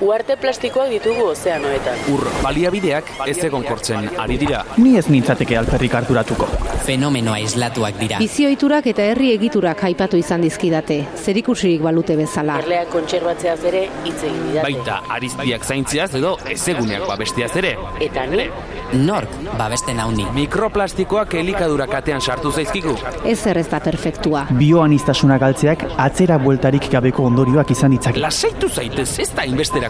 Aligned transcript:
Uarte 0.00 0.36
plastikoak 0.40 0.88
ditugu 0.88 1.26
ozeanoetan. 1.34 1.98
Ur 2.14 2.22
baliabideak 2.40 3.10
ez 3.28 3.36
egon 3.44 3.66
kortzen 3.68 4.06
ari 4.22 4.38
dira. 4.40 4.62
Ni 4.80 4.94
ez 4.96 5.04
nintzateke 5.12 5.58
alperrik 5.60 5.96
harturatuko. 5.98 6.48
Fenomenoa 6.86 7.36
islatuak 7.44 8.00
dira. 8.00 8.22
Bizioiturak 8.24 8.88
eta 8.94 9.04
herri 9.12 9.34
egiturak 9.34 9.84
aipatu 9.90 10.16
izan 10.16 10.40
dizkidate, 10.46 11.02
zerikusirik 11.20 11.84
balute 11.84 12.16
bezala. 12.16 12.56
Erleak 12.64 12.88
kontserbatzeaz 12.96 13.58
ere 13.68 13.86
hitz 14.06 14.16
egin 14.22 14.42
didate. 14.48 14.64
Baita 14.70 15.02
ariztiak 15.18 15.68
zaintziaz 15.68 16.14
edo 16.16 16.36
ezeguneak 16.48 17.04
babestiaz 17.10 17.52
ere. 17.60 17.76
Eta 18.00 18.24
ni, 18.32 18.48
Nork 18.92 19.30
babesten 19.58 20.00
hauni. 20.02 20.24
Mikroplastikoak 20.34 21.36
elikadura 21.38 21.86
katean 21.86 22.20
sartu 22.20 22.50
zaizkigu. 22.50 22.96
Ez 23.24 23.38
ez 23.46 23.68
da 23.70 23.78
perfektua. 23.80 24.46
Bioanistasuna 24.58 25.38
galtzeak 25.38 25.84
atzera 25.96 26.38
bueltarik 26.42 26.88
gabeko 26.90 27.28
ondorioak 27.28 27.70
izan 27.70 27.94
ditzake. 27.94 28.18
Lasaitu 28.18 28.68
zaitez, 28.68 29.18
ez 29.22 29.30
da 29.36 29.44
inbesterako 29.46 29.89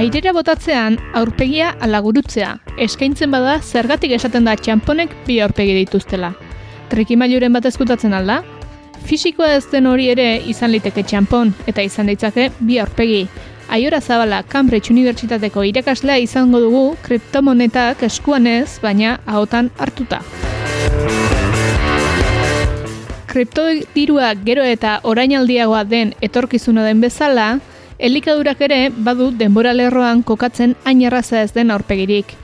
Airera 0.00 0.32
botatzean 0.32 0.94
aurpegia 1.18 1.74
ala 1.84 1.98
gurutzea. 2.00 2.54
Eskaintzen 2.80 3.30
bada 3.34 3.58
zergatik 3.60 4.14
esaten 4.16 4.46
da 4.48 4.54
txamponek 4.56 5.12
bi 5.26 5.40
aurpegi 5.44 5.74
dituztela. 5.76 6.30
Trikimailuren 6.88 7.52
bat 7.52 7.68
ezkutatzen 7.68 8.14
alda? 8.16 8.40
Fisikoa 9.04 9.52
ez 9.58 9.66
den 9.72 9.88
hori 9.90 10.08
ere 10.12 10.28
izan 10.52 10.72
liteke 10.72 11.04
txampon 11.04 11.52
eta 11.70 11.84
izan 11.84 12.08
ditzake 12.08 12.48
bi 12.60 12.78
aurpegi. 12.80 13.26
Aiora 13.70 14.00
Zabala 14.00 14.42
Cambridge 14.42 14.90
Unibertsitateko 14.94 15.66
irakaslea 15.68 16.16
izango 16.24 16.60
dugu 16.64 16.84
kriptomonetak 17.04 18.02
eskuanez, 18.08 18.80
baina 18.82 19.18
ahotan 19.26 19.70
hartuta. 19.78 20.24
Kriptodirua 23.30 24.32
gero 24.42 24.64
eta 24.66 24.96
orainaldiagoa 25.06 25.84
den 25.86 26.14
etorkizuna 26.20 26.82
den 26.82 26.98
bezala, 27.00 27.60
elikadurak 28.02 28.64
ere 28.66 28.78
badu 28.90 29.28
denbora 29.30 29.70
lerroan 29.70 30.24
kokatzen 30.26 30.74
hain 30.82 31.04
erraza 31.06 31.44
ez 31.44 31.52
den 31.54 31.70
aurpegirik. 31.70 32.34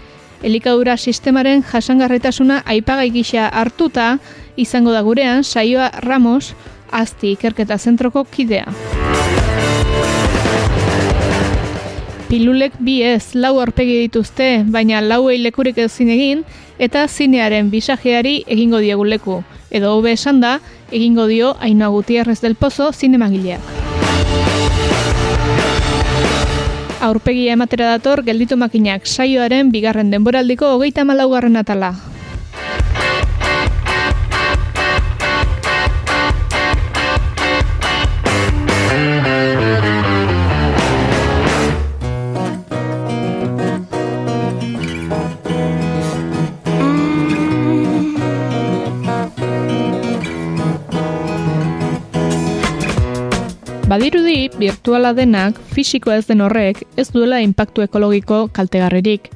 Elikadura 0.46 0.94
sistemaren 0.96 1.64
jasangarritasuna 1.66 2.60
aipagai 2.64 3.08
gisa 3.10 3.48
hartuta 3.48 4.18
izango 4.56 4.92
da 4.94 5.02
gurean 5.02 5.42
saioa 5.42 5.90
Ramos, 6.04 6.54
azti 6.92 7.32
ikerketa 7.34 7.78
zentroko 7.78 8.22
kidea. 8.24 8.70
Pilulek 12.28 12.78
bi 12.78 13.00
ez 13.02 13.34
lau 13.34 13.56
aurpegi 13.58 13.98
dituzte, 14.04 14.62
baina 14.70 15.00
lauei 15.02 15.40
lekurik 15.42 15.78
ezin 15.82 16.14
egin, 16.14 16.46
eta 16.78 17.06
zinearen 17.08 17.70
bisajeari 17.70 18.44
egingo 18.46 18.78
diegu 18.78 19.04
leku. 19.04 19.42
Edo 19.70 19.94
hobe 19.96 20.12
esan 20.12 20.40
da, 20.40 20.60
egingo 20.90 21.26
dio 21.26 21.56
Ainhoa 21.60 21.88
Gutierrez 21.88 22.40
del 22.40 22.54
Pozo 22.54 22.92
zinemagileak. 22.92 23.60
Aurpegia 27.00 27.52
ematera 27.52 27.90
dator 27.92 28.24
gelditu 28.24 28.56
makinak 28.56 29.06
saioaren 29.06 29.70
bigarren 29.70 30.10
denboraldiko 30.10 30.72
hogeita 30.74 31.04
malaugarren 31.04 31.56
atala. 31.56 31.94
Badirudi, 53.96 54.50
virtuala 54.60 55.14
denak, 55.16 55.56
fisikoa 55.72 56.18
ez 56.20 56.26
den 56.28 56.42
horrek, 56.44 56.82
ez 57.00 57.06
duela 57.14 57.38
inpaktu 57.40 57.80
ekologiko 57.80 58.42
kaltegarririk. 58.52 59.30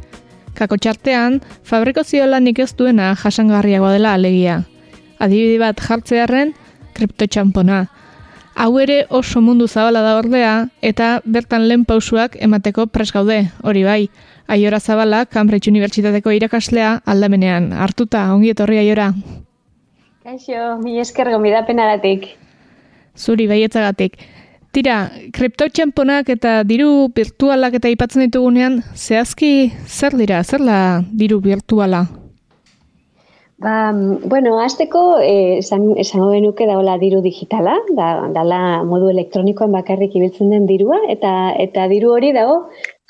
Kako 0.59 0.77
txartean, 0.77 1.39
fabrikazio 1.65 2.27
lanik 2.29 2.59
ez 2.61 2.75
duena 2.77 3.07
jasangarriagoa 3.17 3.95
dela 3.95 4.11
alegia. 4.19 4.59
Adibide 5.17 5.55
bat 5.63 5.81
jartzearen, 5.81 6.53
kriptotxampona. 6.93 7.79
Hau 8.53 8.75
ere 8.83 8.99
oso 9.09 9.41
mundu 9.41 9.65
zabala 9.65 10.03
da 10.05 10.19
ordea, 10.19 10.51
eta 10.85 11.09
bertan 11.25 11.65
lehen 11.71 11.87
pausuak 11.89 12.37
emateko 12.49 12.85
pres 12.93 13.15
gaude, 13.17 13.39
hori 13.63 13.85
bai. 13.87 14.03
Aiora 14.45 14.81
Zabala, 14.81 15.23
Cambridge 15.25 15.73
Unibertsitateko 15.73 16.35
irakaslea 16.37 16.99
aldamenean. 17.07 17.71
Hartuta, 17.73 18.27
ongi 18.35 18.53
etorri 18.53 18.83
aiora. 18.83 19.09
Kaixo, 20.21 20.77
mi 20.85 20.99
esker 21.01 21.33
gomidapenagatik. 21.33 22.29
Zuri 23.17 23.49
baietzagatik. 23.49 24.21
Tira, 24.71 25.11
kriptotxamponak 25.35 26.29
eta 26.31 26.61
diru 26.63 27.09
virtualak 27.15 27.75
eta 27.81 27.91
aipatzen 27.91 28.29
ditugunean, 28.29 28.81
zehazki 28.95 29.73
zer 29.87 30.15
dira, 30.15 30.45
zer 30.45 30.63
da 30.63 30.79
diru 31.11 31.41
virtuala? 31.43 32.05
Ba, 33.61 33.91
bueno, 33.93 34.55
azteko 34.63 35.01
eh, 35.21 35.59
esan, 35.59 35.83
genuke 35.99 36.69
daola 36.71 36.95
diru 37.03 37.19
digitala, 37.21 37.75
da, 37.99 38.07
dala 38.33 38.61
modu 38.89 39.11
elektronikoan 39.11 39.75
bakarrik 39.75 40.15
ibiltzen 40.17 40.55
den 40.55 40.71
dirua, 40.71 41.01
eta 41.13 41.33
eta 41.67 41.89
diru 41.91 42.15
hori 42.15 42.31
dago 42.33 42.55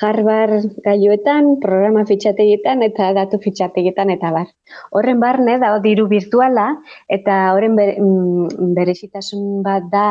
Harvard 0.00 0.64
gaioetan, 0.82 1.58
programa 1.62 2.06
fitxategietan 2.08 2.82
eta 2.88 3.12
datu 3.20 3.38
fitxategietan 3.44 4.10
eta 4.16 4.32
bar. 4.34 4.48
Horren 4.96 5.20
barne 5.20 5.58
dago 5.60 5.84
diru 5.84 6.08
virtuala 6.08 6.70
eta 7.18 7.36
horren 7.52 7.76
bere, 7.76 7.98
mm, 8.00 8.72
berezitasun 8.80 9.60
bat 9.62 9.92
da 9.92 10.06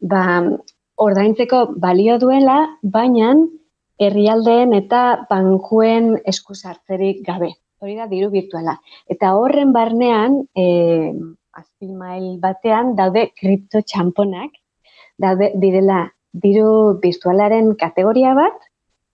ba, 0.00 0.24
ordaintzeko 0.98 1.64
balio 1.82 2.18
duela, 2.18 2.58
baina 2.82 3.32
herrialdeen 3.98 4.74
eta 4.78 5.02
bankuen 5.30 6.14
esku 6.32 6.54
sartzerik 6.54 7.24
gabe. 7.26 7.52
Hori 7.82 7.94
da 7.98 8.08
diru 8.10 8.30
virtuala. 8.30 8.74
Eta 9.10 9.34
horren 9.38 9.72
barnean, 9.74 10.40
e, 10.54 11.12
azpimail 11.58 12.38
batean, 12.42 12.94
daude 12.98 13.28
kripto 13.38 13.82
txamponak, 13.82 14.54
daude 15.18 15.52
direla 15.62 16.04
diru 16.32 16.98
virtualaren 17.02 17.74
kategoria 17.78 18.34
bat, 18.38 18.67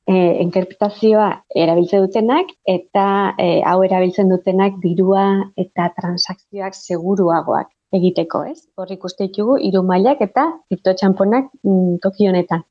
e, 0.06 0.14
enkriptazioa 0.44 1.28
erabiltzen 1.64 2.04
dutenak 2.06 2.52
eta 2.68 3.06
e, 3.38 3.48
hau 3.66 3.78
erabiltzen 3.86 4.30
dutenak 4.32 4.76
dirua 4.82 5.24
eta 5.60 5.90
transakzioak 6.00 6.76
seguruagoak 6.76 7.70
egiteko, 7.94 8.44
ez? 8.50 8.60
Hor 8.76 8.90
ikuste 8.90 9.28
ditugu 9.28 9.56
hiru 9.62 9.84
mailak 9.86 10.22
eta 10.26 10.48
kriptotxamponak 10.68 11.50
mm, 11.62 11.98
toki 12.04 12.28
honetan 12.30 12.64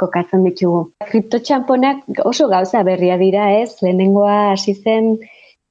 kokatzen 0.00 0.44
ditugu. 0.46 0.84
Kriptotxamponak 1.10 2.22
oso 2.24 2.48
gauza 2.48 2.82
berria 2.86 3.18
dira, 3.20 3.50
ez? 3.60 3.76
Lehenengoa 3.82 4.38
hasi 4.52 4.74
zen 4.74 5.16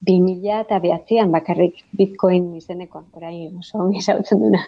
2000 0.08 0.62
eta 0.62 0.80
behatzean 0.84 1.32
bakarrik 1.34 1.82
bitcoin 1.98 2.52
izeneko, 2.60 3.04
orain 3.18 3.58
oso 3.58 3.82
ongi 3.82 4.04
duna. 4.32 4.62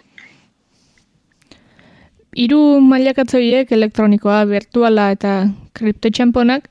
Hiru 2.38 2.78
mailakatzoiek 2.86 3.72
elektronikoa, 3.74 4.44
virtuala 4.46 5.08
eta 5.16 5.32
kriptotxamponak, 5.74 6.68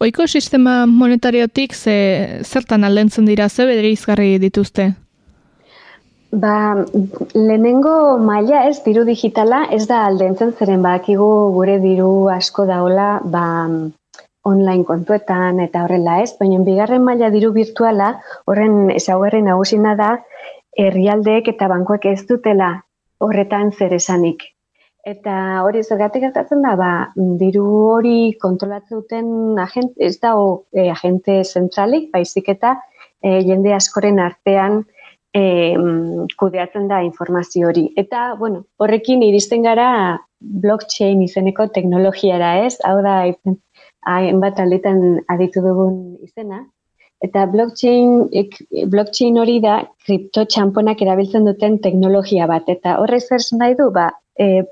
ohiko 0.00 0.26
sistema 0.26 0.84
monetariotik 0.86 1.72
ze, 1.74 1.94
zertan 2.44 2.84
aldentzen 2.84 3.24
dira, 3.28 3.48
ze 3.48 3.64
bereizgarri 3.68 4.34
dituzte? 4.42 4.90
Ba, 6.30 6.84
lehenengo 7.34 8.18
maila 8.22 8.66
ez, 8.68 8.82
diru 8.84 9.06
digitala, 9.08 9.64
ez 9.74 9.86
da 9.90 10.04
aldentzen 10.06 10.52
zeren 10.52 10.84
bakigu 10.84 11.30
gure 11.56 11.78
diru 11.82 12.28
asko 12.30 12.68
daola, 12.68 13.08
ba, 13.24 13.46
online 14.44 14.84
kontuetan 14.84 15.58
eta 15.64 15.84
horrela 15.84 16.20
ez, 16.22 16.30
baina 16.38 16.60
bigarren 16.68 17.02
maila 17.08 17.32
diru 17.34 17.50
virtuala, 17.56 18.12
horren 18.46 18.92
ezaugarri 18.94 19.42
nagusina 19.48 19.96
da, 19.96 20.12
herrialdeek 20.78 21.50
eta 21.56 21.68
bankuek 21.72 22.06
ez 22.12 22.22
dutela 22.28 22.72
horretan 23.20 23.72
zer 23.72 23.92
esanik. 23.96 24.46
Eta 25.06 25.34
hori 25.64 25.80
zergatik 25.80 26.26
gertatzen 26.26 26.60
da, 26.64 26.74
ba, 26.76 26.90
diru 27.40 27.64
hori 27.94 28.32
kontrolatzen 28.40 29.00
duten 29.00 29.58
agent, 29.62 29.94
ez 29.96 30.18
da 30.20 30.34
e, 30.76 30.90
agente 30.92 31.40
zentralik, 31.44 32.10
baizik 32.12 32.50
eta 32.52 32.74
e, 33.22 33.38
jende 33.46 33.72
askoren 33.72 34.20
artean 34.20 34.82
e, 35.32 35.42
kudeatzen 36.36 36.88
da 36.90 37.00
informazio 37.06 37.70
hori. 37.70 37.86
Eta, 37.96 38.34
bueno, 38.40 38.66
horrekin 38.76 39.24
iristen 39.24 39.64
gara 39.64 40.18
blockchain 40.40 41.22
izeneko 41.24 41.70
teknologiara 41.72 42.58
ez, 42.66 42.76
hau 42.84 42.98
da, 43.04 43.22
hainbat 44.10 44.60
aldetan 44.60 45.00
aditu 45.28 45.64
dugun 45.64 45.96
izena, 46.28 46.66
Eta 47.20 47.42
blockchain, 47.52 48.30
blockchain 48.88 49.34
hori 49.36 49.58
da 49.60 49.74
kripto 50.06 50.46
txamponak 50.48 51.02
erabiltzen 51.04 51.44
duten 51.44 51.76
teknologia 51.84 52.46
bat. 52.48 52.70
Eta 52.72 52.94
horrez 53.02 53.26
zer 53.28 53.44
nahi 53.60 53.74
du, 53.76 53.90
ba, 53.92 54.06
e, 54.40 54.62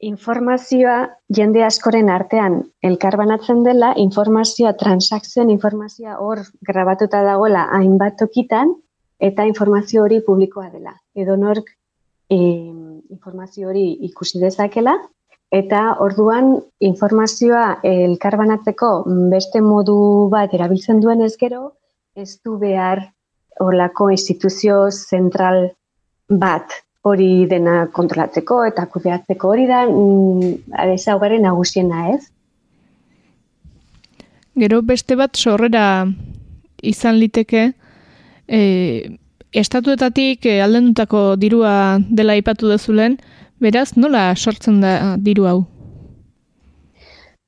informazioa 0.00 0.98
jende 1.34 1.64
askoren 1.66 2.08
artean 2.08 2.60
elkarbanatzen 2.86 3.64
dela, 3.66 3.92
informazioa, 3.98 4.72
transakzioen 4.78 5.50
informazioa 5.50 6.18
hor 6.22 6.44
grabatuta 6.62 7.22
dagoela 7.26 7.66
hainbat 7.74 8.18
tokitan, 8.20 8.74
eta 9.18 9.44
informazio 9.44 10.04
hori 10.04 10.20
publikoa 10.22 10.68
dela. 10.70 10.94
Edo 11.14 11.36
nork 11.36 11.72
e, 12.30 12.38
informazio 13.10 13.68
hori 13.68 13.86
ikusi 14.10 14.38
dezakela, 14.42 14.98
Eta 15.48 15.94
orduan 16.04 16.58
informazioa 16.84 17.78
elkarbanatzeko 17.90 18.88
beste 19.32 19.62
modu 19.64 20.28
bat 20.28 20.52
erabiltzen 20.52 21.00
duen 21.00 21.22
ez 21.24 21.36
gero, 21.40 21.72
ez 22.14 22.36
du 22.44 22.58
behar 22.60 23.00
horlako 23.64 24.10
instituzio 24.12 24.90
zentral 24.92 25.70
bat 26.28 26.76
hori 27.06 27.46
dena 27.50 27.86
kontrolatzeko 27.94 28.64
eta 28.66 28.86
kudeatzeko 28.86 29.52
hori 29.54 29.66
da 29.66 29.84
mm, 29.86 31.38
nagusiena 31.42 32.08
ez. 32.14 32.22
Gero 34.58 34.82
beste 34.82 35.14
bat 35.16 35.36
sorrera 35.36 36.06
izan 36.82 37.18
liteke, 37.18 37.72
e, 38.48 38.60
estatuetatik 39.52 40.46
e, 40.46 40.60
aldendutako 40.62 41.36
dirua 41.36 41.98
dela 42.10 42.34
ipatu 42.34 42.68
dezulen, 42.68 43.18
Beraz, 43.58 43.96
nola 43.98 44.36
sortzen 44.36 44.78
da 44.80 45.16
diru 45.18 45.48
hau? 45.50 45.64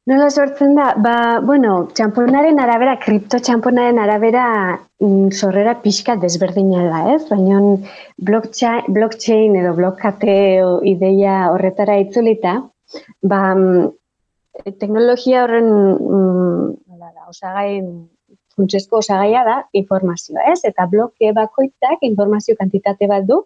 Nola 0.09 0.31
sortzen 0.31 0.75
da? 0.79 0.95
Ba, 0.97 1.15
bueno, 1.45 1.73
txamponaren 1.93 2.59
arabera, 2.63 2.95
kripto 3.03 3.39
txamponaren 3.45 3.99
arabera 4.01 4.45
mm, 5.03 5.29
sorrera 5.37 5.75
pixka 5.83 6.17
desberdina 6.23 6.87
da, 6.89 7.01
ez? 7.15 7.27
Baina 7.29 7.61
blockchain, 8.31 8.89
blockchain 8.97 9.59
edo 9.61 9.75
blokkate 9.77 10.37
ideia 10.89 11.35
horretara 11.53 11.99
itzulita, 12.01 12.57
ba, 13.21 13.43
mm, 13.53 13.91
teknologia 14.81 15.45
horren 15.45 15.69
mm, 15.69 16.65
osagai, 17.31 17.83
funtsezko 18.57 18.99
osagaia 19.05 19.45
da 19.47 19.61
informazioa, 19.85 20.49
ez? 20.51 20.61
Eta 20.65 20.89
bloke 20.91 21.31
bakoitzak 21.37 22.09
informazio 22.09 22.57
kantitate 22.59 23.07
bat 23.11 23.29
du, 23.29 23.45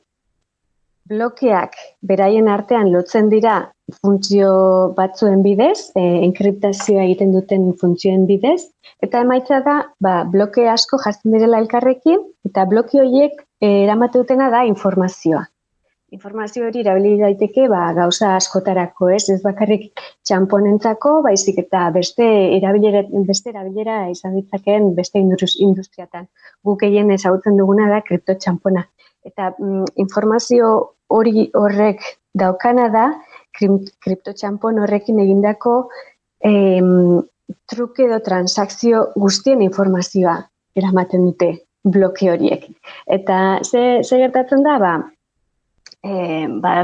blokeak 1.10 1.76
beraien 2.00 2.48
artean 2.48 2.88
lotzen 2.94 3.28
dira 3.28 3.58
funtzio 3.92 4.50
batzuen 4.96 5.42
bidez, 5.44 5.90
e, 5.96 6.02
enkriptazioa 6.26 7.04
egiten 7.04 7.32
duten 7.34 7.72
funtzioen 7.81 8.26
bidez, 8.26 8.70
eta 9.04 9.20
emaitza 9.26 9.60
da, 9.66 9.81
ba, 10.00 10.14
bloke 10.31 10.69
asko 10.69 11.00
jartzen 11.04 11.34
direla 11.36 11.60
elkarrekin, 11.62 12.22
eta 12.48 12.64
bloke 12.70 13.00
horiek 13.00 13.42
e, 13.60 13.84
eramate 13.84 14.22
dutena 14.22 14.48
da 14.54 14.64
informazioa. 14.69 15.44
Informazio 16.14 16.69
hori 16.69 16.82
erabili 16.84 17.16
daiteke 17.19 17.64
ba, 17.69 17.88
gauza 17.96 18.34
askotarako, 18.38 19.08
ez 19.16 19.25
ez 19.34 19.40
bakarrik 19.42 19.88
txamponentzako, 20.28 21.16
baizik 21.26 21.58
eta 21.64 21.88
beste 21.96 22.26
erabilera, 22.58 23.02
beste 23.26 23.50
erabilera 23.50 23.96
izan 24.12 24.37
ditzakeen 24.38 24.92
beste 24.94 25.19
industriatan. 25.19 26.28
Guk 26.62 26.84
egin 26.87 27.10
ezagutzen 27.10 27.58
duguna 27.58 27.88
da 27.90 27.98
kripto 28.06 28.38
txampona. 28.38 28.84
Eta 29.26 29.50
mm, 29.58 29.90
informazio 30.04 30.70
hori 31.10 31.48
horrek 31.58 32.06
daukana 32.44 32.87
da, 32.94 33.08
kriptotxampon 33.54 34.80
horrekin 34.82 35.20
egindako 35.22 35.76
em, 36.44 37.22
truke 37.70 38.06
edo 38.06 38.20
transakzio 38.24 39.08
guztien 39.20 39.62
informazioa 39.62 40.36
eramaten 40.76 41.28
dute 41.28 41.50
bloke 41.84 42.30
horiek. 42.32 42.64
Eta 43.06 43.60
ze, 43.62 44.02
ze 44.02 44.18
gertatzen 44.18 44.64
da, 44.64 44.78
ba, 44.78 44.94
e, 46.02 46.46
ba, 46.48 46.82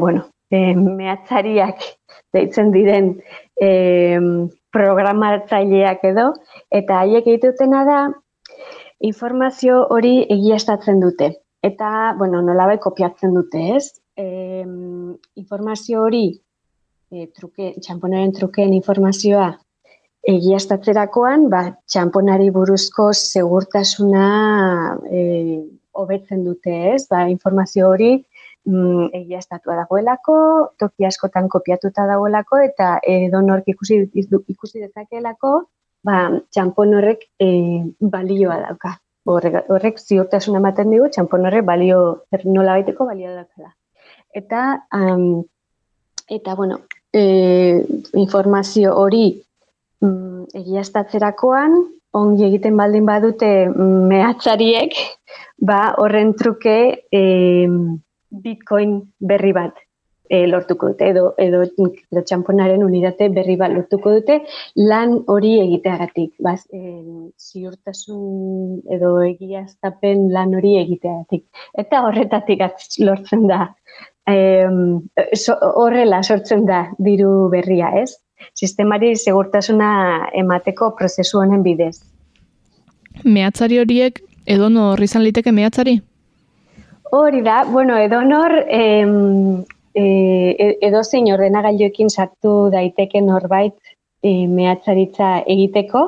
bueno, 0.00 0.26
e, 0.50 0.74
mehatzariak 0.74 1.80
deitzen 2.32 2.70
diren 2.72 3.14
e, 3.60 4.20
programatzaileak 4.74 6.04
edo, 6.04 6.32
eta 6.70 7.00
haiek 7.00 7.26
egitutena 7.26 7.84
da, 7.88 8.00
informazio 9.00 9.86
hori 9.90 10.26
egiaztatzen 10.30 11.00
dute 11.00 11.34
eta, 11.64 12.14
bueno, 12.18 12.42
nolabai 12.44 12.76
kopiatzen 12.78 13.34
dute, 13.34 13.60
ez? 13.76 13.86
E, 14.16 14.64
informazio 15.34 16.02
hori, 16.02 16.26
e, 17.10 17.26
truke, 17.34 17.74
txamponaren 17.82 18.32
trukeen 18.36 18.74
informazioa 18.76 19.48
egiaztatzerakoan, 20.30 21.48
ba, 21.52 21.62
txamponari 21.90 22.48
buruzko 22.54 23.10
segurtasuna 23.12 24.28
e, 25.10 25.20
hobetzen 25.92 26.44
dute, 26.46 26.76
ez? 26.94 27.04
Ba, 27.10 27.26
informazio 27.32 27.90
hori 27.90 28.12
mm, 28.16 29.10
egiaztatua 29.20 29.76
dagoelako, 29.82 30.38
toki 30.80 31.10
askotan 31.10 31.50
kopiatuta 31.52 32.06
dagoelako, 32.10 32.62
eta 32.70 32.96
edo 33.02 33.42
nork 33.44 33.68
ikusi, 33.74 34.00
ikusi 34.24 34.80
dezakeelako, 34.80 35.54
ba, 36.06 36.26
txampon 36.54 36.98
horrek 37.00 37.28
e, 37.42 37.48
balioa 38.00 38.62
dauka 38.68 38.98
horrek, 39.32 39.62
horrek 39.72 40.00
ziurtasun 40.00 40.58
ematen 40.58 40.90
digu, 40.92 41.08
txampon 41.12 41.48
horrek 41.48 41.64
balio, 41.68 42.00
nola 42.44 42.76
baiteko 42.78 43.06
balio 43.08 43.32
dakela. 43.34 43.72
Eta, 44.34 44.86
um, 44.92 45.44
eta 46.28 46.54
bueno, 46.58 46.80
e, 47.14 47.84
informazio 48.18 48.94
hori 48.98 49.28
mm, 50.02 50.50
egiaztatzerakoan, 50.60 51.76
ongi 52.18 52.48
egiten 52.48 52.76
baldin 52.78 53.06
badute 53.06 53.52
mehatzariek, 54.10 54.98
ba, 55.62 55.94
horren 56.02 56.34
truke 56.38 56.76
e, 57.14 57.24
bitcoin 58.44 58.98
berri 59.22 59.54
bat 59.54 59.83
e, 60.34 60.46
lortuko 60.50 60.90
dute, 60.92 61.10
edo, 61.12 61.24
edo, 61.40 61.62
edo 61.64 62.22
txamponaren 62.26 62.82
unidate 62.86 63.28
berri 63.34 63.56
bat 63.60 63.72
lortuko 63.74 64.14
dute, 64.16 64.40
lan 64.90 65.16
hori 65.34 65.54
egiteagatik, 65.62 66.32
baz, 66.46 66.60
e, 66.72 66.80
ziurtasun 67.38 68.82
edo 68.96 69.14
egiaztapen 69.28 70.28
lan 70.34 70.56
hori 70.58 70.76
egiteagatik. 70.82 71.46
Eta 71.84 72.02
horretatik 72.08 72.64
lortzen 73.06 73.46
da, 73.50 73.68
e, 74.28 74.36
horrela 75.74 76.22
sortzen 76.22 76.66
da 76.66 76.86
diru 76.98 77.48
berria, 77.52 77.92
ez? 78.02 78.16
Sistemari 78.54 79.14
segurtasuna 79.16 79.90
emateko 80.36 80.92
prozesu 80.98 81.40
honen 81.40 81.62
bidez. 81.64 81.96
Mehatzari 83.24 83.78
horiek 83.80 84.20
edonor 84.46 85.00
izan 85.02 85.24
liteke 85.24 85.52
mehatzari? 85.54 86.00
Hori 87.14 87.40
da, 87.46 87.62
bueno, 87.68 87.96
edonor 87.96 88.52
em, 88.66 89.62
e, 89.94 90.76
edo 90.88 91.02
zein 91.04 91.30
ordenagailuekin 91.32 92.10
sartu 92.10 92.54
daiteke 92.74 93.22
norbait 93.22 93.76
e, 94.22 94.46
mehatzaritza 94.48 95.36
egiteko, 95.54 96.04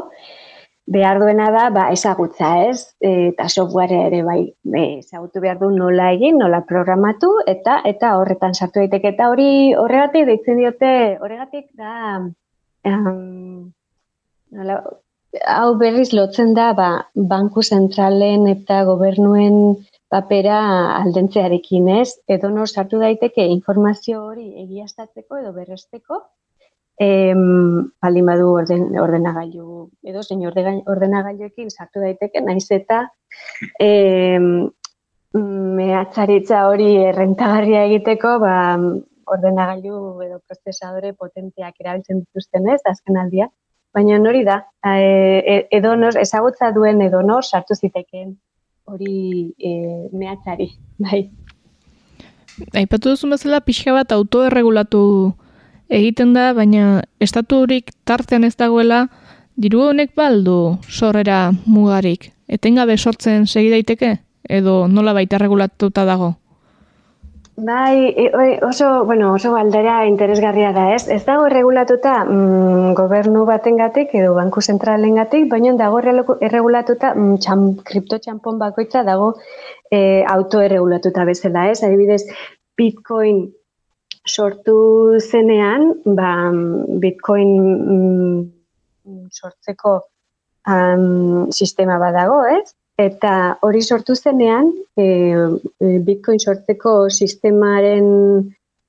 behar 0.86 1.18
duena 1.18 1.48
da 1.50 1.68
ba, 1.74 1.88
ezagutza 1.94 2.50
ez, 2.68 2.94
e, 3.00 3.30
eta 3.30 3.48
software 3.48 4.02
ere 4.06 4.22
bai 4.26 4.40
e, 4.46 4.84
ezagutu 4.98 5.42
behar 5.42 5.58
du 5.62 5.70
nola 5.74 6.12
egin, 6.14 6.38
nola 6.42 6.62
programatu, 6.68 7.32
eta 7.46 7.80
eta 7.92 8.16
horretan 8.20 8.54
sartu 8.54 8.82
daiteke. 8.82 9.14
Eta 9.14 9.30
hori 9.32 9.48
horregatik 9.74 10.28
deitzen 10.30 10.62
diote, 10.62 10.92
horregatik 11.22 11.66
da, 11.74 12.20
um, 12.86 13.72
nola, 14.54 14.78
hau 15.56 15.74
berriz 15.80 16.12
lotzen 16.14 16.54
da 16.54 16.72
ba, 16.76 16.90
banku 17.14 17.62
zentralen 17.62 18.46
eta 18.52 18.84
gobernuen 18.88 19.58
papera 20.16 20.58
aldentzearekin 21.02 21.90
ez, 21.98 22.08
edo 22.36 22.48
nor 22.54 22.70
sartu 22.70 23.00
daiteke 23.02 23.44
informazio 23.52 24.22
hori 24.30 24.46
egiaztatzeko 24.62 25.42
edo 25.42 25.52
berresteko, 25.56 26.22
em, 27.06 27.42
baldin 28.02 28.30
badu 28.30 28.46
orden, 28.60 28.86
ordenagailu, 29.02 29.66
edo 30.12 30.22
zein 30.22 30.46
ordenagailuekin 30.94 31.68
sartu 31.70 32.04
daiteke, 32.04 32.40
naiz 32.46 32.64
eta 32.78 33.02
em, 33.88 34.48
mehatzaritza 35.80 36.64
hori 36.70 36.88
errentagarria 37.10 37.84
egiteko, 37.90 38.38
ba, 38.46 38.56
ordenagailu 39.36 40.00
edo 40.24 40.40
prozesadore 40.48 41.12
potenteak 41.12 41.76
erabiltzen 41.82 42.24
dituzten 42.24 42.72
ez, 42.72 42.80
azken 42.88 43.20
aldia. 43.20 43.50
Baina 43.96 44.16
hori 44.30 44.44
da, 44.48 44.60
e, 44.86 45.60
edo 45.76 45.94
nor, 45.96 46.16
ezagutza 46.20 46.70
duen 46.72 47.00
edo 47.04 47.22
nor 47.26 47.44
sartu 47.44 47.76
zitekeen 47.76 48.36
hori 48.86 49.52
e, 49.58 49.72
mehatzari, 50.12 50.70
bai. 51.02 51.26
aipatu 52.72 53.12
duzu 53.12 53.28
bezala 53.30 53.60
pixka 53.60 53.92
bat 53.92 54.12
autoerregulatu 54.12 55.02
egiten 55.88 56.32
da, 56.34 56.52
baina 56.56 57.02
estaturik 57.20 57.92
tartean 58.04 58.44
ez 58.44 58.54
dagoela, 58.56 59.06
diru 59.56 59.82
honek 59.90 60.14
baldu 60.16 60.78
sorrera 60.88 61.50
mugarik. 61.66 62.32
Etengabe 62.48 62.96
sortzen 62.96 63.46
segi 63.46 63.70
daiteke? 63.70 64.16
Edo 64.48 64.86
nola 64.88 65.12
baita 65.12 65.38
regulatuta 65.42 66.04
dago? 66.06 66.36
Bai, 67.56 68.12
e, 68.14 68.60
oso, 68.62 69.06
bueno, 69.06 69.32
oso 69.32 69.54
galdera 69.54 70.04
interesgarria 70.06 70.72
da, 70.76 70.90
ez? 70.94 71.08
Ez 71.08 71.22
dago 71.24 71.46
regulatuta 71.48 72.18
mm, 72.24 72.92
gobernu 72.98 73.46
batengatik 73.48 74.12
edo 74.20 74.34
banku 74.36 74.60
zentralengatik, 74.60 75.46
baina 75.48 75.72
dago 75.78 76.02
erregulatuta 76.48 77.14
mm, 77.14 77.38
txam, 77.40 77.62
kripto 77.80 78.18
txampon 78.20 78.58
bakoitza 78.60 79.02
dago 79.08 79.30
e, 79.90 80.22
autoerregulatuta 80.36 81.24
bezala, 81.24 81.70
ez? 81.72 81.80
Adibidez, 81.88 82.26
Bitcoin 82.76 83.46
sortu 84.28 84.76
zenean, 85.24 85.94
ba, 86.04 86.32
Bitcoin 87.06 87.56
mm, 87.56 88.40
sortzeko 89.32 89.96
um, 90.68 91.48
sistema 91.50 91.96
badago, 92.04 92.42
ez? 92.52 92.76
Eta 92.96 93.58
hori 93.60 93.82
sortu 93.82 94.14
zenean, 94.16 94.70
e, 94.96 95.06
Bitcoin 96.04 96.40
sortzeko 96.40 97.10
sistemaren 97.10 98.06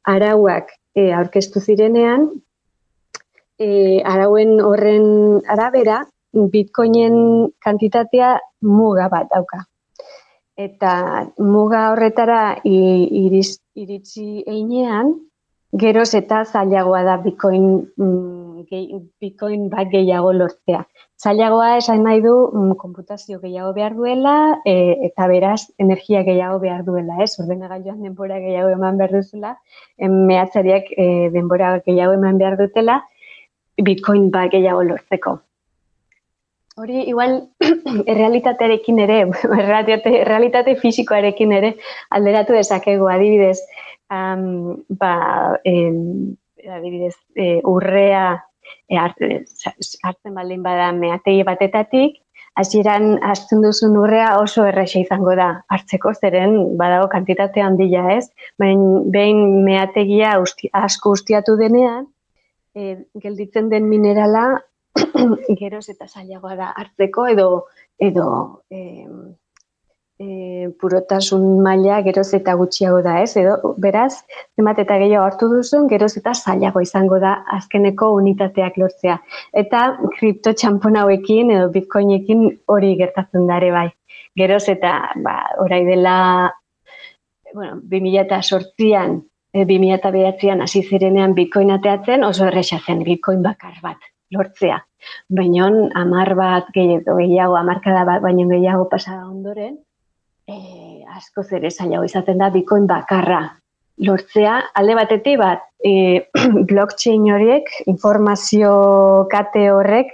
arauak 0.07 0.71
e, 0.95 1.09
aurkeztu 1.11 1.59
zirenean, 1.59 2.29
e, 3.59 3.99
arauen 4.07 4.61
horren 4.63 5.09
arabera, 5.51 6.05
Bitcoinen 6.53 7.17
kantitatea 7.63 8.37
muga 8.61 9.07
bat 9.11 9.27
dauka. 9.33 9.63
Eta 10.57 10.91
muga 11.43 11.89
horretara 11.91 12.41
iritsi 12.63 14.27
einean, 14.47 15.13
geroz 15.73 16.13
eta 16.15 16.43
zailagoa 16.45 17.03
da 17.03 17.17
Bitcoin, 17.21 17.67
mm, 17.97 18.63
Bitcoin 19.19 19.67
bat 19.69 19.91
gehiago 19.91 20.31
lortzea. 20.33 20.85
Zailagoa 21.17 21.77
esan 21.79 22.03
nahi 22.05 22.19
du 22.21 22.33
mm, 22.53 22.75
konputazio 22.77 23.39
gehiago 23.41 23.71
behar 23.74 23.95
duela 23.97 24.33
e, 24.69 24.75
eta 25.07 25.25
beraz 25.31 25.63
energia 25.81 26.21
gehiago 26.27 26.59
behar 26.62 26.83
duela, 26.86 27.17
ez? 27.24 27.31
Ordenagailuan 27.41 28.03
denbora 28.05 28.38
gehiago 28.43 28.69
eman 28.75 29.00
behar 29.01 29.15
duzula, 29.15 29.55
mehatzariak 29.97 30.91
e, 30.93 31.07
denbora 31.33 31.79
gehiago 31.88 32.13
eman 32.19 32.38
behar 32.38 32.59
dutela, 32.62 33.01
bitcoin 33.81 34.29
ba 34.29 34.45
gehiago 34.53 34.83
lortzeko. 34.86 35.39
Hori, 36.77 37.01
igual, 37.09 37.39
errealitatearekin 38.13 39.00
ere, 39.01 39.21
errealitate, 39.59 40.19
errealitate 40.21 40.75
fisikoarekin 40.77 41.55
ere 41.57 41.74
alderatu 42.13 42.53
dezakegu, 42.53 43.09
adibidez, 43.09 43.63
um, 44.13 44.83
ba, 45.01 45.15
em, 45.65 46.36
adibidez, 46.62 47.15
e, 47.33 47.55
urrea 47.65 48.36
e, 48.89 48.97
hartzen 49.00 50.33
baldin 50.36 50.63
bada 50.63 50.91
meategi 50.95 51.43
batetatik, 51.47 52.17
hasieran 52.57 53.17
hartzen 53.24 53.62
duzun 53.62 53.97
urrea 54.01 54.29
oso 54.41 54.65
erresa 54.65 55.00
izango 55.00 55.36
da 55.38 55.50
hartzeko 55.74 56.13
zeren 56.13 56.55
badago 56.77 57.09
kantitate 57.12 57.62
handia 57.62 58.05
ez, 58.15 58.25
baina 58.59 59.03
behin 59.13 59.43
meategia 59.67 60.38
usti, 60.41 60.71
asko 60.74 61.13
ustiatu 61.17 61.57
denean, 61.59 62.07
e, 62.75 62.95
gelditzen 63.21 63.69
den 63.74 63.89
minerala 63.89 64.45
geroz 65.62 65.86
eta 65.93 66.07
zailagoa 66.07 66.55
da 66.57 66.71
hartzeko 66.81 67.27
edo 67.33 67.50
edo 68.09 68.29
e, 68.69 69.03
e, 70.19 70.69
purotasun 70.81 71.45
maila 71.63 72.00
geroz 72.05 72.27
eta 72.38 72.55
gutxiago 72.59 73.01
da, 73.05 73.17
ez? 73.21 73.36
Edo, 73.39 73.74
beraz, 73.83 74.24
zenbat 74.57 74.81
eta 74.83 74.97
gehiago 75.01 75.25
hartu 75.27 75.50
duzun, 75.51 75.88
geroz 75.91 76.13
eta 76.19 76.33
zailago 76.33 76.81
izango 76.81 77.19
da 77.24 77.38
azkeneko 77.57 78.12
unitateak 78.17 78.79
lortzea. 78.81 79.19
Eta 79.63 79.83
kripto 80.17 80.53
txampon 80.53 80.97
hauekin 81.03 81.53
edo 81.57 81.69
bitcoinekin 81.75 82.47
hori 82.74 82.95
gertatzen 83.00 83.47
dare 83.50 83.71
bai. 83.75 83.88
Geroz 84.38 84.65
eta, 84.74 84.97
ba, 85.24 85.38
orai 85.63 85.83
dela, 85.86 86.17
bueno, 87.53 87.79
2000 87.93 88.25
eta 88.25 88.41
sortzian, 88.41 89.21
e, 89.53 89.65
2000 89.65 89.97
eta 89.97 90.13
behatzean 90.13 90.62
hasi 90.65 90.83
zirenean 90.83 91.33
bitcoin 91.38 91.74
ateatzen, 91.77 92.25
oso 92.25 92.50
erresa 92.50 92.81
zen 92.86 93.03
bitcoin 93.05 93.41
bakar 93.45 93.81
bat 93.83 94.13
lortzea. 94.33 94.77
Baina 95.31 95.69
amar 95.95 96.33
bat 96.36 96.71
gehiago, 96.75 97.15
gehiago 97.21 97.55
amarkada 97.55 98.03
bat, 98.05 98.21
baina 98.21 98.45
gehiago 98.50 98.89
pasada 98.91 99.24
ondoren, 99.29 99.77
e, 100.48 101.04
asko 101.20 101.44
ere 101.60 101.72
zailago 101.72 102.06
izaten 102.08 102.38
da 102.44 102.50
bitcoin 102.54 102.88
bakarra 102.89 103.42
lortzea 104.08 104.60
alde 104.80 104.96
batetik 105.00 105.39
bat 105.42 105.66
e, 105.84 106.27
blockchain 106.72 107.27
horiek 107.34 107.70
informazio 107.88 108.72
kate 109.32 109.68
horrek 109.74 110.13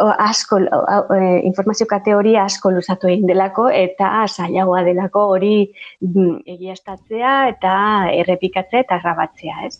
o, 0.00 0.08
asko 0.10 0.58
o, 0.58 0.84
e, 1.14 1.40
informazio 1.48 1.86
kate 1.90 2.14
hori 2.14 2.36
asko 2.40 2.70
luzatu 2.74 3.10
egin 3.10 3.26
delako 3.30 3.68
eta 3.70 4.12
zailagoa 4.26 4.82
delako 4.86 5.26
hori 5.36 5.54
mm, 6.02 6.42
egiaztatzea 6.56 7.34
eta 7.54 7.74
errepikatzea 8.12 8.84
eta 8.86 9.00
grabatzea, 9.02 9.56
ez? 9.68 9.78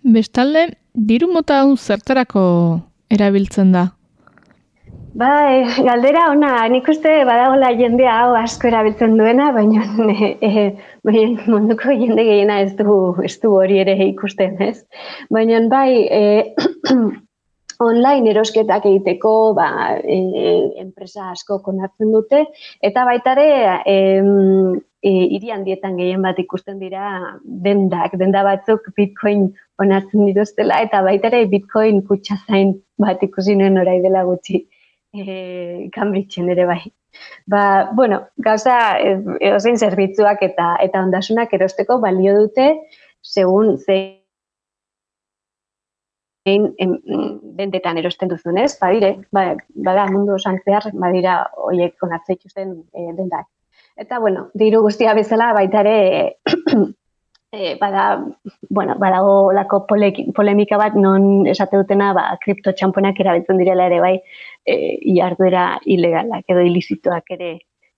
Bestalde, 0.00 0.70
diru 0.94 1.28
mota 1.32 1.62
zertarako 1.76 2.42
erabiltzen 3.10 3.72
da? 3.72 3.90
Bai, 5.10 5.66
galdera 5.82 6.28
ona, 6.30 6.52
nik 6.70 6.86
uste 6.88 7.10
badagola 7.26 7.72
jendea 7.74 8.12
hau 8.22 8.34
asko 8.38 8.68
erabiltzen 8.68 9.16
duena, 9.18 9.48
baina 9.50 9.82
e, 10.48 10.60
e, 11.02 11.24
munduko 11.50 11.90
jende 11.90 12.22
gehiena 12.28 12.60
ez 12.62 12.76
du, 12.78 13.16
ez 13.26 13.34
du 13.42 13.50
hori 13.58 13.80
ere 13.82 13.96
ikusten, 14.06 14.54
ez? 14.62 14.84
Baina 15.34 15.58
bai, 15.72 16.06
e, 16.06 16.54
online 17.88 18.30
erosketak 18.30 18.86
egiteko 18.86 19.34
ba, 19.58 19.98
e, 19.98 20.20
enpresa 20.84 21.32
asko 21.34 21.58
konartzen 21.66 22.14
dute, 22.14 22.46
eta 22.80 23.04
baitare 23.10 23.50
e, 23.82 23.98
e, 25.02 25.14
irian 25.40 25.66
dietan 25.66 25.98
gehien 25.98 26.22
bat 26.22 26.38
ikusten 26.38 26.78
dira 26.78 27.16
dendak, 27.42 28.14
denda 28.14 28.46
batzuk 28.46 28.92
bitcoin 28.94 29.48
onartzen 29.82 30.28
dituztela, 30.30 30.84
eta 30.86 31.02
baitare 31.02 31.48
bitcoin 31.50 32.04
kutsa 32.06 32.38
zain 32.46 32.76
bat 32.94 33.26
ikusi 33.26 33.58
nuen 33.58 33.82
orai 33.82 33.98
dela 34.06 34.28
gutxi 34.28 34.68
e, 35.12 35.90
ere 36.52 36.66
bai. 36.66 36.82
Ba, 37.46 37.90
bueno, 37.92 38.28
gauza, 38.36 38.98
edozein 39.40 39.76
zerbitzuak 39.76 40.42
eta 40.42 40.76
eta 40.80 41.02
ondasunak 41.02 41.52
erosteko 41.52 41.98
balio 42.00 42.36
dute, 42.38 42.66
segun 43.22 43.76
zein 43.78 44.20
dendetan 46.46 47.98
erosten 47.98 48.28
duzunez, 48.28 48.78
badire, 48.80 49.16
ba, 49.32 49.56
bada 49.74 50.06
mundu 50.10 50.34
osan 50.34 50.58
zehar, 50.64 50.90
badira 50.94 51.42
oiek 51.56 52.02
onartze 52.02 52.38
ikusten 52.38 52.76
e, 52.94 53.10
dendak. 53.18 53.46
Eta, 54.00 54.18
bueno, 54.20 54.48
diru 54.54 54.80
guztia 54.86 55.12
bezala 55.14 55.52
baitare 55.52 55.96
e, 57.52 57.76
bada, 57.80 58.24
bueno, 58.68 58.96
badago 58.98 59.52
lako 59.52 59.86
polemika 59.86 60.76
bat 60.76 60.94
non 60.94 61.46
esate 61.46 61.76
dutena 61.76 62.12
ba, 62.14 62.38
kripto 62.44 62.72
txamponak 62.72 63.18
erabiltzen 63.20 63.58
direla 63.58 63.88
ere 63.90 63.98
bai 64.00 64.14
e, 64.66 64.76
iarduera 65.14 65.80
ilegalak 65.84 66.46
edo 66.48 66.62
ilizituak 66.62 67.30
ere 67.36 67.52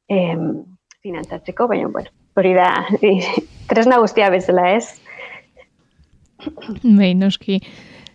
e, 0.08 0.18
finantzatzeko, 1.02 1.68
baina, 1.68 1.88
bueno, 1.92 2.08
hori 2.36 2.54
da, 2.56 2.72
e, 3.02 3.18
tresna 3.68 4.00
guztia 4.00 4.30
bezala 4.32 4.70
ez. 4.76 4.86
Bai, 6.82 7.12
noski. 7.14 7.60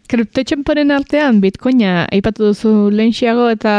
Kripto 0.07 0.39
txamponen 0.41 0.91
artean, 0.95 1.41
bitcoina 1.43 2.07
aipatu 2.15 2.47
duzu 2.47 2.71
lehenxiago 2.95 3.49
eta 3.51 3.73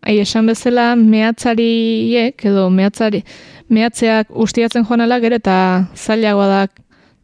ai 0.00 0.16
esan 0.22 0.48
bezala 0.48 0.94
mehatzariek 0.96 2.44
edo 2.50 2.70
mehatzari, 2.72 3.20
mehatzeak 3.68 4.32
ustiatzen 4.32 4.86
joan 4.88 5.04
ala 5.04 5.20
gero 5.20 5.36
eta 5.36 5.58
zailagoa 5.94 6.46
da 6.48 6.62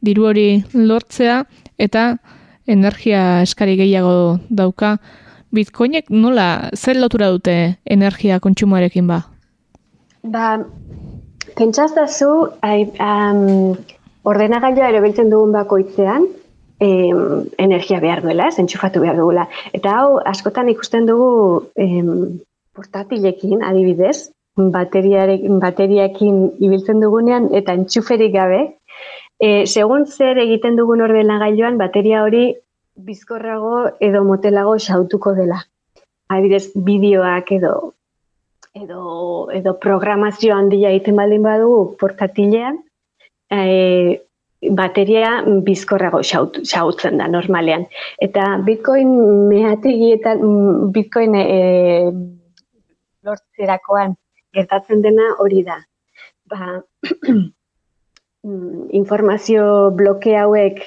diru 0.04 0.28
hori 0.30 0.48
lortzea 0.74 1.42
eta 1.78 2.14
energia 2.66 3.42
eskari 3.44 3.76
gehiago 3.80 4.38
dauka. 4.48 4.96
Bitcoinek 5.54 6.10
nola, 6.10 6.70
zer 6.74 6.98
lotura 6.98 7.30
dute 7.30 7.56
energia 7.84 8.40
kontsumoarekin 8.42 9.06
ba? 9.06 9.20
Ba, 10.24 10.46
pentsaztazu, 11.58 12.30
um, 12.64 13.76
ordenagailua 14.24 14.88
erabiltzen 14.90 15.30
dugun 15.30 15.52
bakoitzean, 15.54 16.26
em, 16.80 17.44
energia 17.58 18.00
behar 18.00 18.22
duela, 18.24 18.48
ez, 18.48 18.58
entxufatu 18.58 19.02
behar 19.04 19.20
dugula. 19.20 19.46
Eta 19.76 19.98
hau, 19.98 20.18
askotan 20.26 20.70
ikusten 20.72 21.06
dugu 21.06 21.68
em, 21.76 22.40
portatilekin, 22.74 23.62
adibidez, 23.62 24.30
bateriakin 24.56 26.36
ibiltzen 26.62 27.00
dugunean, 27.02 27.50
eta 27.54 27.74
entxuferik 27.74 28.32
gabe, 28.34 28.60
E, 29.40 29.66
segun 29.66 30.06
zer 30.06 30.38
egiten 30.38 30.76
dugun 30.76 31.02
ordenagailuan 31.04 31.78
bateria 31.78 32.22
hori 32.22 32.46
bizkorrago 32.94 33.90
edo 34.00 34.22
motelago 34.24 34.78
xautuko 34.78 35.34
dela. 35.34 35.58
Adibidez, 36.30 36.70
bideoak 36.74 37.50
edo 37.58 37.74
edo, 38.74 39.48
edo 39.54 39.78
programazio 39.78 40.54
handia 40.56 40.90
egiten 40.90 41.16
baldin 41.16 41.42
badu 41.46 41.70
portatilean, 42.00 42.80
e, 43.50 44.20
bateria 44.74 45.42
bizkorrago 45.66 46.22
xautzen 46.24 47.20
da 47.20 47.28
normalean. 47.30 47.86
Eta 48.26 48.46
bitcoin 48.66 49.10
mehategietan, 49.50 50.44
bitcoin 50.94 51.36
e, 51.40 52.12
lortzerakoan 53.24 54.16
gertatzen 54.54 55.02
dena 55.04 55.34
hori 55.44 55.62
da. 55.66 55.78
Ba, 56.50 56.80
informazio 58.44 59.90
bloke 59.96 60.36
hauek 60.36 60.82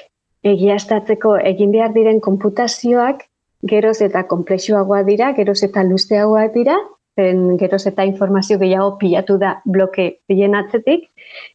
egiaztatzeko 0.46 1.36
egin 1.50 1.72
behar 1.74 1.92
diren 1.94 2.20
konputazioak 2.20 3.24
geroz 3.66 3.98
eta 4.06 4.22
komplexuagoa 4.30 5.02
dira, 5.06 5.32
geroz 5.34 5.62
eta 5.66 5.82
luzeagoa 5.82 6.46
dira, 6.54 6.76
zen 7.18 7.56
geroz 7.58 7.84
eta 7.90 8.06
informazio 8.06 8.58
gehiago 8.58 8.94
pilatu 9.00 9.38
da 9.42 9.56
bloke 9.66 10.20
bilen 10.30 10.54
atzetik, 10.54 11.08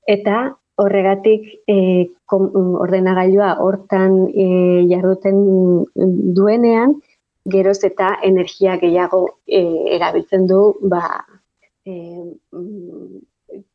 eta 0.08 0.56
horregatik 0.84 1.48
e, 1.70 1.78
ordenagailua 2.34 3.54
hortan 3.64 4.18
e, 4.34 4.48
jarduten 4.90 5.40
duenean, 6.36 6.98
geroz 7.54 7.80
eta 7.84 8.18
energia 8.24 8.78
gehiago 8.82 9.24
e, 9.48 9.62
erabiltzen 9.96 10.48
du 10.48 10.64
ba, 10.92 11.04
e, 11.86 11.94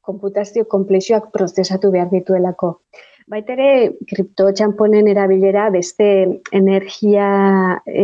konputazio 0.08 0.64
komplexuak 0.76 1.30
prozesatu 1.34 1.92
behar 1.94 2.10
dituelako. 2.12 2.74
Baitere, 3.28 3.68
kripto 4.08 4.46
txamponen 4.56 5.08
erabilera 5.12 5.66
beste 5.74 6.06
energia, 6.56 7.26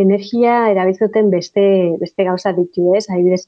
energia 0.01 0.57
erabiltzen 0.69 1.31
beste, 1.33 1.63
beste 2.01 2.27
gauza 2.27 2.53
ditu 2.53 2.93
ez, 2.93 3.07
adibidez, 3.09 3.41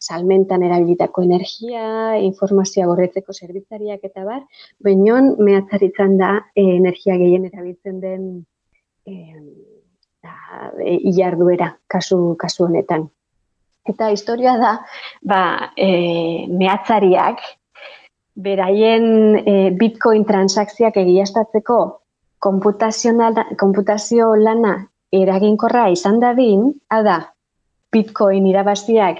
salmentan 0.00 0.64
erabilitako 0.66 1.22
energia, 1.26 1.84
informazioa 2.24 2.88
gorretzeko 2.88 3.36
zerbitzariak 3.36 4.06
eta 4.08 4.24
bar, 4.24 4.42
bainoan 4.82 5.34
mehatzaritzen 5.38 6.16
da 6.18 6.32
e, 6.56 6.64
energia 6.78 7.18
gehien 7.20 7.46
erabiltzen 7.50 8.00
den 8.02 8.26
e, 9.06 9.14
da, 10.24 10.34
e, 10.80 10.96
ilarduera 11.12 11.74
kasu, 11.86 12.20
kasu 12.40 12.66
honetan. 12.66 13.06
Eta 13.88 14.10
historia 14.12 14.56
da, 14.60 14.74
ba, 15.22 15.42
e, 15.76 16.46
mehatzariak, 16.48 17.44
beraien 18.36 19.36
e, 19.40 19.70
bitcoin 19.76 20.24
transakziak 20.24 20.96
egiaztatzeko 20.96 21.80
konputazio 22.40 24.34
lana 24.36 24.76
eraginkorra 25.12 25.88
izan 25.90 26.20
dadin, 26.22 26.70
da, 26.88 27.18
bitcoin 27.92 28.46
irabaziak 28.46 29.18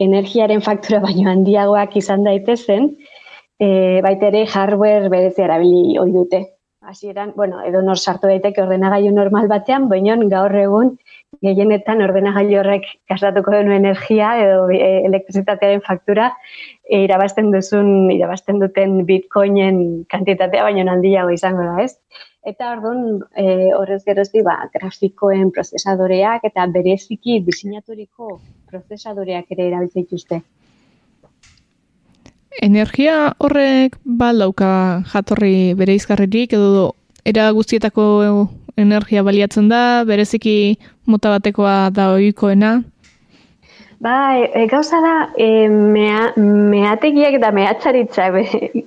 energiaren 0.00 0.62
faktura 0.62 1.00
baino 1.00 1.30
handiagoak 1.30 1.96
izan 1.96 2.24
daitezen, 2.24 2.90
e, 3.58 4.00
baita 4.04 4.28
ere 4.30 4.46
hardware 4.46 5.10
berezi 5.12 5.42
erabili 5.42 5.98
hori 5.98 6.12
dute. 6.12 6.42
Hasieran, 6.86 7.32
bueno, 7.34 7.62
edo 7.66 7.82
nor 7.82 7.98
sartu 7.98 8.28
daiteke 8.30 8.62
ordenagailu 8.62 9.10
normal 9.14 9.48
batean, 9.50 9.88
baina 9.88 10.16
gaur 10.30 10.54
egun 10.54 10.96
gehienetan 11.44 12.02
ordenagailu 12.04 12.58
horrek 12.60 12.86
kasatuko 13.10 13.52
duen 13.54 13.72
energia 13.72 14.32
edo 14.42 14.68
e, 14.72 14.90
elektrizitatearen 15.08 15.82
faktura 15.86 16.30
e, 16.88 17.02
irabazten 17.04 17.50
duzun, 17.54 18.10
irabazten 18.14 18.60
duten 18.62 19.02
bitcoinen 19.08 20.04
kantitatea 20.12 20.64
baino 20.68 20.86
handiago 20.92 21.34
izango 21.34 21.66
da, 21.66 21.84
ez? 21.84 21.94
Eta 22.46 22.70
orduan, 22.76 23.22
e, 23.34 23.72
horrez 23.74 24.02
gerozti, 24.06 24.42
ba, 24.46 24.58
grafikoen 24.74 25.50
prozesadoreak 25.54 26.44
eta 26.46 26.66
bereziki 26.70 27.40
diseinaturiko 27.46 28.36
prozesadoreak 28.70 29.50
ere 29.50 29.66
erabiltzen 29.72 30.06
dituzte. 30.06 30.42
Energia 32.62 33.34
horrek 33.42 33.98
baldauka 34.04 35.02
jatorri 35.12 35.74
bere 35.76 35.96
izkarririk 35.98 36.54
edo 36.56 36.94
era 37.26 37.50
guztietako 37.52 38.06
energia 38.76 39.22
baliatzen 39.26 39.70
da, 39.72 40.04
bereziki 40.08 40.76
mota 41.06 41.32
batekoa 41.34 41.90
da 41.94 42.12
ohikoena. 42.14 42.76
Ba, 44.00 44.36
e, 44.36 44.50
e, 44.52 44.66
gauza 44.68 45.00
da, 45.00 45.14
e, 45.40 45.68
mea, 45.68 46.32
meategiak 46.36 47.38
da 47.40 47.50
mehatzaritza 47.50 48.28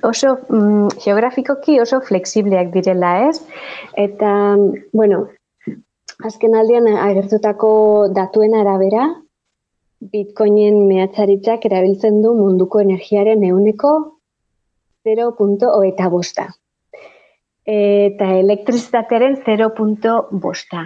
oso 0.05 0.35
mm, 0.49 0.99
geografikoki 1.01 1.79
oso 1.81 1.99
fleksibleak 2.05 2.69
direla, 2.75 3.15
ez? 3.29 3.41
Eta, 3.97 4.31
bueno, 4.93 5.23
azken 6.29 6.53
aldean 6.53 6.91
agertutako 6.93 7.71
datuen 8.13 8.53
arabera, 8.53 9.09
bitcoinen 10.13 10.85
mehatzaritzak 10.87 11.65
erabiltzen 11.65 12.21
du 12.21 12.35
munduko 12.37 12.85
energiaren 12.85 13.43
euneko 13.49 13.97
0.08 15.09 16.09
bosta 16.13 16.51
eta 17.69 18.27
elektrizitatearen 18.39 19.37
0.5. 19.45 20.83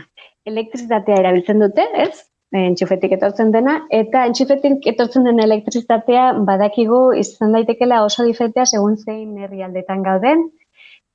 Elektrizitatea 0.52 1.20
erabiltzen 1.22 1.64
dute, 1.64 1.86
ez? 2.06 2.26
Entxufetik 2.54 3.16
etortzen 3.16 3.54
dena, 3.54 3.80
eta 3.90 4.26
entxufetik 4.30 4.84
etortzen 4.92 5.24
den 5.26 5.40
elektrizitatea 5.42 6.26
badakigu 6.50 7.00
izan 7.18 7.56
daitekela 7.56 8.04
oso 8.06 8.28
diferentea 8.28 8.68
segun 8.70 8.98
zein 9.00 9.40
herrialdetan 9.42 10.04
gauden, 10.06 10.44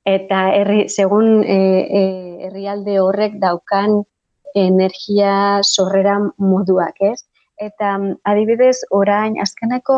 eta 0.09 0.41
herri, 0.57 0.81
segun 0.89 1.43
e, 1.43 1.55
e, 2.01 2.03
herrialde 2.49 2.97
horrek 2.99 3.39
daukan 3.39 4.01
energia 4.57 5.61
sorrera 5.63 6.17
moduak, 6.41 6.97
ez? 6.99 7.21
Eta 7.61 7.95
adibidez, 8.27 8.79
orain 8.95 9.37
azkeneko 9.39 9.95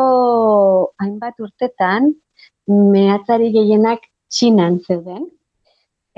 hainbat 1.01 1.39
urtetan, 1.39 2.11
mehatzari 2.67 3.51
gehienak 3.55 4.03
txinan 4.29 4.79
zeuden, 4.85 5.29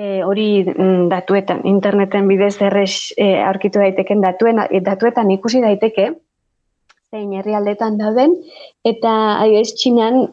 e, 0.03 0.23
hori 0.27 0.47
mm, 0.65 1.07
datuetan, 1.11 1.63
interneten 1.69 2.27
bidez 2.27 2.57
errez 2.67 3.13
e, 3.15 3.29
aurkitu 3.47 3.79
daiteken 3.79 4.23
datuen, 4.23 4.59
e, 4.67 4.81
datuetan 4.83 5.31
ikusi 5.37 5.63
daiteke, 5.63 6.09
zein 7.13 7.33
herrialdetan 7.37 7.99
dauden, 7.99 8.33
eta 8.89 9.11
adibidez 9.37 9.75
txinan 9.79 10.23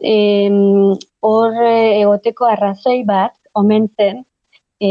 hor 1.29 1.59
e, 1.61 1.75
egoteko 2.01 2.49
arrazoi 2.49 3.01
bat, 3.07 3.35
omen 3.61 3.87
zen, 3.97 4.23
e, 4.81 4.89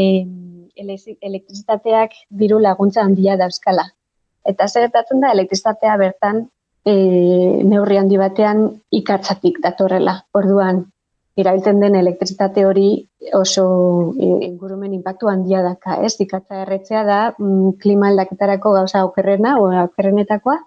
elektrizitateak 0.81 2.15
diru 2.41 2.61
laguntza 2.63 3.03
handia 3.03 3.35
dauzkala. 3.37 3.85
Eta 4.47 4.67
zer 4.67 4.87
da, 4.89 5.03
elektrizitatea 5.35 5.97
bertan 6.01 6.45
e, 6.85 6.93
neurri 7.67 7.99
handi 7.99 8.17
batean 8.17 8.63
ikatzatik 9.01 9.59
datorrela. 9.61 10.15
Orduan, 10.33 10.85
erabiltzen 11.39 11.79
den 11.79 11.95
elektrizitate 11.95 12.65
hori 12.67 12.89
oso 13.37 13.65
e, 14.19 14.29
ingurumen 14.47 14.93
inpaktu 14.97 15.29
handia 15.31 15.61
daka, 15.63 15.97
ez? 16.05 16.15
Ikatza 16.19 16.63
erretzea 16.65 17.03
da 17.07 17.19
mm, 17.37 17.77
klima 17.81 18.09
aldaketarako 18.11 18.73
gauza 18.79 19.05
okerrena, 19.07 19.57
o 19.61 19.69
okerrenetakoa, 19.85 20.57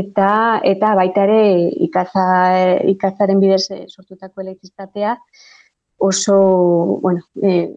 eta 0.00 0.30
eta 0.68 0.94
baita 0.98 1.24
ere 1.26 1.42
ikatza, 1.88 2.24
ikatzaren 2.94 3.40
bidez 3.42 3.64
e, 3.74 3.84
sortutako 3.88 4.44
elektrizitatea 4.44 5.16
oso, 5.98 6.34
bueno, 7.02 7.20
e, 7.42 7.74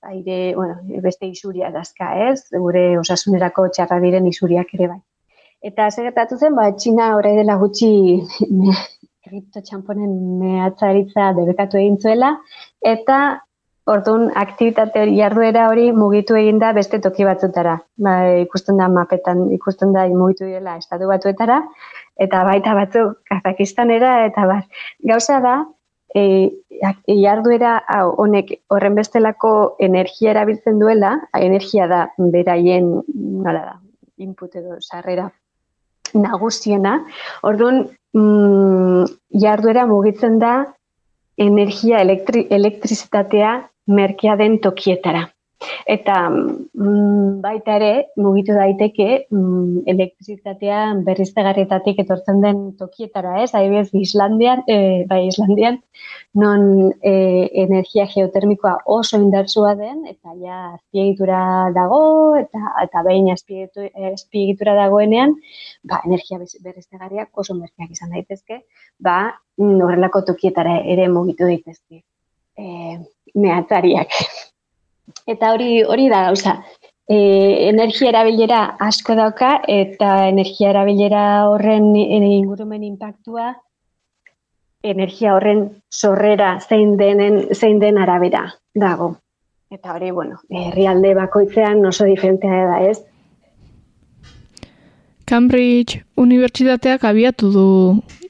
aire, 0.00 0.54
bueno, 0.54 0.78
beste 1.02 1.26
isuria 1.26 1.70
dazka, 1.70 2.14
ez? 2.30 2.46
Gure 2.56 2.96
osasunerako 2.98 3.68
txarra 3.68 4.00
diren 4.00 4.26
isuriak 4.26 4.72
ere 4.78 4.88
bai. 4.94 5.02
Eta 5.66 5.90
zer 5.90 6.12
zen, 6.38 6.54
ba, 6.54 6.70
Txina 6.72 7.16
orai 7.16 7.34
dela 7.36 7.56
gutxi 7.60 8.22
kripto 9.26 9.62
txamponen 9.64 10.14
mehatzaritza 10.40 11.32
debekatu 11.38 11.80
egin 11.80 11.98
zuela, 12.02 12.32
eta 12.94 13.18
orduan 13.90 14.30
aktivitate 14.42 15.04
jarduera 15.14 15.68
hori 15.70 15.90
mugitu 15.94 16.36
egin 16.38 16.58
da 16.62 16.72
beste 16.76 16.98
toki 17.02 17.26
batzutara. 17.28 17.76
Ba, 18.02 18.16
ikusten 18.42 18.80
da 18.82 18.88
mapetan, 18.90 19.46
ikusten 19.54 19.94
da 19.94 20.06
mugitu 20.10 20.50
dela 20.50 20.76
estatu 20.80 21.10
batzuetara, 21.12 21.60
eta 22.26 22.42
baita 22.48 22.74
batzu 22.78 23.06
Kazakistanera, 23.30 24.18
eta 24.26 24.46
bar. 24.50 24.66
Gauza 25.12 25.38
da, 25.44 25.56
e, 26.14 26.50
jarduera 27.06 27.78
honek 28.24 28.52
horren 28.74 28.98
bestelako 28.98 29.54
energia 29.90 30.34
erabiltzen 30.34 30.82
duela, 30.82 31.16
energia 31.38 31.86
da 31.90 32.06
beraien, 32.18 32.94
nola 33.46 33.66
da, 33.70 33.80
input 34.18 34.56
edo 34.58 34.80
sarrera 34.80 35.30
nagusiena. 36.14 36.98
Orduan, 37.42 37.86
mm, 38.14 39.04
jarduera 39.42 39.86
mugitzen 39.86 40.38
da 40.38 40.56
energia 41.36 42.00
elektri, 42.00 42.46
elektrizitatea 42.50 43.56
merkea 43.86 44.36
den 44.36 44.58
tokietara. 44.60 45.26
Eta 45.88 46.16
mm, 46.28 47.40
baita 47.40 47.76
ere, 47.78 47.90
mugitu 48.20 48.54
daiteke 48.56 49.06
mm, 49.32 49.84
elektrizitatea 49.88 50.80
berriztegarrietatik 51.06 52.02
etortzen 52.02 52.42
den 52.44 52.58
tokietara, 52.80 53.38
ez? 53.44 53.52
Adibidez, 53.56 53.88
Islandian, 53.96 54.64
e, 54.68 55.06
bai 55.08 55.22
Islandian, 55.30 55.78
non 56.42 56.66
e, 57.00 57.14
energia 57.64 58.04
geotermikoa 58.10 58.74
oso 58.98 59.20
indartsua 59.22 59.72
den, 59.78 60.02
eta 60.10 60.34
ja 60.42 60.58
azpiegitura 60.74 61.40
dago, 61.76 62.02
eta, 62.40 62.74
eta 62.82 63.04
behin 63.06 63.30
azpiegitura 63.32 64.76
dagoenean, 64.82 65.38
ba, 65.88 66.02
energia 66.04 66.40
berriztegarriak 66.40 67.32
oso 67.44 67.56
merkeak 67.56 67.96
izan 67.96 68.12
daitezke, 68.12 68.60
ba, 69.00 69.20
horrelako 69.56 70.26
tokietara 70.32 70.82
ere 70.84 71.08
mugitu 71.08 71.48
daitezke. 71.48 72.02
E, 72.56 72.98
mehatzariak. 73.36 74.12
Eta 75.26 75.52
hori 75.52 75.82
hori 75.82 76.08
da 76.08 76.26
gauza. 76.28 76.56
E, 77.06 77.18
energia 77.68 78.10
erabilera 78.10 78.62
asko 78.82 79.14
dauka 79.14 79.60
eta 79.70 80.26
energia 80.28 80.72
erabilera 80.72 81.22
horren 81.50 81.94
ingurumen 81.94 82.82
inpaktua 82.82 83.52
energia 84.86 85.34
horren 85.34 85.82
sorrera 85.90 86.56
zein 86.60 86.96
denen 86.96 87.40
zein 87.54 87.78
den 87.82 87.98
arabera 87.98 88.46
dago. 88.74 89.16
Eta 89.70 89.94
hori, 89.96 90.10
bueno, 90.14 90.38
herrialde 90.50 91.12
bakoitzean 91.18 91.84
oso 91.86 92.06
diferentea 92.06 92.66
da, 92.70 92.80
ez? 92.86 93.00
Cambridge 95.26 96.04
Unibertsitateak 96.16 97.04
abiatu 97.04 97.50
du. 97.52 97.68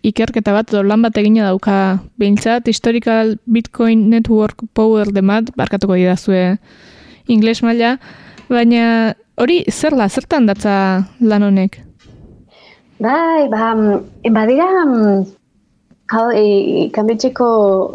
Ikerketa 0.07 0.55
bat 0.57 0.71
edo 0.73 0.83
lan 0.83 1.03
bat 1.05 1.17
egina 1.21 1.51
dauka. 1.51 2.01
Behintzat 2.19 2.67
Historical 2.67 3.37
Bitcoin 3.47 4.09
Network 4.11 4.65
Power 4.75 5.13
demat, 5.13 5.53
barkatuko 5.57 5.99
didazue 5.99 6.57
ingles 7.29 7.63
maila, 7.63 7.97
baina 8.49 9.15
hori 9.37 9.63
zer 9.71 9.97
da, 9.99 10.09
zertan 10.09 10.47
datza 10.47 10.77
lan 11.21 11.47
honek? 11.47 11.81
Bai, 13.03 13.49
ba, 13.53 13.75
badira, 14.33 14.69
hau, 16.15 16.27
e, 16.33 16.89
Cambridgeko 16.95 17.49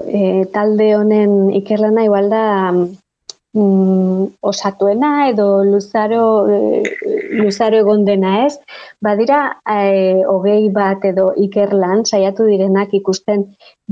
e, 0.06 0.46
talde 0.54 0.92
honen 0.98 1.50
ikerlana 1.58 2.06
igual 2.06 2.30
da 2.30 2.44
mm, 2.72 4.28
osatuena 4.52 5.30
edo 5.32 5.64
luzaro, 5.66 6.26
e, 6.52 6.84
luzaro 7.32 7.80
egon 7.84 8.06
dena 8.06 8.34
ez. 8.46 8.58
Badira, 9.04 9.42
e, 9.66 10.22
hogei 10.28 10.70
bat 10.74 11.06
edo 11.08 11.32
ikerlan 11.46 12.06
saiatu 12.06 12.48
direnak 12.50 12.94
ikusten 12.98 13.48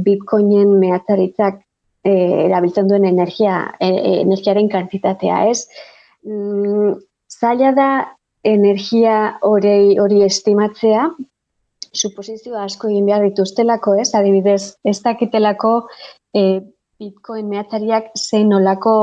bitcoinen 0.06 0.76
mehatzaritzak 0.82 1.62
e, 2.04 2.14
erabiltzen 2.48 2.90
duen 2.92 3.08
energia, 3.10 3.62
e, 3.80 3.90
energiaren 4.22 4.70
kantitatea 4.70 5.44
ez. 5.50 5.66
Mm, 6.28 6.96
zaila 7.30 7.74
da 7.76 7.90
energia 8.44 9.18
hori, 9.44 9.98
hori 10.00 10.24
estimatzea, 10.26 11.10
suposizio 11.94 12.58
asko 12.60 12.90
egin 12.90 13.08
behar 13.10 13.26
dituztelako 13.28 13.96
ez, 14.02 14.10
adibidez, 14.16 14.76
ez 14.86 14.98
dakitelako 15.04 15.74
e, 16.36 16.62
bitcoin 17.00 17.48
mehatzariak 17.50 18.12
zein 18.18 18.54
olako 18.54 18.96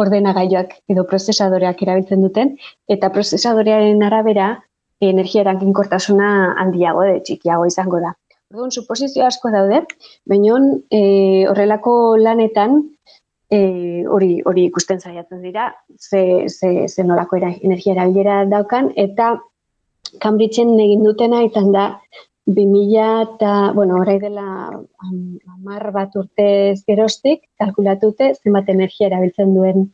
ordenagailuak 0.00 0.74
edo 0.90 1.04
prozesadoreak 1.10 1.82
erabiltzen 1.86 2.22
duten, 2.24 2.54
eta 2.90 3.10
prozesadorearen 3.14 4.02
arabera 4.02 4.48
energia 5.00 5.42
erankinkortasuna 5.44 6.28
handiago 6.60 7.04
de 7.06 7.20
txikiago 7.26 7.66
izango 7.70 8.00
da. 8.02 8.14
Orduan, 8.52 8.70
suposizio 8.70 9.24
asko 9.26 9.50
daude, 9.50 9.80
baina 10.30 10.58
e, 10.90 11.00
horrelako 11.50 11.94
lanetan 12.20 12.76
e, 13.50 14.04
hori 14.06 14.36
hori 14.46 14.66
ikusten 14.70 15.00
saiatzen 15.00 15.42
dira, 15.42 15.72
ze, 15.98 16.46
ze, 16.48 16.86
ze 16.88 17.04
nolako 17.04 17.40
era, 17.40 17.50
energia 17.62 17.96
erabilera 17.96 18.44
daukan, 18.50 18.92
eta 18.96 19.34
Cambridgeen 20.22 20.76
egin 20.78 21.02
dutena 21.02 21.40
izan 21.42 21.72
da 21.74 21.84
2000 22.46 23.04
eta, 23.34 23.72
bueno, 23.72 23.96
orai 24.00 24.18
dela 24.20 24.44
amar 25.54 25.90
bat 25.92 26.14
urte 26.16 26.74
gerostik, 26.86 27.46
kalkulatute 27.58 28.34
zenbat 28.42 28.68
energia 28.68 29.08
erabiltzen 29.08 29.54
duen 29.56 29.88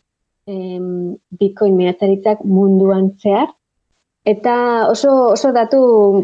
em, 0.50 1.16
bitcoin 1.30 1.76
mirataritzak 1.78 2.42
munduan 2.44 3.12
zehar. 3.22 3.48
Eta 4.26 4.54
oso, 4.90 5.12
oso 5.32 5.52
datu 5.56 5.78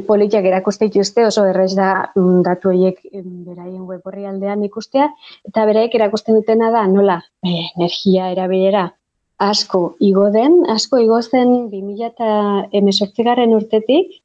politiak 0.08 0.44
erakuste 0.44 0.90
dituzte, 0.90 1.24
oso 1.30 1.46
errez 1.48 1.72
da 1.78 2.10
mm, 2.12 2.42
datu 2.44 2.68
horiek 2.74 3.00
beraien 3.14 3.86
web 3.88 4.04
horri 4.04 4.26
aldean 4.28 4.66
ikustea, 4.66 5.08
eta 5.48 5.64
beraiek 5.64 5.94
erakusten 5.94 6.36
dutena 6.36 6.68
da 6.74 6.84
nola 6.90 7.22
e, 7.40 7.54
energia 7.78 8.28
erabilera 8.34 8.90
asko 9.38 9.96
igo 10.00 10.28
den, 10.32 10.62
asko 10.72 10.98
igo 11.00 11.20
zen 11.22 11.68
2000 11.72 12.06
eta 12.10 12.28
emezortzigaren 12.72 13.52
urtetik, 13.56 14.20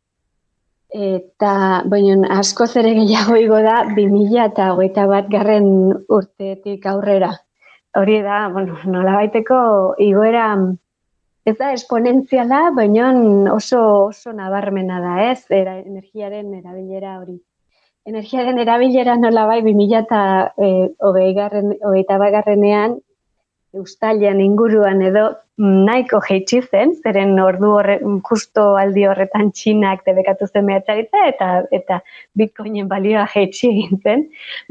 Eta, 0.92 1.84
baina, 1.88 2.18
asko 2.36 2.66
zere 2.68 2.92
gehiago 2.98 3.38
igo 3.40 3.62
da, 3.64 3.78
2000 3.96 4.42
eta 4.44 4.74
hogeita 4.74 5.06
bat 5.08 5.30
garren 5.32 5.68
urtetik 6.12 6.86
aurrera. 6.86 7.32
Hori 7.96 8.18
da, 8.26 8.48
bueno, 8.52 8.76
nola 8.92 9.14
baiteko 9.16 9.60
igoera, 10.04 10.50
ez 11.48 11.56
da 11.58 11.72
esponentziala, 11.72 12.72
baina 12.76 13.08
oso, 13.54 13.80
oso 14.10 14.34
nabarmena 14.36 15.00
da, 15.00 15.16
ez, 15.32 15.46
Era, 15.50 15.78
energiaren 15.80 16.54
erabilera 16.60 17.18
hori. 17.22 17.40
Energiaren 18.06 18.60
erabilera 18.60 19.16
nola 19.16 19.46
bai 19.48 19.62
2000 19.64 19.98
eta 20.04 20.22
e, 20.58 20.92
hogeita 21.00 22.20
bat 22.20 22.36
garrenean, 22.36 23.00
Eustalian 23.72 24.42
inguruan 24.44 25.02
edo 25.08 25.30
nahiko 25.62 26.20
jeitsi 26.26 26.62
zen, 26.62 26.96
zeren 27.06 27.40
ordu 27.40 27.72
horre, 27.78 28.00
justo 28.28 28.64
aldi 28.82 29.06
horretan 29.06 29.52
txinak 29.54 30.02
debekatu 30.08 30.48
zen 30.48 30.66
mehatzaritza 30.66 31.26
eta 31.30 31.50
eta 31.78 32.00
bitcoinen 32.38 32.88
balioa 32.90 33.28
jeitsi 33.34 33.70
egin 33.70 34.02
zen, 34.04 34.24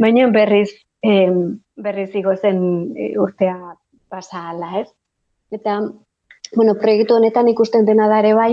baina 0.03 0.27
berriz, 0.35 0.71
em, 1.03 1.61
berriz 1.77 2.11
igo 2.19 2.35
zen 2.37 2.63
e, 2.97 3.13
urtea 3.19 3.57
pasa 4.11 4.49
ala, 4.51 4.81
ez? 4.81 4.89
Eta, 5.55 5.79
bueno, 6.57 6.75
proiektu 6.83 7.15
honetan 7.15 7.49
ikusten 7.53 7.87
dena 7.87 8.09
da 8.11 8.19
ere 8.25 8.35
bai, 8.35 8.53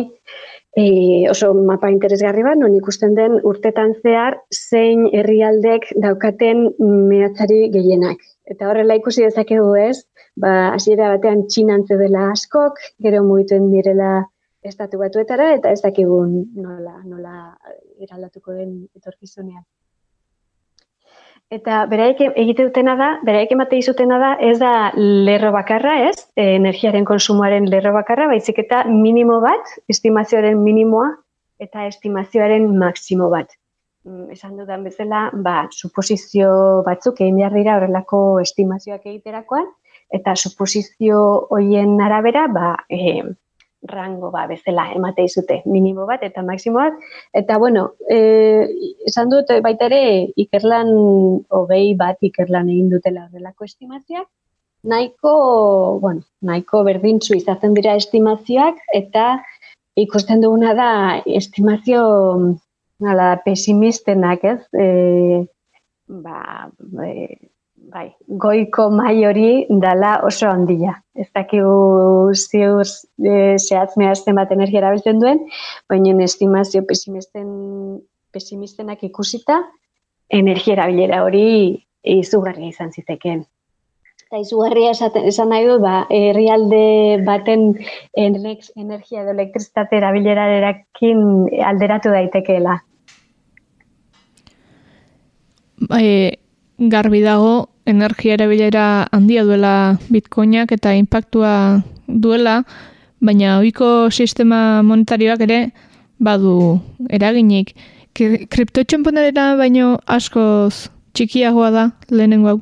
e, 0.77 0.85
oso 1.31 1.53
mapa 1.57 1.89
interesgarri 1.89 2.45
bat, 2.45 2.59
non 2.61 2.75
ikusten 2.77 3.15
den 3.17 3.39
urtetan 3.49 3.95
zehar 4.03 4.37
zein 4.53 5.07
herrialdek 5.09 5.89
daukaten 6.05 6.67
mehatzari 6.77 7.65
gehienak. 7.73 8.21
Eta 8.47 8.69
horrela 8.69 8.95
ikusi 9.01 9.25
dezakegu 9.25 9.73
ez, 9.81 10.05
ba, 10.41 10.53
hasiera 10.73 11.11
batean 11.15 11.45
txinan 11.51 11.85
dela 11.89 12.31
askok, 12.31 12.79
gero 13.03 13.23
mugituen 13.25 13.71
direla 13.71 14.11
estatu 14.67 14.99
batuetara, 14.99 15.53
eta 15.55 15.71
ez 15.71 15.81
dakigun 15.81 16.37
nola, 16.55 16.99
nola 17.05 17.33
eraldatuko 18.03 18.53
den 18.53 18.87
etorkizunean. 18.95 19.63
Eta 21.47 21.85
beraik 21.87 22.19
egite 22.27 22.65
dutena 22.67 22.97
da, 22.99 23.07
beraik 23.23 23.53
emate 23.55 23.77
izutena 23.79 24.17
da, 24.19 24.33
ez 24.43 24.57
da 24.59 24.91
lerro 24.97 25.53
bakarra, 25.55 25.93
ez? 26.09 26.17
E, 26.35 26.57
energiaren 26.57 27.07
konsumoaren 27.07 27.69
lerro 27.71 27.93
bakarra, 27.95 28.27
baizik 28.27 28.59
eta 28.65 28.81
minimo 28.89 29.39
bat, 29.45 29.71
estimazioaren 29.87 30.59
minimoa, 30.59 31.13
eta 31.63 31.87
estimazioaren 31.87 32.67
maksimo 32.81 33.29
bat. 33.31 33.55
Mm, 34.03 34.27
esan 34.35 34.59
dudan 34.59 34.83
bezala, 34.83 35.29
ba, 35.45 35.55
suposizio 35.71 36.51
batzuk 36.83 37.23
egin 37.23 37.39
behar 37.39 37.55
dira 37.55 37.77
horrelako 37.79 38.21
estimazioak 38.43 39.07
egiterakoan, 39.07 39.71
eta 40.13 40.35
suposizio 40.35 41.19
hoien 41.51 41.99
arabera, 42.01 42.47
ba, 42.47 42.75
e, 42.89 43.21
rango 43.87 44.31
ba, 44.31 44.45
bezala 44.47 44.91
emate 44.95 45.23
izute, 45.27 45.61
minimo 45.65 46.05
bat 46.07 46.23
eta 46.23 46.43
maksimo 46.43 46.79
bat. 46.79 46.97
Eta, 47.33 47.57
bueno, 47.57 47.91
e, 48.09 48.65
esan 49.07 49.29
dut 49.33 49.51
baita 49.63 49.87
ere 49.91 50.01
ikerlan, 50.35 50.89
hogei 51.59 51.93
bat 51.99 52.17
ikerlan 52.21 52.71
egin 52.73 52.89
dutela 52.93 53.27
horrelako 53.27 53.67
estimazioak, 53.69 54.27
nahiko, 54.87 55.99
bueno, 56.01 56.23
nahiko 56.41 56.83
berdintzu 56.87 57.35
izaten 57.37 57.75
dira 57.77 57.95
estimazioak, 57.99 58.79
eta 58.93 59.37
ikusten 59.97 60.41
duguna 60.41 60.73
da 60.77 60.89
estimazio 61.25 62.01
nala, 63.03 63.35
pesimistenak, 63.45 64.43
ez? 64.43 64.61
E, 64.73 65.45
ba, 66.07 66.69
e, 67.03 67.37
bai, 67.91 68.07
goiko 68.27 68.89
mai 68.91 69.15
hori 69.25 69.65
dala 69.83 70.17
oso 70.27 70.49
handia. 70.49 70.97
Ez 71.15 71.27
dakigu 71.35 72.33
ziur 72.35 72.85
e, 72.85 73.57
zehatz 73.57 73.97
mehazten 73.99 74.37
bat 74.37 74.51
energia 74.55 74.81
erabiltzen 74.83 75.19
duen, 75.23 75.43
baina 75.89 76.15
estimazio 76.23 76.83
pesimisten, 76.87 77.49
pesimistenak 78.35 79.03
ikusita, 79.07 79.61
energia 80.29 80.75
erabilera 80.75 81.23
hori 81.23 81.45
izugarria 82.03 82.73
izan 82.73 82.91
ziteken. 82.91 83.45
Eta 84.27 84.41
izugarria 84.43 84.91
esan 84.91 85.47
nahi 85.53 85.69
du, 85.69 85.77
ba, 85.79 86.01
herrialde 86.11 87.23
baten 87.23 87.69
energia 88.19 89.23
edo 89.23 89.31
elektrizitate 89.31 90.01
erabilerarekin 90.01 91.23
alderatu 91.63 92.11
daitekeela. 92.11 92.75
Bai, 95.87 96.35
garbi 96.77 97.21
dago 97.23 97.69
energia 97.87 98.35
erabilera 98.35 99.07
handia 99.15 99.45
duela 99.47 99.97
bitcoinak 100.11 100.73
eta 100.75 100.93
inpaktua 100.97 101.81
duela, 102.07 102.61
baina 103.23 103.57
ohiko 103.59 104.11
sistema 104.11 104.83
monetarioak 104.83 105.41
ere 105.47 105.59
badu 106.19 106.79
eraginik. 107.09 107.73
Kriptotxamponarena 108.17 109.55
baino 109.59 109.97
askoz 110.05 110.89
txikiagoa 111.13 111.71
da 111.71 111.89
lehenengo 112.09 112.53
hau? 112.53 112.61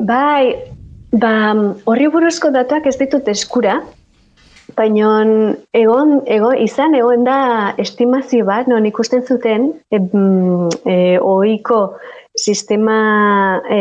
Bai, 0.00 0.56
ba, 1.12 1.32
horri 1.90 2.06
buruzko 2.12 2.52
datuak 2.54 2.86
ez 2.88 2.96
ditut 3.00 3.26
eskura, 3.28 3.80
baina 4.78 5.10
egon, 5.76 6.20
egon, 6.26 6.56
izan 6.62 6.94
egon 6.94 7.26
da 7.26 7.40
estimazio 7.82 8.46
bat, 8.48 8.70
non 8.70 8.86
ikusten 8.88 9.26
zuten, 9.26 9.72
e, 9.90 10.00
e, 10.86 10.96
oiko 11.18 11.82
sistema 12.40 13.62
e, 13.68 13.80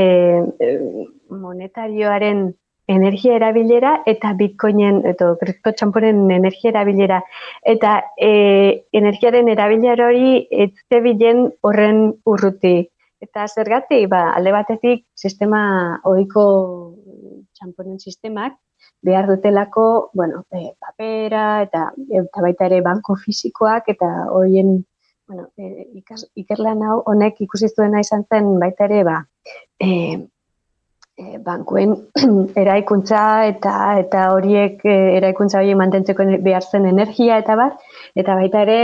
monetarioaren 1.30 2.50
energia 2.90 3.36
erabilera 3.38 4.00
eta 4.10 4.34
bitcoinen, 4.38 5.04
eta 5.06 5.34
kripto 5.42 5.74
txamporen 5.78 6.24
energia 6.34 6.72
erabilera. 6.74 7.20
Eta 7.74 8.00
e, 8.18 8.32
energiaren 8.98 9.52
erabilera 9.54 10.10
hori 10.10 10.48
ez 10.50 10.72
bilen 11.06 11.46
horren 11.62 12.08
urruti. 12.26 12.80
Eta 13.22 13.46
zergatik, 13.48 14.08
ba, 14.10 14.30
alde 14.34 14.56
batetik, 14.56 15.04
sistema 15.14 15.62
ohiko 16.08 16.44
txamponen 17.60 18.00
sistemak, 18.00 18.56
behar 19.06 19.28
dutelako, 19.28 20.10
bueno, 20.14 20.46
e, 20.52 20.72
papera 20.80 21.62
eta, 21.68 21.90
eta 22.22 22.46
baita 22.46 22.70
ere 22.72 22.82
banko 22.82 23.16
fisikoak 23.20 23.92
eta 23.94 24.10
horien 24.34 24.80
bueno, 25.30 25.48
e, 25.58 25.86
ikas, 26.02 26.26
ikerlan 26.42 26.82
hau 26.84 26.98
honek 27.12 27.38
ikusi 27.46 27.70
zuena 27.70 28.02
izan 28.02 28.26
zen 28.26 28.50
baita 28.60 28.88
ere 28.90 29.04
ba, 29.06 29.20
e, 29.78 29.90
e, 31.14 31.26
bankuen 31.46 31.94
eraikuntza 32.64 33.22
eta 33.52 33.74
eta 34.02 34.24
horiek 34.34 34.82
e, 34.90 34.96
eraikuntza 35.20 35.62
horiek 35.62 35.78
mantentzeko 35.78 36.26
behar 36.48 36.66
zen 36.66 36.90
energia 36.90 37.38
eta 37.44 37.58
bat, 37.62 37.78
eta 38.18 38.40
baita 38.42 38.66
ere 38.66 38.80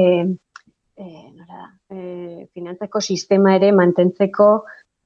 e, 0.00 0.02
e, 0.98 1.06
e, 1.94 2.00
finantzako 2.50 3.00
sistema 3.00 3.54
ere 3.60 3.70
mantentzeko 3.72 4.48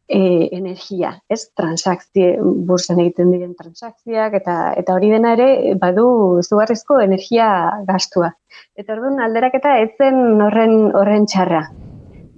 e, 0.08 0.48
energia, 0.56 1.12
ez? 1.28 1.50
Transakzio, 1.56 2.40
bursan 2.66 3.00
egiten 3.04 3.30
diren 3.34 3.52
transakziak, 3.58 4.38
eta 4.40 4.56
eta 4.80 4.96
hori 4.96 5.12
dena 5.12 5.34
ere 5.36 5.74
badu 5.80 6.40
zugarrizko 6.42 7.00
energia 7.04 7.48
gastua. 7.88 8.32
Eta 8.78 8.96
orduan 8.96 9.20
alderaketa 9.20 9.76
ez 9.82 9.90
zen 9.98 10.40
horren, 10.46 10.74
horren 10.96 11.28
txarra. 11.28 11.66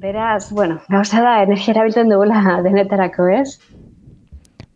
Beraz, 0.01 0.51
bueno, 0.51 0.81
gauza 0.89 1.23
da, 1.23 1.39
energia 1.45 1.75
erabiltzen 1.77 2.11
dugula 2.11 2.59
denetarako, 2.67 3.29
ez? 3.39 3.61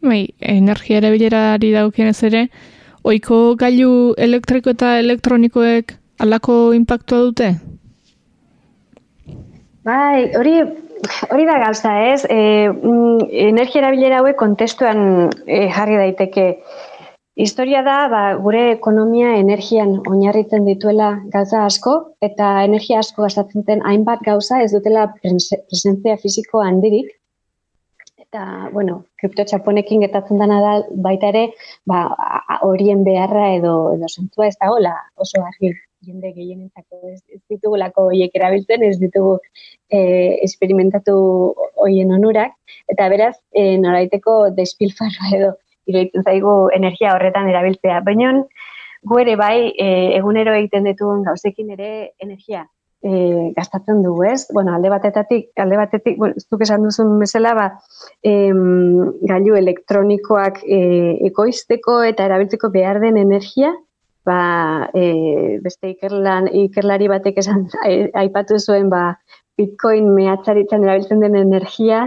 Bai, 0.04 0.22
energia 0.38 1.00
erabilerari 1.00 1.72
daukienez 1.74 2.18
ere, 2.28 2.46
oiko 3.04 3.54
gailu 3.60 4.14
elektriko 4.20 4.74
eta 4.76 4.98
elektronikoek 5.00 5.96
alako 6.20 6.58
impactua 6.76 7.24
dute? 7.26 7.54
Bai, 9.84 10.30
hori 10.36 10.54
hori 11.30 11.44
da 11.48 11.58
gauza, 11.62 11.92
ez? 12.12 12.24
E, 12.30 12.68
mm, 12.70 13.28
energia 13.50 13.80
erabilera 13.82 14.20
hauek 14.22 14.36
kontestuan 14.40 15.00
e, 15.46 15.66
jarri 15.74 15.96
daiteke. 16.00 16.46
Historia 17.44 17.80
da, 17.82 17.96
ba, 18.12 18.22
gure 18.38 18.62
ekonomia 18.76 19.32
energian 19.40 19.96
oinarritzen 20.06 20.68
dituela 20.68 21.08
gauza 21.32 21.64
asko, 21.66 21.94
eta 22.22 22.50
energia 22.62 23.00
asko 23.02 23.26
gastatzen 23.26 23.64
den 23.66 23.82
hainbat 23.82 24.22
gauza 24.26 24.60
ez 24.62 24.70
dutela 24.72 25.08
presentzia 25.16 26.14
fisiko 26.22 26.62
handirik. 26.62 27.10
Eta, 28.22 28.68
bueno, 28.74 29.00
kriptotxaponekin 29.18 30.06
getatzen 30.06 30.38
dena 30.42 30.60
da 30.62 30.76
baita 31.08 31.32
ere, 31.34 31.48
ba, 31.90 32.04
horien 32.62 33.02
beharra 33.06 33.50
edo, 33.56 33.74
edo 33.98 34.10
zentua 34.10 34.46
ez 34.50 34.56
da 34.60 34.70
hola 34.70 34.94
oso 35.26 35.42
argi 35.42 35.74
jende 36.06 36.32
gehienentzako 36.36 37.00
ez, 37.10 37.20
ez 37.34 37.40
ditugulako 37.50 38.08
hoiek 38.10 38.34
erabiltzen, 38.38 38.84
ez 38.86 38.98
ditugu 39.00 39.38
e, 39.90 40.00
esperimentatu 40.46 41.16
hoien 41.84 42.12
onurak, 42.18 42.54
eta 42.92 43.08
beraz, 43.12 43.34
e, 43.52 43.76
noraiteko 43.82 44.38
despilfarro 44.58 45.32
edo 45.38 45.50
iruditzen 45.90 46.24
zaigu 46.24 46.54
energia 46.76 47.16
horretan 47.16 47.50
erabiltzea. 47.50 48.00
Baina, 48.06 48.32
gu 49.04 49.20
ere 49.20 49.36
bai, 49.36 49.56
e, 49.76 49.90
egunero 50.20 50.54
egiten 50.56 50.88
ditugun 50.88 51.26
gauzekin 51.26 51.74
ere 51.76 51.90
energia 52.24 52.64
e, 53.04 53.52
gastatzen 53.56 54.02
dugu, 54.02 54.24
ez? 54.24 54.46
Bueno, 54.52 54.74
alde 54.74 54.90
batetatik, 54.90 55.50
alde 55.60 55.76
batetik, 55.76 56.16
bueno, 56.18 56.40
zuk 56.40 56.64
esan 56.64 56.86
duzun 56.86 57.18
bezala, 57.20 57.52
ba, 57.58 57.66
em, 58.24 59.10
gailu 59.28 59.58
elektronikoak 59.60 60.62
e, 60.64 60.78
ekoizteko 61.28 62.00
eta 62.08 62.24
erabiltzeko 62.30 62.72
behar 62.72 63.02
den 63.04 63.20
energia, 63.20 63.74
ba, 64.26 64.90
e, 64.94 65.58
beste 65.64 65.92
ikerlan, 65.94 66.48
ikerlari 66.64 67.08
batek 67.12 67.40
esan 67.42 67.66
aipatu 68.22 68.58
zuen 68.58 68.90
ba, 68.92 69.14
bitcoin 69.58 70.10
mehatzaritzen 70.16 70.84
erabiltzen 70.84 71.20
den 71.22 71.36
energia 71.38 72.06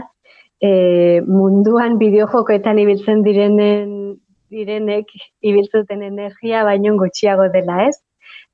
e, 0.62 1.22
munduan 1.28 1.98
bideojokoetan 2.02 2.80
ibiltzen 2.84 3.24
direnen 3.24 4.18
direnek 4.52 5.12
ibiltzen 5.44 6.04
energia 6.08 6.64
baino 6.64 6.96
gutxiago 7.00 7.50
dela, 7.54 7.84
ez? 7.88 7.98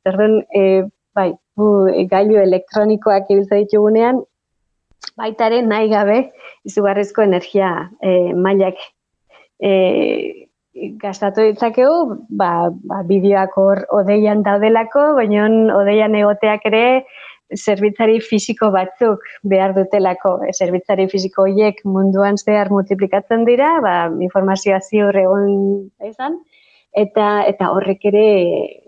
Zerren, 0.04 0.40
e, 0.56 0.84
bai, 1.16 1.32
bu, 1.58 1.70
gailu 2.10 2.40
elektronikoak 2.42 3.30
ibiltzen 3.30 3.66
ditugunean, 3.66 4.22
baitare 5.20 5.62
nahi 5.62 5.90
gabe 5.92 6.18
izugarrizko 6.66 7.24
energia 7.26 7.70
e, 8.02 8.34
mailak 8.34 8.80
e, 9.62 10.43
gastatu 10.74 11.44
ditzakegu, 11.46 12.18
ba, 12.30 12.70
ba 12.90 13.04
bideoak 13.10 13.58
hor 13.58 13.84
odeian 13.94 14.42
daudelako, 14.46 15.14
baina 15.20 15.46
odeian 15.78 16.16
egoteak 16.16 16.66
ere 16.72 16.86
zerbitzari 17.54 18.20
fisiko 18.22 18.72
batzuk 18.74 19.22
behar 19.44 19.76
dutelako. 19.76 20.40
Zerbitzari 20.58 21.08
fisiko 21.12 21.46
horiek 21.46 21.84
munduan 21.86 22.38
zehar 22.38 22.72
multiplikatzen 22.74 23.46
dira, 23.46 23.76
ba, 23.86 23.96
informazioa 24.28 24.80
ziur 24.82 25.18
egon 25.22 25.52
izan, 26.10 26.40
eta 26.94 27.44
eta 27.50 27.70
horrek 27.74 28.06
ere 28.10 28.26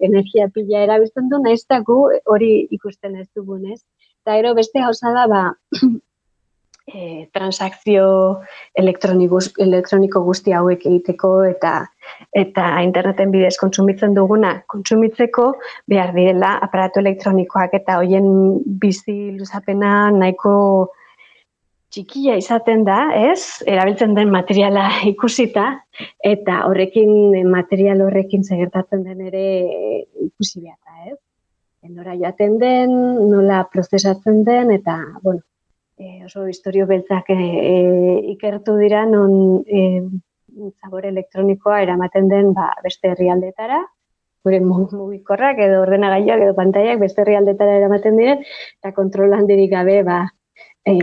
energia 0.07 0.47
pila 0.53 0.81
erabiltzen 0.87 1.29
du, 1.29 1.41
nahiz 1.41 1.65
gu 1.85 1.99
hori 2.25 2.67
ikusten 2.71 3.15
ez 3.21 3.27
dugunez. 3.35 3.81
Eta 4.25 4.37
ero 4.41 4.55
beste 4.57 4.81
gauza 4.81 5.13
da, 5.13 5.27
ba, 5.29 5.43
e, 6.87 7.27
transakzio 7.33 8.07
elektroniko 8.77 10.21
guzti 10.27 10.53
hauek 10.53 10.85
egiteko 10.85 11.31
eta 11.49 11.73
eta 12.41 12.65
interneten 12.85 13.31
bidez 13.33 13.55
kontsumitzen 13.61 14.13
duguna 14.17 14.53
kontsumitzeko 14.71 15.47
behar 15.89 16.13
direla 16.17 16.55
aparatu 16.67 17.01
elektronikoak 17.01 17.73
eta 17.81 17.97
hoien 18.01 18.29
bizi 18.83 19.17
luzapena 19.39 19.95
nahiko 20.11 20.53
txikia 21.95 22.35
izaten 22.35 22.83
da, 22.83 22.99
ez? 23.15 23.63
Erabiltzen 23.71 24.15
den 24.17 24.31
materiala 24.33 24.89
ikusita 25.13 25.67
eta 26.27 26.65
horrekin 26.67 27.47
material 27.49 28.03
horrekin 28.05 28.43
segertatzen 28.43 29.05
den 29.07 29.21
ere 29.29 29.45
ikusi 30.27 30.61
behar 30.61 30.77
da, 30.77 31.13
ez? 31.13 31.17
Nora 31.85 32.15
joaten 32.17 32.55
den, 32.57 32.93
nola 33.29 33.59
prozesatzen 33.69 34.39
den 34.43 34.71
eta, 34.73 34.95
bueno, 35.21 35.43
e, 35.97 36.25
oso 36.25 36.47
historio 36.47 36.87
beltzak 36.87 37.29
e, 37.29 37.41
ikertu 38.35 38.77
dira 38.77 39.05
non 39.05 39.63
e, 39.65 39.81
zabor 40.81 41.05
elektronikoa 41.05 41.81
eramaten 41.83 42.29
den 42.31 42.53
ba, 42.55 42.69
beste 42.83 43.11
herrialdetara, 43.11 43.81
gure 44.45 44.59
mugikorrak 44.61 45.59
edo 45.65 45.81
ordenagailuak 45.83 46.43
edo 46.45 46.55
pantailak 46.57 46.99
beste 47.01 47.23
herrialdetara 47.23 47.79
eramaten 47.79 48.19
diren 48.21 48.43
eta 48.45 48.93
kontrolan 48.97 49.47
dirik 49.49 49.71
gabe 49.71 50.01
ba 50.07 50.19
e, 50.85 50.95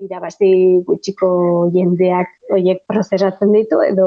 irabazi 0.00 0.50
gutxiko 0.88 1.30
jendeak 1.74 2.32
hoiek 2.56 2.80
prozesatzen 2.88 3.52
ditu 3.52 3.82
edo 3.84 4.06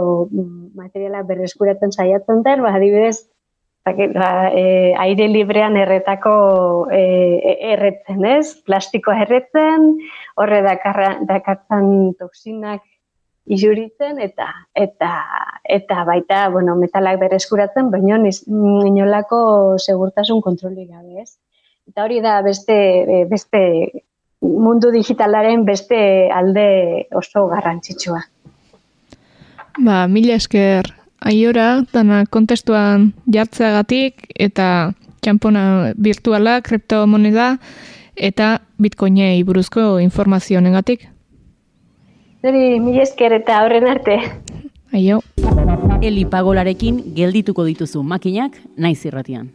materiala 0.80 1.22
berreskuratzen 1.28 1.94
saiatzen 1.94 2.42
den, 2.48 2.64
ba 2.66 2.74
adibidez 2.74 3.28
ba, 3.86 4.50
e, 4.54 4.94
aire 4.98 5.28
librean 5.28 5.76
erretako 5.78 6.88
e, 6.92 7.04
erretzen, 7.74 8.24
ez? 8.26 8.56
Plastikoa 8.64 9.22
erretzen, 9.26 9.98
horre 10.36 10.62
dakartzen 10.64 12.14
toksinak 12.20 12.82
izuritzen 13.46 14.20
eta 14.24 14.48
eta 14.74 15.12
eta 15.68 16.04
baita, 16.08 16.48
bueno, 16.50 16.76
metalak 16.76 17.20
bereskuratzen, 17.20 17.92
baina 17.92 18.18
inolako 18.48 19.78
segurtasun 19.78 20.42
kontrolik 20.42 20.90
gabe, 20.90 21.22
ez? 21.22 21.38
Eta 21.88 22.06
hori 22.06 22.22
da 22.22 22.42
beste 22.42 22.76
e, 23.04 23.26
beste 23.28 23.64
mundu 24.44 24.92
digitalaren 24.92 25.64
beste 25.66 26.30
alde 26.32 27.08
oso 27.12 27.48
garrantzitsua. 27.52 28.24
Ba, 29.84 30.08
mila 30.08 30.36
esker 30.36 31.03
aiora, 31.24 31.84
dana 31.94 32.24
kontestuan 32.30 33.12
jartzeagatik 33.32 34.28
eta 34.36 34.94
txampona 35.24 35.94
virtuala, 35.96 36.60
kriptomoneda 36.62 37.58
eta 38.16 38.60
bitcoinei 38.82 39.44
buruzko 39.48 39.98
informazio 40.04 40.62
negatik. 40.62 41.08
Zeri, 42.44 42.80
mi 42.84 43.00
esker 43.00 43.40
eta 43.40 43.64
horren 43.64 43.88
arte. 43.88 44.20
Aio. 44.94 45.22
Eli 46.04 46.26
pagolarekin 46.30 47.00
geldituko 47.16 47.64
dituzu 47.66 48.04
makinak 48.04 48.60
naiz 48.78 49.00
irratian. 49.08 49.54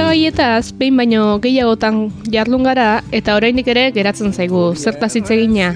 Elikagaietaz 0.00 0.72
behin 0.80 0.96
baino 0.96 1.22
gehiagotan 1.44 1.96
jardun 2.32 2.62
gara 2.64 3.02
eta 3.12 3.34
oraindik 3.36 3.66
ere 3.68 3.82
geratzen 3.92 4.32
zaigu 4.32 4.62
zertaz 4.72 5.10
hitz 5.18 5.28
egina. 5.34 5.74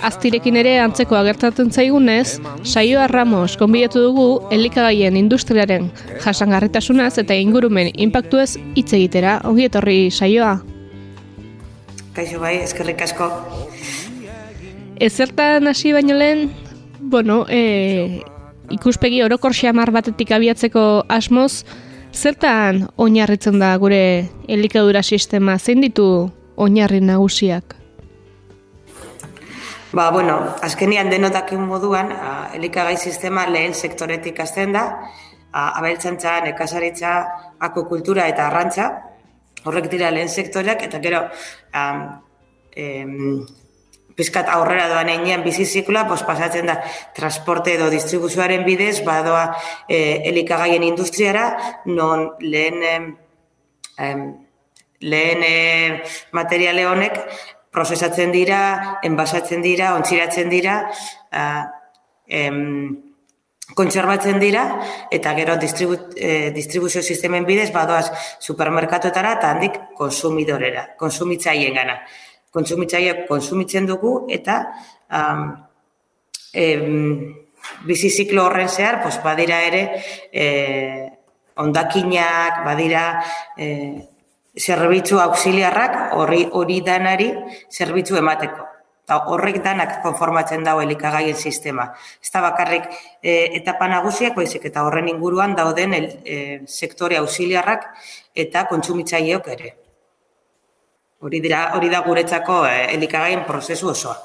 Aztirekin 0.00 0.56
ere 0.56 0.78
antzeko 0.80 1.18
agertatzen 1.18 1.68
zaigunez, 1.68 2.40
saioa 2.64 3.04
Ramos 3.12 3.58
konbidatu 3.60 4.00
dugu 4.06 4.24
elikagaien 4.56 5.18
industriaren 5.20 5.90
jasangarritasunaz 6.24 7.18
eta 7.20 7.36
ingurumen 7.36 7.90
inpaktuez 8.06 8.56
hitz 8.80 8.94
egitera. 8.96 9.36
Ongi 9.44 9.68
etorri 9.68 9.98
saioa. 10.10 10.56
Kaixo 12.16 12.40
bai, 12.40 12.54
eskerrik 12.64 13.04
asko. 13.04 13.28
Ezertan 14.96 15.68
hasi 15.68 15.92
baino 15.92 16.16
lehen, 16.16 16.48
bueno, 17.12 17.44
e, 17.44 18.24
ikuspegi 18.72 19.20
orokor 19.28 19.52
xamar 19.52 19.92
batetik 19.92 20.32
abiatzeko 20.32 21.04
asmoz, 21.12 21.66
zertan 22.14 22.86
oinarritzen 22.96 23.58
da 23.58 23.76
gure 23.78 24.28
elikadura 24.48 25.02
sistema? 25.02 25.58
Zein 25.58 25.80
ditu 25.84 26.30
oinarri 26.56 27.00
nagusiak? 27.00 27.76
Ba, 29.92 30.10
bueno, 30.14 30.36
azkenian 30.62 31.10
denotakin 31.10 31.64
moduan, 31.66 32.12
a, 32.12 32.50
elikagai 32.54 32.96
sistema 32.96 33.48
lehen 33.50 33.74
sektoretik 33.74 34.38
azten 34.38 34.72
da, 34.76 34.84
abeltzantza, 35.52 36.36
nekazaritza, 36.44 37.14
akokultura 37.58 38.28
eta 38.30 38.46
arrantza, 38.46 38.90
horrek 39.66 39.88
dira 39.90 40.12
lehen 40.14 40.30
sektoreak, 40.30 40.84
eta 40.86 41.00
gero, 41.02 41.24
um, 41.74 42.04
em, 42.76 43.16
pizkat 44.16 44.48
aurrera 44.52 44.88
doan 44.90 45.08
einean 45.12 45.44
bizi 45.44 45.64
zikloa, 45.64 46.06
pasatzen 46.08 46.66
da 46.66 46.78
transporte 47.16 47.74
edo 47.74 47.90
distribuzioaren 47.92 48.64
bidez, 48.66 49.00
badoa 49.06 49.46
e, 49.88 50.22
elikagaien 50.30 50.84
industriara, 50.86 51.46
non 51.86 52.30
lehen 52.40 52.82
em, 53.98 54.24
lehen 55.00 55.44
e, 55.44 56.02
materiale 56.32 56.86
honek 56.86 57.20
prozesatzen 57.70 58.32
dira, 58.32 58.62
enbasatzen 59.06 59.62
dira, 59.62 59.94
ontziratzen 59.94 60.50
dira, 60.50 60.80
a, 61.30 61.44
em, 62.26 62.58
kontserbatzen 63.78 64.40
dira, 64.42 64.64
eta 65.14 65.32
gero 65.38 65.54
distribu, 65.60 65.94
e, 66.16 66.50
distribuzio 66.50 67.02
sistemen 67.02 67.46
bidez, 67.46 67.70
badoaz 67.72 68.10
supermerkatuetara 68.42 69.36
eta 69.38 69.52
handik 69.54 69.78
konsumidorera, 69.96 70.88
konsumitzaien 70.98 71.78
gana 71.78 72.00
kontsumitzaileak 72.50 73.26
konsumitzen 73.28 73.86
dugu 73.86 74.14
eta 74.28 74.62
um, 75.10 75.44
em, 76.52 77.36
bizi 77.84 78.10
ziklo 78.10 78.46
horren 78.46 78.68
zehar, 78.68 79.02
pues 79.02 79.20
badira 79.22 79.60
ere 79.66 79.82
e, 80.32 80.46
ondakinak, 81.60 82.64
badira 82.64 83.04
e, 83.56 83.68
zerbitzu 84.56 85.20
auxiliarrak 85.20 86.16
hori 86.18 86.46
hori 86.52 86.80
danari 86.86 87.30
zerbitzu 87.70 88.18
emateko. 88.20 88.66
Eta 89.04 89.18
horrek 89.32 89.58
danak 89.64 89.96
konformatzen 90.04 90.62
dago 90.62 90.84
elikagaien 90.84 91.34
sistema. 91.34 91.88
Ez 92.22 92.30
da 92.30 92.44
bakarrik 92.44 92.86
e, 93.22 93.56
etapa 93.58 93.88
nagusiak, 93.90 94.36
baizik 94.38 94.68
eta 94.70 94.84
horren 94.86 95.10
inguruan 95.10 95.56
dauden 95.58 95.94
el, 95.98 96.08
e, 96.24 96.36
sektore 96.66 97.18
auxiliarrak 97.18 97.88
eta 98.46 98.66
kontsumitzaileok 98.70 99.48
ere. 99.56 99.74
Hori 101.20 101.40
dira, 101.44 101.72
hori 101.76 101.90
da 101.92 102.00
guretzako 102.06 102.62
eh, 102.66 102.94
elikagaien 102.94 103.44
prozesu 103.48 103.90
osoa. 103.92 104.16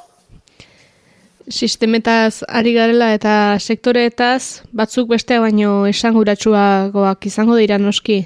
Sistemetaz 1.46 2.46
ari 2.48 2.72
garela 2.74 3.12
eta 3.14 3.34
sektoreetaz 3.60 4.64
batzuk 4.74 5.12
beste 5.12 5.38
baino 5.44 5.84
esanguratsuagoak 5.90 7.28
izango 7.30 7.60
dira 7.60 7.78
noski. 7.78 8.24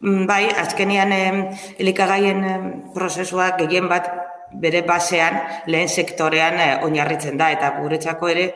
Mm, 0.00 0.24
bai, 0.30 0.46
azkenian 0.62 1.12
eh, 1.12 1.58
elikagaien 1.82 2.46
prozesua 2.94 3.50
gehien 3.58 3.90
bat 3.90 4.08
bere 4.60 4.82
basean 4.86 5.38
lehen 5.66 5.88
sektorean 5.88 6.58
eh, 6.60 6.72
oinarritzen 6.84 7.36
da 7.38 7.50
eta 7.54 7.70
guretzako 7.80 8.28
ere, 8.32 8.46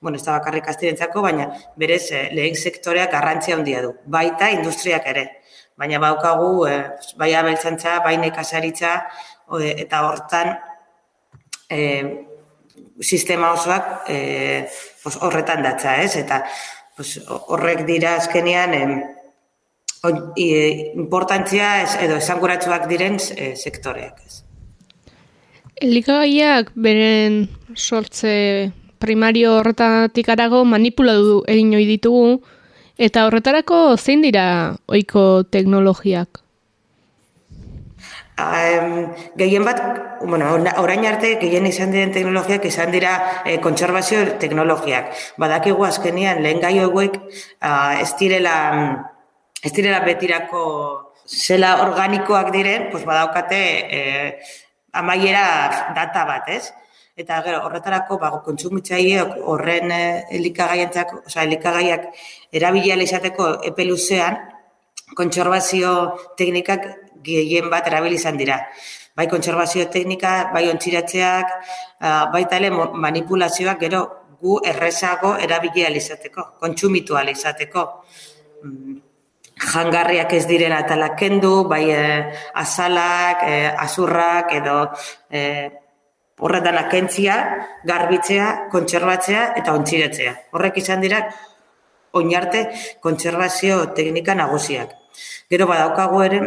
bueno, 0.00 0.16
ez 0.16 0.24
da 0.24 0.38
bakarrik 0.38 0.68
astirentzako, 0.68 1.22
baina 1.22 1.48
berez 1.76 2.04
eh, 2.12 2.28
lehen 2.34 2.56
sektoreak 2.56 3.12
garrantzia 3.12 3.56
handia 3.56 3.82
du. 3.84 3.94
Baita 4.06 4.50
industriak 4.54 5.06
ere 5.12 5.26
baina 5.78 5.98
baukagu 6.02 6.66
e, 6.68 6.76
bai 7.18 7.32
abeltzantza, 7.34 7.98
bai 8.04 8.16
nekazaritza 8.22 8.94
eta 9.60 10.04
hortan 10.08 10.54
e, 11.70 11.80
sistema 13.00 13.52
osoak 13.52 14.08
e, 14.08 14.68
pos, 15.02 15.16
horretan 15.22 15.62
datza, 15.62 15.96
ez? 16.02 16.14
Eta 16.20 16.42
pos, 16.96 17.18
horrek 17.28 17.84
dira 17.88 18.16
azkenean 18.20 18.74
e, 18.78 18.84
importantzia 20.94 21.82
ez, 21.82 21.92
edo 22.06 22.18
esanguratsuak 22.22 22.88
diren 22.90 23.18
e, 23.36 23.54
sektoreak, 23.56 24.24
ez? 24.24 24.42
Elikagaiak 25.82 26.70
beren 26.78 27.48
sortze 27.74 28.70
primario 29.02 29.58
horretatik 29.58 30.28
arago 30.32 30.62
manipulatu 30.64 31.42
egin 31.50 31.74
ohi 31.76 31.86
ditugu, 31.88 32.38
Eta 32.96 33.26
horretarako 33.26 33.96
zein 33.98 34.22
dira 34.22 34.76
ohiko 34.86 35.42
teknologiak? 35.50 36.40
Um, 38.34 39.14
gehien 39.38 39.62
bat, 39.62 39.80
bueno, 40.26 40.48
orain 40.82 41.04
arte 41.06 41.36
gehien 41.38 41.66
izan 41.70 41.92
diren 41.94 42.10
teknologiak 42.14 42.64
izan 42.66 42.90
dira 42.90 43.42
e, 43.46 43.60
kontserbazio 43.62 44.24
teknologiak. 44.42 45.12
Badakigu 45.38 45.86
azkenean 45.86 46.42
lehen 46.42 46.62
gai 46.62 46.78
hauek 46.82 47.18
uh, 47.18 47.94
ez 48.02 48.10
direla 48.18 48.54
ez 49.62 49.72
direla 49.72 50.02
betirako 50.04 50.64
zela 51.26 51.76
organikoak 51.86 52.50
diren, 52.52 52.90
pues 52.90 53.04
badaukate 53.06 53.60
e, 53.98 54.00
amaiera 54.92 55.94
data 55.96 56.24
bat, 56.28 56.50
ez? 56.52 56.72
Eta 57.16 57.40
gero 57.46 57.60
horretarako 57.66 58.18
ba 58.18 58.30
kontsumitzaileok 58.46 59.36
horren 59.52 59.92
eh, 59.94 60.24
elikagaientzak, 60.38 61.14
osea 61.26 61.44
elikagaiak 61.46 62.10
erabilia 62.52 62.96
izateko 63.02 63.48
epe 63.70 63.86
luzean 63.86 64.36
kontserbazio 65.14 65.94
teknikak 66.36 66.90
gehien 67.24 67.70
bat 67.70 67.86
erabili 67.86 68.18
izan 68.20 68.36
dira. 68.36 68.58
Bai 69.14 69.28
kontserbazio 69.30 69.86
teknika, 69.94 70.50
bai 70.52 70.64
ontziratzeak, 70.72 71.52
baita 72.34 72.58
ere 72.58 72.70
manipulazioak 72.74 73.78
gero 73.84 74.00
gu 74.40 74.58
errezago 74.66 75.36
erabilia 75.38 75.88
izateko, 75.94 76.48
kontsumitu 76.60 77.16
izateko. 77.30 77.84
Mm, 78.64 78.98
jangarriak 79.72 80.32
ez 80.32 80.44
diren 80.46 80.72
atalak 80.72 81.16
kendu, 81.18 81.64
bai 81.68 81.84
eh, 81.90 82.34
azalak, 82.54 83.44
eh, 83.46 83.70
azurrak 83.86 84.52
edo 84.52 84.76
eh, 85.30 85.70
horretan 86.38 86.78
akentzia, 86.78 87.36
garbitzea, 87.86 88.68
kontserbatzea 88.72 89.52
eta 89.60 89.74
ontziretzea. 89.76 90.34
Horrek 90.54 90.80
izan 90.82 91.04
dira 91.04 91.22
oinarte 92.14 92.66
kontserbazio 93.02 93.80
teknika 93.94 94.34
nagusiak. 94.38 94.94
Gero 95.50 95.66
badaukago 95.70 96.22
ere 96.24 96.40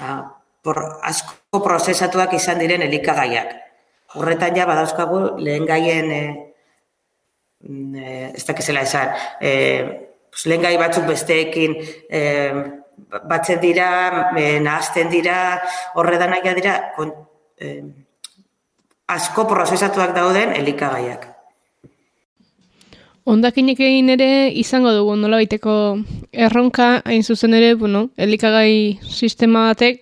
a, 0.00 0.18
por 0.62 0.82
asko 1.06 1.62
prozesatuak 1.64 2.34
izan 2.38 2.58
diren 2.62 2.82
elikagaiak. 2.86 3.54
Horretan 4.18 4.56
ja 4.56 4.66
badauzkagu 4.66 5.38
lehen 5.44 5.66
gaien 5.68 6.10
e, 6.10 6.22
e, 7.62 8.04
ez 8.34 8.44
dakizela 8.46 8.82
esan 8.86 9.14
e, 9.40 9.52
pues, 10.30 10.46
lehen 10.46 10.64
gai 10.64 10.76
batzuk 10.80 11.06
besteekin 11.10 11.76
e, 12.08 12.22
batzen 13.30 13.60
dira, 13.62 13.88
e, 14.36 14.58
nahazten 14.60 15.10
dira, 15.12 15.38
horretan 15.94 16.32
nahi 16.34 16.54
dira 16.58 16.78
kon, 16.96 17.12
e, 17.58 17.80
asko 19.08 19.44
prozesatuak 19.48 20.14
dauden 20.16 20.52
elikagaiak. 20.56 21.26
Ondakinik 23.28 23.80
egin 23.84 24.08
ere 24.14 24.48
izango 24.56 24.92
dugu 24.96 25.16
nola 25.20 25.36
baiteko 25.40 25.72
erronka 26.32 27.02
hain 27.04 27.22
zuzen 27.22 27.54
ere, 27.58 27.74
bueno, 27.76 28.08
elikagai 28.16 28.98
sistema 29.04 29.66
batek 29.68 30.00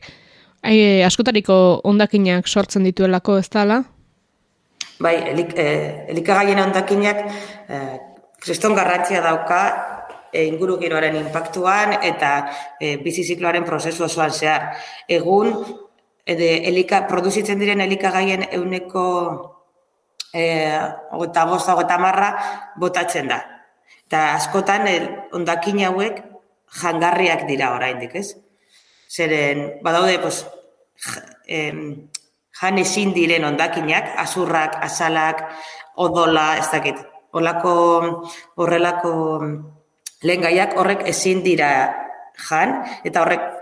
ai, 0.63 1.03
askotariko 1.07 1.57
ondakinak 1.91 2.47
sortzen 2.47 2.87
dituelako 2.87 3.39
ez 3.43 3.49
dala? 3.51 3.81
Bai, 5.03 5.17
elik, 5.33 5.53
eh, 5.59 6.07
elikagaien 6.15 6.63
ondakinak 6.63 7.25
eh, 7.27 7.99
kriston 8.41 8.79
garrantzia 8.79 9.21
dauka 9.25 9.61
e, 10.33 10.45
inguru 10.47 10.77
giroaren 10.81 11.17
impactuan 11.19 11.97
eta 12.03 12.33
e, 12.81 12.97
bizizikloaren 13.03 13.65
prozesu 13.65 14.05
osoan 14.07 14.31
zehar. 14.31 14.69
Egun, 15.09 15.53
ede 16.27 16.69
elika 16.69 17.05
produzitzen 17.07 17.61
diren 17.61 17.81
elikagaien 17.81 18.49
euneko 18.51 19.05
e, 20.35 20.45
ogeta 21.15 21.45
bost, 21.47 21.69
ogeta 21.71 21.99
marra, 22.03 22.31
botatzen 22.77 23.31
da. 23.31 23.39
Eta 24.07 24.23
askotan, 24.35 24.89
el, 24.91 25.07
ondakin 25.39 25.85
hauek 25.87 26.21
jangarriak 26.81 27.47
dira 27.49 27.73
oraindik, 27.77 28.19
ez? 28.19 28.35
Zeren, 29.09 29.79
badaude, 29.87 30.19
pues, 30.23 30.43
em, 31.47 32.09
jan 32.61 32.79
ezin 32.83 33.15
diren 33.15 33.47
ondakinak, 33.47 34.17
azurrak, 34.19 34.81
azalak, 34.83 35.45
odola, 36.03 36.57
ez 36.59 36.67
dakit, 36.73 36.99
olako, 37.37 37.77
horrelako 38.57 39.15
lehen 40.27 40.43
gaiak 40.43 40.75
horrek 40.81 41.05
ezin 41.09 41.43
dira 41.45 41.71
jan, 42.49 42.81
eta 43.05 43.23
horrek 43.23 43.56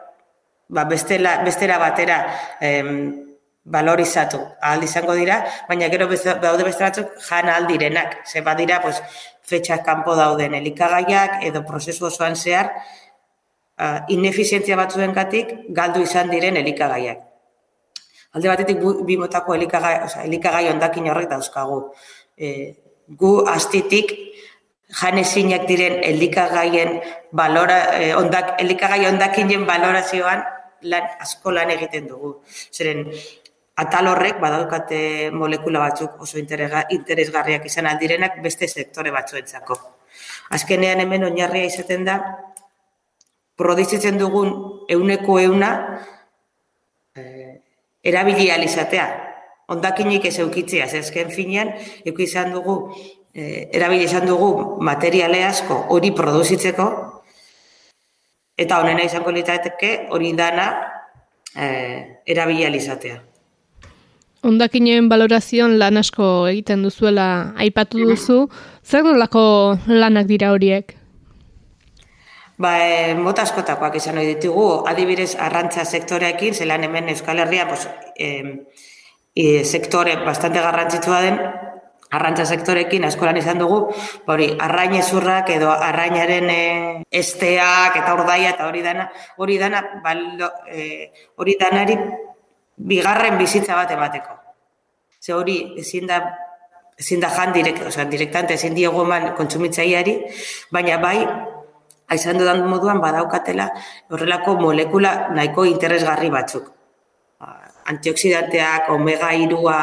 ba, 0.69 0.85
bestela, 0.85 1.39
bestera 1.45 1.79
batera 1.79 2.19
em, 2.61 3.25
valorizatu 3.65 4.39
ahal 4.61 4.85
izango 4.85 5.15
dira, 5.15 5.45
baina 5.69 5.89
gero 5.89 6.09
daude 6.09 6.65
beste 6.65 6.85
batzuk 6.85 7.15
jan 7.29 7.49
aldirenak, 7.49 8.27
ze 8.27 8.41
badira, 8.41 8.81
pues, 8.83 9.01
fetxak 9.43 9.85
kanpo 9.85 10.15
dauden 10.17 10.55
elikagaiak 10.55 11.43
edo 11.45 11.65
prozesu 11.65 12.07
osoan 12.07 12.37
zehar, 12.37 12.73
uh, 13.81 14.01
inefizientzia 14.09 14.77
batzuen 14.77 15.13
gatik 15.13 15.55
galdu 15.69 16.03
izan 16.03 16.31
diren 16.31 16.57
elikagaiak. 16.57 17.23
Alde 18.35 18.51
batetik 18.51 18.81
bi 19.07 19.17
motako 19.17 19.55
elikagai, 19.55 19.95
oza, 20.09 20.25
elikagai 20.27 20.67
ondakin 20.73 21.07
horrek 21.11 21.29
dauzkagu. 21.31 21.77
E, 22.35 22.49
gu 23.07 23.35
astitik 23.47 24.11
janezinak 24.91 25.69
diren 25.69 26.01
elikagaien 26.03 26.99
balora, 27.31 27.79
e, 27.95 28.11
ondak, 28.19 28.57
elikagai 28.65 29.05
ondakinen 29.07 29.63
balorazioan 29.69 30.43
lan, 30.85 31.09
asko 31.21 31.53
lan 31.55 31.73
egiten 31.75 32.09
dugu. 32.09 32.37
Zeren, 32.73 33.07
atal 33.77 34.09
horrek 34.13 34.39
badaukate 34.43 35.31
molekula 35.35 35.83
batzuk 35.89 36.21
oso 36.23 36.39
interesgarriak 36.39 37.67
izan 37.67 37.91
aldirenak 37.91 38.39
beste 38.43 38.69
sektore 38.69 39.11
batzuentzako. 39.15 39.79
Azkenean 40.55 41.03
hemen 41.03 41.27
oinarria 41.27 41.67
izaten 41.67 42.05
da, 42.07 42.19
produzitzen 43.59 44.19
dugun 44.19 44.53
euneko 44.91 45.39
euna 45.41 45.71
eh, 47.17 47.61
erabili 48.03 48.51
alizatea. 48.51 49.07
Ondakinik 49.75 50.27
ez 50.29 50.37
eukitzea, 50.43 50.87
zezken 50.93 51.31
finean, 51.33 51.71
euk 52.05 52.19
izan 52.21 52.53
dugu, 52.53 52.77
eh, 53.33 53.71
erabili 53.73 54.05
izan 54.05 54.27
dugu 54.29 54.81
materiale 54.85 55.43
asko 55.47 55.87
hori 55.95 56.13
produzitzeko, 56.13 56.89
eta 58.57 58.81
honena 58.81 59.05
izango 59.05 59.33
litateke 59.35 60.09
hori 60.11 60.33
dana 60.33 60.67
eh, 61.57 62.21
erabili 62.27 62.67
alizatea. 62.67 63.21
Ondakinen 64.45 65.09
balorazioan 65.09 65.79
lan 65.81 65.97
asko 65.97 66.47
egiten 66.51 66.83
duzuela 66.85 67.55
aipatu 67.57 68.03
duzu, 68.11 68.43
zer 68.85 69.07
nolako 69.07 69.45
lanak 69.89 70.29
dira 70.29 70.53
horiek? 70.53 70.93
Ba, 72.61 72.75
e, 72.79 73.15
mota 73.19 73.43
askotakoak 73.43 73.97
izan 73.99 74.21
hori 74.21 74.35
ditugu, 74.37 74.67
adibidez 74.87 75.33
arrantza 75.41 75.83
sektoreekin, 75.85 76.55
zelan 76.55 76.85
hemen 76.87 77.09
Euskal 77.11 77.41
Herria, 77.43 77.65
pues, 77.67 77.89
e, 78.15 78.29
e, 79.35 79.65
sektore 79.65 80.15
bastante 80.27 80.61
garrantzitsua 80.63 81.23
den, 81.25 81.41
arrantza 82.17 82.47
sektorekin 82.47 83.05
askolan 83.09 83.39
izan 83.41 83.61
dugu, 83.63 83.81
ba, 84.27 84.35
hori, 84.37 84.51
arrain 84.67 84.95
ezurrak 84.99 85.51
edo 85.57 85.71
arrainaren 85.73 86.51
e, 86.51 86.61
esteak 87.11 87.99
eta 88.03 88.15
urdaia 88.15 88.55
eta 88.55 88.69
hori 88.69 88.85
dana, 88.85 89.09
hori 89.39 89.59
dana, 89.59 89.83
balo, 90.05 90.51
e, 90.69 91.11
hori 91.37 91.59
danari 91.61 91.99
bigarren 92.77 93.39
bizitza 93.39 93.77
bat 93.79 93.93
emateko. 93.95 94.39
Ze 95.21 95.33
hori 95.33 95.59
ezin 95.81 96.07
da 96.11 96.23
ezin 96.99 97.21
da 97.21 97.29
jan 97.29 97.53
direkt, 97.53 97.83
o 97.87 97.91
sea, 97.91 98.05
direktante 98.07 98.55
ezin 98.55 98.75
diogu 98.75 99.03
eman 99.03 99.33
kontsumitzaileari, 99.39 100.15
baina 100.71 100.99
bai 101.03 101.19
aizan 102.15 102.39
dudan 102.39 102.63
moduan 102.69 103.01
badaukatela 103.03 103.69
horrelako 104.13 104.57
molekula 104.61 105.15
nahiko 105.35 105.65
interesgarri 105.67 106.31
batzuk. 106.31 106.71
Antioksidanteak, 107.93 108.91
omega 108.95 109.33
irua, 109.37 109.79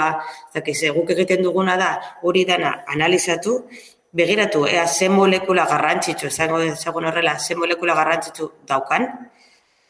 zakiz, 0.53 0.77
guk 0.95 1.09
egiten 1.13 1.43
duguna 1.45 1.77
da, 1.77 1.91
hori 2.23 2.45
dana 2.49 2.79
analizatu, 2.87 3.59
begiratu, 4.11 4.65
ea 4.67 4.87
ze 4.87 5.09
molekula 5.09 5.65
garrantzitsu, 5.69 6.27
esango 6.27 6.59
dezagun 6.59 7.07
horrela, 7.07 7.37
ze 7.39 7.55
molekula 7.55 7.95
garrantzitsu 7.95 8.51
daukan, 8.67 9.07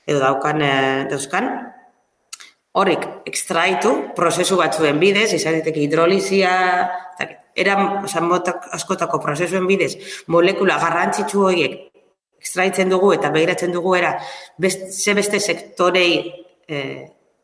edo 0.05 0.19
daukan 0.19 0.61
e, 0.61 0.73
dauzkan, 1.09 1.49
horrek 2.77 3.07
ekstraitu 3.27 3.93
prozesu 4.15 4.57
batzuen 4.59 4.99
bidez, 4.99 5.31
izan 5.35 5.59
diteke 5.59 5.81
hidrolizia, 5.83 6.51
era, 7.55 7.77
oza, 8.03 8.21
askotako 8.77 9.19
prozesuen 9.23 9.65
bidez, 9.67 9.95
molekula 10.27 10.77
garrantzitsu 10.79 11.47
horiek 11.49 11.79
ekstraitzen 12.41 12.89
dugu 12.89 13.11
eta 13.13 13.29
behiratzen 13.33 13.73
dugu 13.73 13.95
era 13.95 14.15
best, 14.57 14.87
ze 14.89 15.13
beste 15.13 15.39
sektorei 15.39 16.13
e, 16.67 16.77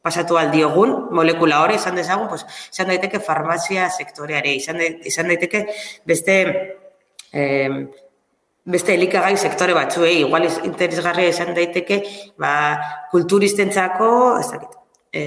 pasatu 0.08 0.40
aldiogun 0.40 0.98
molekula 1.20 1.62
hori 1.66 1.78
izan 1.82 2.00
dezagun, 2.00 2.32
pues, 2.32 2.48
izan 2.72 2.92
daiteke 2.94 3.20
farmazia 3.20 3.92
sektoreare, 3.92 4.56
izan, 4.56 4.82
izan 5.12 5.32
daiteke 5.34 5.66
beste 6.08 6.38
e, 7.32 7.44
beste 8.68 8.94
elikagai 8.98 9.38
sektore 9.40 9.76
batzuei, 9.76 10.20
igual 10.26 10.48
interesgarria 10.68 11.32
izan 11.32 11.54
daiteke 11.56 12.02
ba, 12.42 12.52
kulturistentzako, 13.12 14.10
ez 14.42 14.50
dakit, 14.52 14.74
e, 15.12 15.22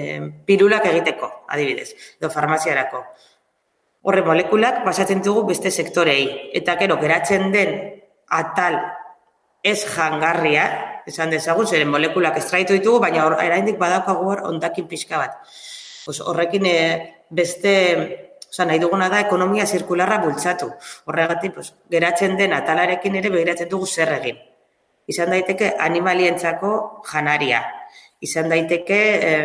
pirulak 0.47 0.87
egiteko, 0.91 1.31
adibidez, 1.49 1.95
edo 2.21 2.31
farmaziarako. 2.33 3.03
Horre 4.05 4.25
molekulak 4.25 4.83
pasatzen 4.85 5.21
dugu 5.25 5.47
beste 5.51 5.73
sektorei. 5.73 6.53
Eta 6.57 6.77
gero, 6.81 6.97
geratzen 7.01 7.51
den 7.53 7.75
atal 8.33 8.79
ez 9.65 9.83
jangarria, 9.85 10.65
esan 11.07 11.31
dezagun, 11.31 11.67
zeren 11.67 11.89
molekulak 11.91 12.39
estraitu 12.41 12.77
ditugu, 12.77 13.01
baina 13.01 13.27
or, 13.27 13.37
eraindik 13.43 13.79
badaukagu 13.79 14.29
hor 14.33 14.43
ondakin 14.51 14.89
pixka 14.91 15.19
bat. 15.19 15.39
Pues 16.05 16.21
horrekin 16.21 16.67
e, 16.67 16.77
beste, 17.31 17.75
oza, 18.49 18.67
nahi 18.67 18.81
duguna 18.83 19.09
da 19.13 19.21
ekonomia 19.25 19.67
zirkularra 19.67 20.21
bultzatu. 20.25 20.71
Horregatik, 21.07 21.55
pues, 21.55 21.75
geratzen 21.91 22.37
den 22.39 22.55
atalarekin 22.57 23.21
ere 23.21 23.31
begiratzen 23.31 23.69
dugu 23.69 23.87
zer 23.87 24.15
egin. 24.17 24.41
Izan 25.11 25.31
daiteke 25.35 25.75
animalientzako 25.79 26.73
janaria. 27.11 27.63
Izan 28.21 28.51
daiteke, 28.53 29.01
e, 29.21 29.37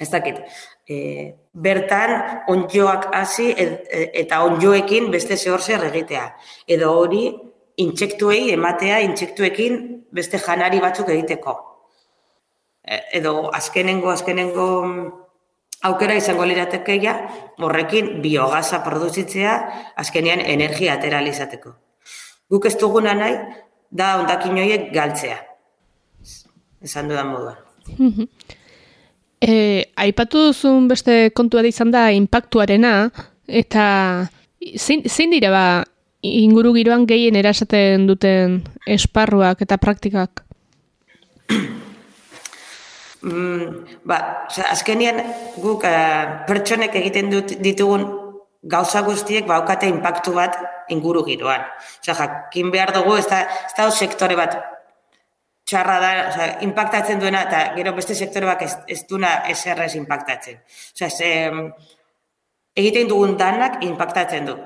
ez 0.00 0.10
dakit, 0.10 0.40
e, 0.88 1.34
bertan 1.54 2.44
onjoak 2.50 3.08
hasi 3.14 3.52
eta 3.56 4.42
onjoekin 4.44 5.10
beste 5.12 5.36
zehor 5.36 5.62
zer 5.62 5.84
egitea. 5.90 6.26
Edo 6.66 6.92
hori, 6.98 7.28
intsektuei 7.76 8.52
ematea 8.52 8.98
intsektuekin 9.04 10.06
beste 10.14 10.38
janari 10.38 10.80
batzuk 10.80 11.08
egiteko. 11.08 11.54
E, 12.84 13.00
edo 13.18 13.50
azkenengo 13.52 14.10
azkenengo 14.10 14.66
aukera 15.84 16.16
izango 16.16 16.46
liratekeia 16.48 17.14
horrekin 17.60 18.20
biogasa 18.22 18.80
produzitzea 18.84 19.54
azkenean 19.96 20.40
energia 20.40 20.94
ateralizateko. 20.98 21.74
Guk 22.50 22.66
ez 22.66 22.76
duguna 22.80 23.14
nahi 23.14 23.36
da 23.90 24.14
ondakin 24.20 24.58
horiek 24.58 24.90
galtzea. 24.94 25.38
Esan 26.84 27.08
dudan 27.08 27.30
moduan. 27.32 27.56
e, 29.40 29.84
aipatu 29.96 30.48
duzun 30.48 30.88
beste 30.88 31.30
kontua 31.34 31.64
izan 31.66 31.90
da 31.90 32.10
impactuarena 32.12 33.10
eta 33.48 33.86
zein, 34.76 35.04
zein 35.08 35.32
dira 35.34 35.50
ba 35.52 35.64
inguru 36.24 36.72
giroan 36.76 37.04
gehien 37.06 37.36
erasaten 37.36 38.06
duten 38.08 38.62
esparruak 38.88 39.62
eta 39.64 39.80
praktikak? 39.80 40.44
Mm, 43.24 43.86
ba, 44.04 44.18
azkenian 44.68 45.16
guk 45.56 45.86
uh, 45.88 46.44
pertsonek 46.44 46.92
egiten 47.00 47.30
dut 47.32 47.54
ditugun 47.64 48.02
gauza 48.60 49.00
guztiek 49.06 49.46
baukate 49.48 49.88
inpaktu 49.88 50.34
bat 50.36 50.58
inguru 50.92 51.22
giroan. 51.24 51.64
Osea, 52.02 52.18
jakin 52.18 52.68
behar 52.74 52.92
dugu, 52.92 53.14
ez 53.16 53.24
da, 53.30 53.38
ez 53.64 53.72
da 53.78 53.86
sektore 53.88 54.36
bat 54.36 54.58
txarra 55.64 55.96
da, 56.02 56.12
osea, 56.34 56.50
impactatzen 56.68 57.24
duena, 57.24 57.46
eta 57.48 57.62
gero 57.78 57.96
beste 57.96 58.12
sektore 58.12 58.44
bat 58.52 58.68
ez, 58.68 58.74
ez 58.92 59.00
duna 59.08 59.32
eserrez 59.48 59.94
impactatzen. 59.96 60.60
Osea, 60.92 61.08
ez, 61.08 61.64
egiten 62.76 63.08
dugun 63.08 63.38
danak 63.40 63.80
impactatzen 63.88 64.52
du 64.52 64.60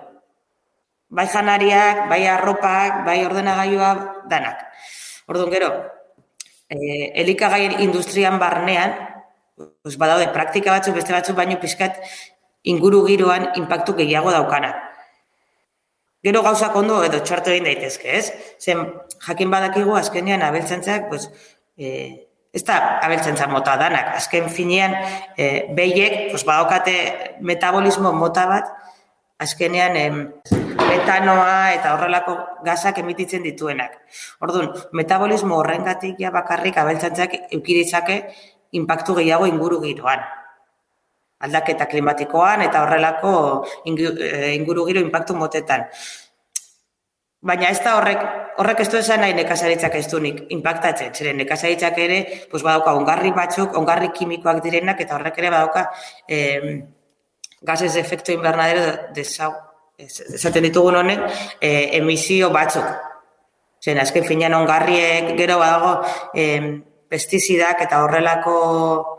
bai 1.08 1.26
janariak, 1.26 2.08
bai 2.08 2.26
arropak, 2.28 3.04
bai 3.06 3.24
ordenagailua 3.24 4.24
danak. 4.28 4.66
Orduan 5.28 5.52
gero, 5.52 5.70
e, 6.68 7.12
elikagaien 7.22 7.80
industrian 7.80 8.38
barnean, 8.38 8.94
pues 9.82 9.96
badaude 9.98 10.28
praktika 10.32 10.72
batzuk, 10.76 10.94
beste 11.00 11.12
batzuk 11.12 11.36
baino 11.36 11.58
pizkat 11.60 11.98
inguru 12.68 13.04
giroan 13.08 13.50
inpaktu 13.56 13.96
gehiago 14.02 14.30
daukana. 14.30 14.74
Gero 16.22 16.42
gauzak 16.42 16.74
ondo 16.76 17.00
edo 17.06 17.20
txartu 17.22 17.52
egin 17.54 17.68
daitezke, 17.68 18.16
ez? 18.18 18.32
Zen, 18.58 18.82
jakin 19.26 19.50
badakigu 19.50 19.94
azkenean 19.96 20.42
abeltzentzak, 20.42 21.08
pues, 21.08 21.28
e, 21.78 22.26
ez 22.52 22.64
da 22.66 22.98
abeltzentza 23.06 23.46
mota 23.46 23.76
danak. 23.78 24.16
Azken 24.18 24.48
finean, 24.50 24.96
e, 25.36 25.68
behiek, 25.78 26.30
pues, 26.32 26.44
badaukate 26.44 27.38
metabolismo 27.40 28.12
mota 28.12 28.46
bat, 28.50 28.72
azkenean 29.38 29.96
em, 29.96 30.16
metanoa 30.88 31.72
eta 31.74 31.94
horrelako 31.94 32.36
gazak 32.66 32.98
emititzen 33.02 33.44
dituenak. 33.46 33.98
Orduan, 34.44 34.72
metabolismo 34.92 35.60
horrengatik 35.62 36.18
ja 36.20 36.32
bakarrik 36.34 36.78
abeltzantzak 36.78 37.36
eukiritzake 37.54 38.18
impactu 38.78 39.16
gehiago 39.20 39.46
inguru 39.46 39.80
giroan. 39.84 40.24
Aldaketa 41.46 41.86
klimatikoan 41.86 42.64
eta 42.66 42.82
horrelako 42.82 43.32
eh, 43.86 44.54
inguru 44.56 44.88
giro 44.88 45.04
impactu 45.04 45.36
motetan. 45.38 45.86
Baina 47.38 47.68
ez 47.70 47.78
da 47.84 47.94
horrek, 47.94 48.22
horrek 48.58 48.80
ez 48.82 48.88
du 48.90 48.98
esan 48.98 49.20
nahi 49.22 49.34
nekazaritzak 49.38 49.94
ez 49.94 50.08
dunik 50.10 50.40
impactatzen. 50.50 51.12
Zeren 51.14 51.38
nekazaritzak 51.38 51.98
ere, 52.02 52.16
pues 52.50 52.64
badauka 52.66 52.96
ongarri 52.98 53.30
batzuk, 53.36 53.76
ongarri 53.78 54.10
kimikoak 54.16 54.58
direnak, 54.64 54.98
eta 55.06 55.14
horrek 55.14 55.38
ere 55.38 55.52
badauka 55.54 55.84
eh, 56.26 56.80
gases 57.60 57.94
de 57.94 58.00
efecto 58.00 58.32
invernadero 58.32 59.12
desau, 59.14 59.52
es- 59.96 60.20
esaten 60.20 60.62
ditugun 60.62 60.96
honek, 60.96 61.20
eh, 61.60 61.90
emisio 61.98 62.50
batzuk. 62.50 62.84
Zen, 63.80 63.98
azken 63.98 64.24
finean 64.24 64.54
ongarriek, 64.54 65.36
gero 65.36 65.58
badago, 65.58 66.02
eh, 66.34 66.82
pestizidak 67.08 67.80
eta 67.82 68.02
horrelako 68.02 69.14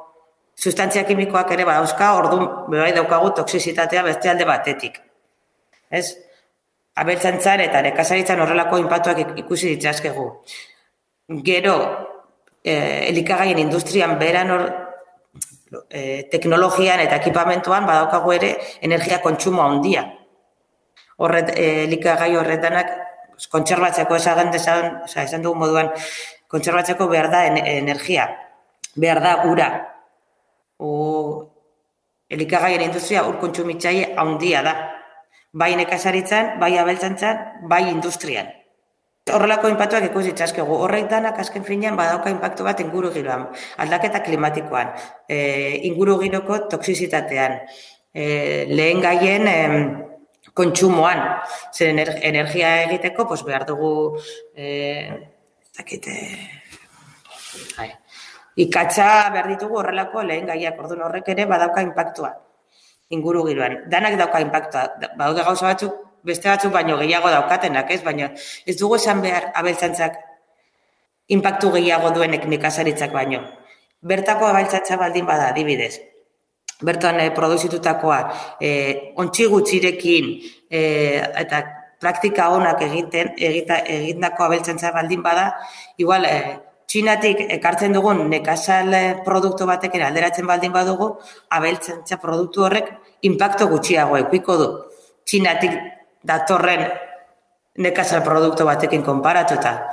sustantzia 0.55 1.05
kimikoak 1.05 1.51
ere 1.51 1.63
badauzka, 1.65 2.15
orduan 2.15 2.65
bebai 2.67 2.91
daukagu 2.91 3.31
toxizitatea 3.31 4.03
beste 4.03 4.29
alde 4.29 4.45
batetik. 4.45 4.99
Ez? 5.89 6.17
Abeltzantzan 6.95 7.61
eta 7.61 7.81
nekazaritzan 7.81 8.39
horrelako 8.41 8.77
inpatuak 8.77 9.17
ik- 9.19 9.37
ikusi 9.45 9.67
ditzazkegu. 9.69 10.43
Gero, 11.43 11.75
eh, 12.63 13.07
elikagaien 13.09 13.57
industrian 13.59 14.19
beran 14.19 14.51
hor, 14.51 14.88
eh, 15.89 16.27
teknologian 16.31 16.99
eta 16.99 17.19
ekipamentuan 17.21 17.85
badaukagu 17.85 18.31
ere 18.33 18.55
energia 18.81 19.21
kontsumo 19.21 19.63
handia. 19.63 20.05
Horret, 21.17 21.53
eh, 21.55 21.85
elikagai 21.85 22.35
horretanak 22.37 22.91
kontserbatzeko 23.51 24.15
esagen 24.15 24.51
desan, 24.51 25.01
oza, 25.03 25.23
esan 25.23 25.41
dugu 25.41 25.59
moduan, 25.63 25.91
kontserbatzeko 26.47 27.07
behar 27.07 27.29
da 27.31 27.45
en- 27.47 27.65
energia, 27.65 28.27
behar 28.95 29.21
da 29.23 29.35
ura. 29.45 29.69
O, 30.77 31.51
elikagaien 32.29 32.81
industria 32.81 33.23
ur 33.27 33.39
kontsumitzaile 33.39 34.13
handia 34.17 34.61
da. 34.63 34.75
Bai 35.51 35.75
nekazaritzan, 35.75 36.59
bai 36.59 36.77
abeltzantzan, 36.77 37.67
bai 37.67 37.89
industrian. 37.89 38.58
Horrelako 39.35 39.69
inpatuak 39.71 40.05
ikusi 40.09 40.31
ditzakegu. 40.33 40.75
Horrek 40.85 41.09
danak 41.11 41.39
azken 41.39 41.63
finean 41.67 41.95
badauka 41.99 42.29
inpaktu 42.33 42.63
bat 42.67 42.79
inguru 42.83 43.11
giroan, 43.13 43.47
aldaketa 43.77 44.21
klimatikoan, 44.25 44.91
e, 45.27 45.37
inguru 45.89 46.17
giroko 46.21 46.57
toksizitatean, 46.71 47.59
e, 48.13 48.65
lehen 48.69 49.01
gaien 49.01 49.47
em, 49.47 49.77
kontsumoan, 50.53 51.21
zer 51.73 51.91
ener, 51.93 52.13
energia 52.31 52.73
egiteko, 52.87 53.27
pues 53.27 53.43
behar 53.47 53.65
dugu, 53.69 54.17
e, 54.55 54.67
ez 55.61 55.71
dakit, 55.77 56.07
e, 56.07 56.17
ai, 57.77 57.91
ikatza 58.65 59.29
behar 59.33 59.47
ditugu 59.53 59.79
horrelako 59.83 60.23
lehen 60.23 60.45
gaiak, 60.49 60.79
orduan 60.81 61.05
horrek 61.07 61.29
ere 61.35 61.45
badauka 61.45 61.81
inpaktua 61.85 62.33
inguru 63.09 63.45
giroan. 63.47 63.83
Danak 63.89 64.17
dauka 64.19 64.39
inpaktua. 64.43 64.83
Da- 65.01 65.13
Badaude 65.17 65.41
gauza 65.43 65.65
batzuk, 65.71 65.93
beste 66.23 66.49
batzuk 66.49 66.73
baino 66.73 66.97
gehiago 66.99 67.29
daukatenak, 67.31 67.91
ez? 67.91 68.01
Baina 68.03 68.29
ez 68.65 68.75
dugu 68.79 68.97
esan 68.99 69.21
behar 69.21 69.51
abeltzantzak 69.55 70.19
inpaktu 71.35 71.71
gehiago 71.77 72.11
duenek 72.15 72.45
nekazaritzak 72.49 73.13
baino. 73.13 73.41
Bertako 74.01 74.47
abeltzantza 74.47 74.97
baldin 74.97 75.25
bada, 75.27 75.49
adibidez. 75.53 75.99
Bertan 76.81 77.19
eh, 77.19 77.31
produzitutakoa, 77.35 78.19
eh, 78.63 79.11
ontsi 79.19 79.49
gutxirekin 79.51 80.29
eh, 80.71 81.19
eta 81.43 81.63
praktika 81.99 82.47
onak 82.55 82.81
egiten 82.87 83.33
egita, 83.35 83.81
egindako 83.83 84.47
abeltzantza 84.47 84.93
baldin 84.95 85.21
bada, 85.23 85.51
igual 85.99 86.25
eh, 86.25 86.57
Txinatik 86.89 87.43
ekartzen 87.53 87.93
dugun 87.93 88.23
nekazal 88.31 88.87
eh, 88.97 89.17
produktu 89.21 89.67
batekin 89.69 90.01
alderatzen 90.07 90.47
baldin 90.49 90.71
badugu, 90.73 91.11
abeltzantza 91.53 92.17
produktu 92.17 92.63
horrek 92.65 92.87
impacto 93.29 93.67
gutxiago 93.69 94.17
ekiko 94.17 94.55
du. 94.57 94.69
Txinatik 95.29 95.75
datorren 96.23 96.87
nekazal 97.79 98.23
produktu 98.23 98.65
batekin 98.65 99.03
konparatuta. 99.03 99.91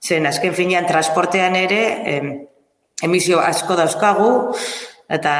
Zen, 0.00 0.26
azken 0.26 0.54
finean, 0.54 0.86
transportean 0.86 1.56
ere, 1.56 1.82
em, 2.16 2.30
emisio 3.02 3.40
asko 3.40 3.76
dauzkagu, 3.76 4.30
eta, 5.08 5.34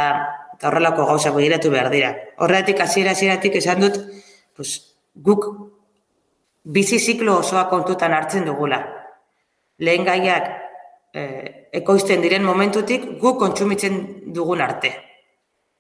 eta 0.55 0.69
horrelako 0.69 1.07
gauza 1.07 1.33
begiratu 1.35 1.71
behar 1.71 1.91
dira. 1.91 2.15
Horregatik, 2.39 2.81
hasiera 2.81 3.17
hasieratik 3.17 3.57
esan 3.57 3.81
dut, 3.81 3.99
pues, 4.57 4.97
guk 5.15 5.47
bizi 6.65 6.99
ziklo 6.99 7.39
osoa 7.41 7.69
kontutan 7.69 8.13
hartzen 8.15 8.45
dugula. 8.45 8.81
Lehen 9.79 10.05
gaiak 10.05 10.51
eh, 11.15 11.69
ekoizten 11.73 12.21
diren 12.23 12.45
momentutik 12.45 13.07
guk 13.21 13.39
kontsumitzen 13.41 14.01
dugun 14.35 14.61
arte. 14.61 14.93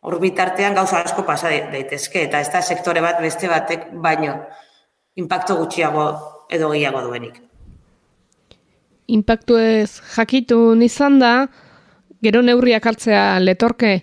Hor 0.00 0.16
bitartean 0.20 0.74
gauza 0.74 1.02
asko 1.04 1.26
pasa 1.28 1.50
da- 1.52 1.70
daitezke, 1.74 2.22
eta 2.24 2.40
ez 2.40 2.48
da 2.52 2.62
sektore 2.62 3.02
bat 3.04 3.20
beste 3.20 3.48
batek 3.48 3.90
baino 3.92 4.38
impacto 5.20 5.56
gutxiago 5.58 6.06
edo 6.48 6.70
gehiago 6.72 7.02
duenik. 7.04 7.40
Impactu 9.10 9.58
ez 9.58 10.00
jakitun 10.16 10.82
izan 10.86 11.18
da, 11.18 11.48
gero 12.22 12.40
neurriak 12.42 12.86
hartzea 12.86 13.38
letorke, 13.42 14.02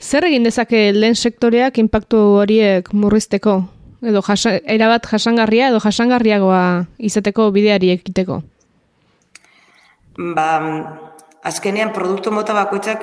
zer 0.00 0.26
egin 0.28 0.44
dezake 0.44 0.92
lehen 0.92 1.14
sektoreak 1.14 1.78
impactu 1.78 2.18
horiek 2.42 2.92
murrizteko? 2.92 3.56
Edo 4.02 4.20
jasa, 4.22 4.58
erabat 4.66 5.06
jasangarria 5.10 5.70
edo 5.72 5.80
jasangarriagoa 5.82 6.86
izateko 6.98 7.48
bideari 7.54 7.90
ekiteko? 7.96 8.42
Ba, 10.36 10.48
azkenean 11.46 11.92
produktu 11.94 12.30
mota 12.34 12.54
bakoitzak 12.54 13.02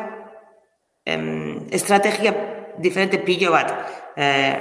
em, 1.06 1.45
estrategia 1.72 2.34
diferente 2.78 3.20
pilo 3.20 3.52
bat. 3.52 3.72
Eh, 4.16 4.56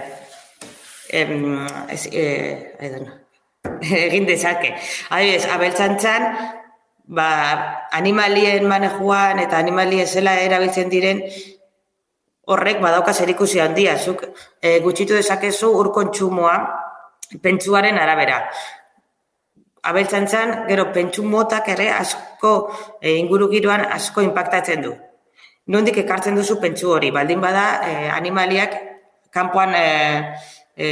em, 1.10 1.66
eh, 2.10 2.76
egin 4.08 4.26
dezake. 4.26 4.74
Adibidez, 5.10 5.46
abeltzantzan, 5.50 6.26
ba, 7.04 7.28
animalien 7.92 8.66
manejuan 8.68 9.40
eta 9.42 9.58
animalien 9.58 10.06
zela 10.06 10.36
erabiltzen 10.40 10.90
diren 10.92 11.22
horrek 12.46 12.80
badauka 12.80 13.12
zerikusi 13.12 13.60
handia. 13.60 13.96
Zuk 13.98 14.24
e, 14.60 14.78
gutxitu 14.84 15.16
dezakezu 15.16 15.70
ur 15.78 15.92
kontsumoa 15.92 16.56
pentsuaren 17.42 17.98
arabera. 17.98 18.42
Abeltzantzan, 19.84 20.64
gero 20.68 20.88
pentsu 20.92 21.24
motak 21.28 21.68
ere 21.74 21.90
asko 21.92 22.54
e, 23.00 23.16
inguru 23.18 23.50
giroan 23.52 23.84
asko 23.92 24.24
impactatzen 24.24 24.84
du. 24.84 24.94
Nondik 25.66 25.96
ekartzen 26.02 26.36
duzu 26.36 26.58
pentsu 26.60 26.90
hori, 26.92 27.08
baldin 27.10 27.40
bada 27.40 27.64
e, 27.88 27.92
animaliak 28.12 28.74
kanpoan 29.32 29.72
e, 29.72 29.86
e, 30.76 30.88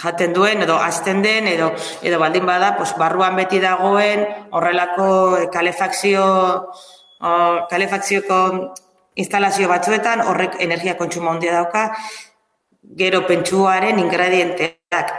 jaten 0.00 0.32
duen 0.32 0.64
edo 0.64 0.78
azten 0.80 1.20
den 1.22 1.48
edo 1.50 1.74
edo 2.00 2.20
baldin 2.22 2.46
bada 2.48 2.72
pues, 2.78 2.94
barruan 2.96 3.36
beti 3.36 3.60
dagoen 3.60 4.24
horrelako 4.56 5.10
kalefakzio 5.52 6.24
o, 7.20 7.32
kalefakzioko 7.68 8.40
instalazio 9.20 9.68
batzuetan 9.68 10.24
horrek 10.24 10.56
energia 10.64 10.96
kontsumo 10.96 11.34
handia 11.34 11.52
dauka 11.52 11.90
gero 12.96 13.26
pentsuaren 13.28 13.98
ingredienteak 14.00 15.12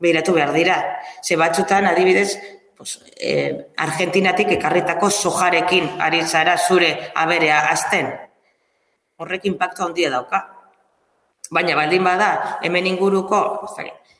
behiratu 0.00 0.32
behar 0.32 0.52
dira. 0.54 0.78
Ze 1.22 1.36
batzutan 1.36 1.86
adibidez 1.90 2.38
pues, 2.80 2.98
eh, 3.20 3.66
Argentinatik 3.76 4.54
ekarritako 4.56 5.10
sojarekin 5.12 6.00
ari 6.00 6.22
zara 6.24 6.56
zure 6.56 7.10
aberea 7.14 7.58
azten. 7.68 8.06
Horrek 9.20 9.44
impacto 9.44 9.84
handia 9.84 10.08
dauka. 10.08 10.38
Baina 11.52 11.74
baldin 11.76 12.06
bada, 12.06 12.58
hemen 12.62 12.86
inguruko, 12.86 13.40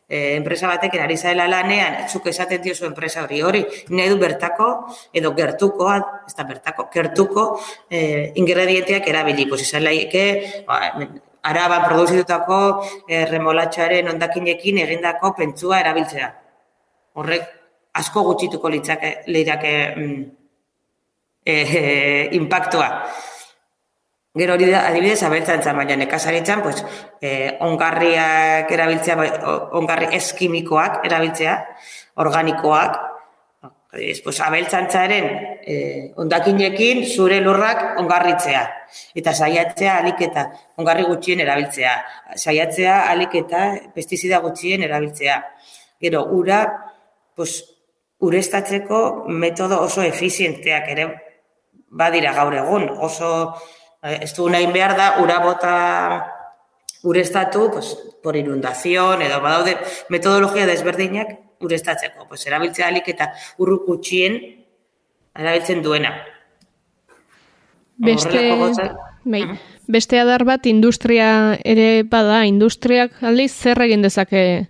e, 0.07 0.35
enpresa 0.37 0.69
batekin 0.69 1.01
ari 1.01 1.17
zaela 1.17 1.47
lanean, 1.49 2.05
zuk 2.11 2.27
esaten 2.27 2.61
diozu 2.61 2.85
enpresa 2.85 3.23
hori 3.23 3.41
hori, 3.41 3.63
nahi 3.89 4.11
du 4.13 4.19
bertako, 4.21 4.69
edo 5.15 5.33
gertuko, 5.39 5.89
ez 6.27 6.35
da 6.37 6.45
bertako, 6.45 6.89
gertuko 6.93 7.47
e, 7.89 8.33
ingredienteak 8.43 9.09
erabili, 9.09 9.47
pues 9.49 9.63
izan 9.63 9.87
laike, 9.87 10.27
ba, 10.67 10.83
araban 11.49 11.87
produzitutako 11.87 12.61
e, 13.09 13.25
remolatxoaren 13.31 14.13
ondakinekin 14.13 14.83
egindako 14.85 15.33
pentsua 15.39 15.81
erabiltzea. 15.81 16.29
Horrek 17.17 17.60
asko 17.93 18.23
gutxituko 18.29 18.71
litzake, 18.71 19.13
leirake 19.27 19.75
mm, 19.97 20.23
e, 21.45 21.55
e, 21.55 22.29
impactua. 22.39 22.89
Gero 24.41 24.55
hori 24.55 24.69
da, 24.71 24.85
adibidez, 24.87 25.25
abeltzantzan, 25.27 25.75
baina 25.75 25.97
nekazaritzan, 25.99 26.61
pues, 26.63 26.85
eh, 27.21 27.57
ongarriak 27.67 28.71
erabiltzea, 28.71 29.17
ongarri 29.75 30.13
eskimikoak 30.21 31.01
erabiltzea, 31.09 31.57
organikoak, 32.23 33.01
Adibidez, 33.91 34.21
pues, 34.23 34.39
abeltzantzaren 34.39 35.25
eh, 35.67 36.13
ondakinekin 36.23 37.03
zure 37.11 37.41
lurrak 37.43 37.99
ongarritzea. 37.99 38.61
Eta 39.19 39.33
saiatzea 39.35 39.97
aliketa 39.99 40.45
ongarri 40.79 41.09
gutxien 41.09 41.43
erabiltzea. 41.43 41.97
Saiatzea 42.37 43.01
aliketa 43.11 43.65
pestizida 43.95 44.39
gutxien 44.45 44.87
erabiltzea. 44.87 45.41
Gero, 45.99 46.23
ura, 46.39 46.61
pues, 47.35 47.65
urestatzeko 48.21 49.27
metodo 49.29 49.81
oso 49.81 50.03
efizienteak 50.03 50.89
ere 50.93 51.07
badira 51.91 52.33
gaur 52.37 52.55
egun. 52.55 52.89
Oso, 52.91 53.55
eh, 54.03 54.21
ez 54.23 54.33
du 54.37 54.49
nahi 54.49 54.67
behar 54.73 54.97
da, 54.97 55.15
ura 55.23 55.41
bota 55.41 55.75
urestatu, 57.03 57.71
pues, 57.73 57.97
por 58.23 58.37
inundazion, 58.37 59.23
edo 59.23 59.41
badaude 59.41 59.77
metodologia 60.09 60.67
desberdinak 60.67 61.39
urestatzeko. 61.61 62.27
Pues, 62.29 62.47
erabiltzea 62.47 62.89
alik 62.89 63.09
eta 63.09 63.33
urru 63.59 63.81
erabiltzen 65.35 65.83
duena. 65.83 66.13
Beste, 67.97 68.57
bai, 69.25 69.43
beste 69.87 70.19
adar 70.19 70.45
bat 70.45 70.67
industria 70.67 71.59
ere 71.65 72.03
bada, 72.03 72.47
industriak 72.47 73.23
aldiz 73.23 73.53
zer 73.53 73.81
egin 73.83 74.03
dezake 74.03 74.69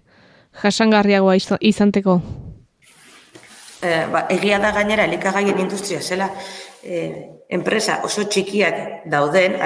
jasangarriagoa 0.63 1.37
izanteko? 1.61 2.21
Eh, 3.83 4.07
ba, 4.13 4.27
egia 4.29 4.59
da 4.61 4.75
gainera 4.77 5.07
elikagaien 5.09 5.59
industria 5.59 6.03
zela 6.05 6.27
eh, 6.85 7.31
enpresa 7.49 8.01
oso 8.05 8.27
txikiak 8.29 9.07
dauden, 9.09 9.57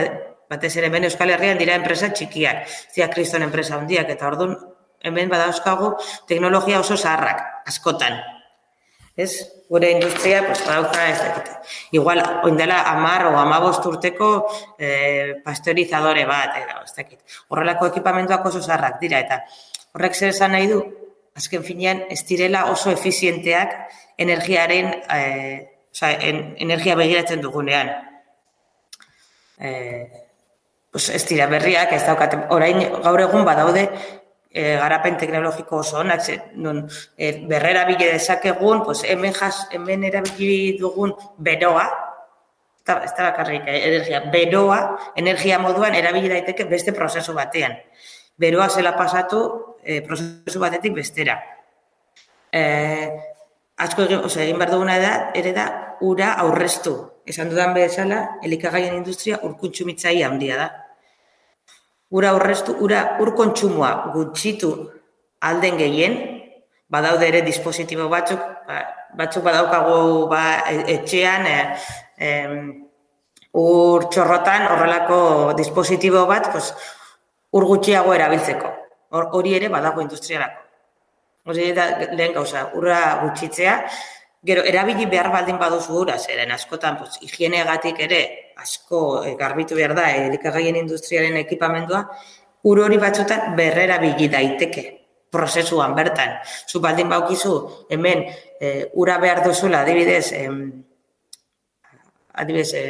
batez 0.51 0.71
ere 0.79 0.87
hemen 0.87 1.09
Euskal 1.09 1.33
Herrian 1.35 1.59
dira 1.59 1.75
enpresa 1.75 2.13
txikiak, 2.15 2.63
zia 2.95 3.09
kriston 3.11 3.43
enpresa 3.43 3.75
handiak 3.75 4.13
eta 4.15 4.29
ordun 4.31 4.55
hemen 5.05 5.33
badauzkagu 5.33 5.91
teknologia 6.31 6.79
oso 6.81 6.97
zaharrak, 6.97 7.43
askotan. 7.67 8.21
Ez? 9.17 9.33
Gure 9.71 9.91
industria, 9.95 10.41
pues, 10.47 10.63
badauka 10.67 11.05
ez 11.09 11.19
dakit. 11.19 11.51
Igual, 11.99 12.23
oindela 12.47 12.81
amar 12.91 13.29
o 13.29 13.37
amabost 13.39 13.87
urteko 13.87 14.31
eh, 14.79 15.41
pasteurizadore 15.45 16.25
bat, 16.27 16.57
edo, 16.63 16.83
ez 16.87 16.95
dakit. 16.97 17.39
Horrelako 17.49 17.91
ekipamentuak 17.93 18.47
oso 18.51 18.63
zaharrak 18.63 18.99
dira, 19.03 19.23
eta 19.23 19.41
horrek 19.95 20.19
zer 20.19 20.35
esan 20.35 20.55
nahi 20.55 20.71
du, 20.71 20.81
azken 21.39 21.63
finean, 21.67 22.03
ez 22.11 22.23
direla 22.27 22.67
oso 22.73 22.91
efizienteak 22.95 23.79
energiaren, 24.19 25.03
eh, 25.11 25.71
oza, 25.93 26.13
en, 26.13 26.55
energia 26.59 26.95
begiratzen 26.95 27.41
dugunean. 27.41 27.91
Eh, 29.59 30.11
pues 30.91 31.09
ez 31.09 31.25
dira 31.27 31.47
berriak, 31.51 31.93
ez 31.93 32.05
daukat, 32.07 32.37
orain 32.55 32.79
gaur 33.03 33.21
egun 33.21 33.45
badaude 33.45 33.89
e, 34.55 34.77
garapen 34.79 35.17
teknologiko 35.19 35.81
oso 35.83 35.99
onak, 35.99 36.23
non 36.55 36.85
e, 37.19 37.33
berrera 37.51 37.83
bile 37.89 38.13
dezakegun, 38.13 38.85
pues 38.87 39.03
hemen, 39.03 39.35
jas, 39.35 39.67
hemen 39.75 40.05
erabili 40.07 40.79
dugun 40.79 41.13
beroa, 41.37 41.89
ez 42.85 43.13
da 43.17 43.31
bakarrik 43.33 43.67
eh, 43.67 43.81
energia, 43.89 44.21
beroa, 44.31 44.79
energia 45.17 45.59
moduan 45.59 45.97
erabili 45.99 46.31
daiteke 46.31 46.69
beste 46.71 46.95
prozesu 46.95 47.35
batean. 47.35 47.75
Beroa 48.39 48.69
zela 48.71 48.95
pasatu 48.95 49.43
e, 49.83 50.01
prozesu 50.07 50.63
batetik 50.63 50.95
bestera. 50.95 51.41
E, 52.53 52.63
asko 53.77 54.07
egin, 54.07 54.23
oza, 54.25 54.43
egin 54.43 54.59
behar 54.59 54.73
duguna 54.75 54.99
da, 55.03 55.13
ere 55.35 55.53
da, 55.57 55.67
ura 56.01 56.35
aurreztu. 56.45 56.95
Esan 57.27 57.49
dudan 57.51 57.73
bezala, 57.75 58.39
elikagaien 58.45 58.95
industria 58.95 59.41
urkuntxu 59.43 59.87
handia 59.89 60.57
da 60.57 60.73
ura 62.15 62.35
horreztu, 62.35 62.77
ura 62.81 63.17
ur 63.21 63.35
kontsumoa 63.35 64.13
gutxitu 64.15 64.71
alden 65.49 65.79
gehien, 65.81 66.17
badaude 66.89 67.27
ere 67.29 67.43
dispositibo 67.43 68.09
batzuk, 68.13 68.41
ba, 68.69 68.81
batzuk 69.19 69.45
badaukagu 69.45 70.29
ba, 70.31 70.43
e, 70.71 70.77
etxean, 70.95 71.47
e, 71.47 71.57
e, 72.19 72.31
ur 73.65 74.07
txorrotan 74.11 74.69
horrelako 74.71 75.21
dispositibo 75.59 76.27
bat, 76.31 76.53
pues, 76.55 76.71
ur 77.55 77.67
gutxiago 77.71 78.15
erabiltzeko. 78.15 78.71
Hori 79.15 79.55
ere 79.59 79.69
badago 79.71 80.03
industrialako. 80.03 80.64
Hori 81.45 81.73
da 81.77 81.91
lehen 82.17 82.33
gauza, 82.33 82.71
urra 82.75 83.01
gutxitzea, 83.23 83.79
Gero, 84.45 84.61
erabili 84.69 85.07
behar 85.09 85.31
baldin 85.33 85.57
baduzu 85.57 85.95
ura, 86.03 86.19
zeren 86.21 86.51
askotan, 86.53 86.99
pues, 87.01 87.17
higienegatik 87.25 88.01
ere, 88.05 88.21
asko 88.61 88.99
e, 89.25 89.33
garbitu 89.41 89.79
behar 89.79 89.95
da, 89.97 90.11
elikagaien 90.27 90.77
industriaren 90.77 91.39
ekipamendua, 91.41 92.03
ur 92.69 92.83
hori 92.85 92.99
batzutan 93.01 93.57
berrera 93.57 93.97
bili 94.03 94.29
daiteke 94.29 94.85
prozesuan 95.33 95.97
bertan. 95.97 96.37
Zu 96.69 96.83
baldin 96.85 97.09
baukizu, 97.09 97.55
hemen, 97.89 98.27
e, 98.61 98.75
ura 99.01 99.17
behar 99.25 99.41
duzula, 99.49 99.81
adibidez, 99.81 100.27
em, 100.37 100.61
adibidez, 102.35 102.75
e, 102.77 102.85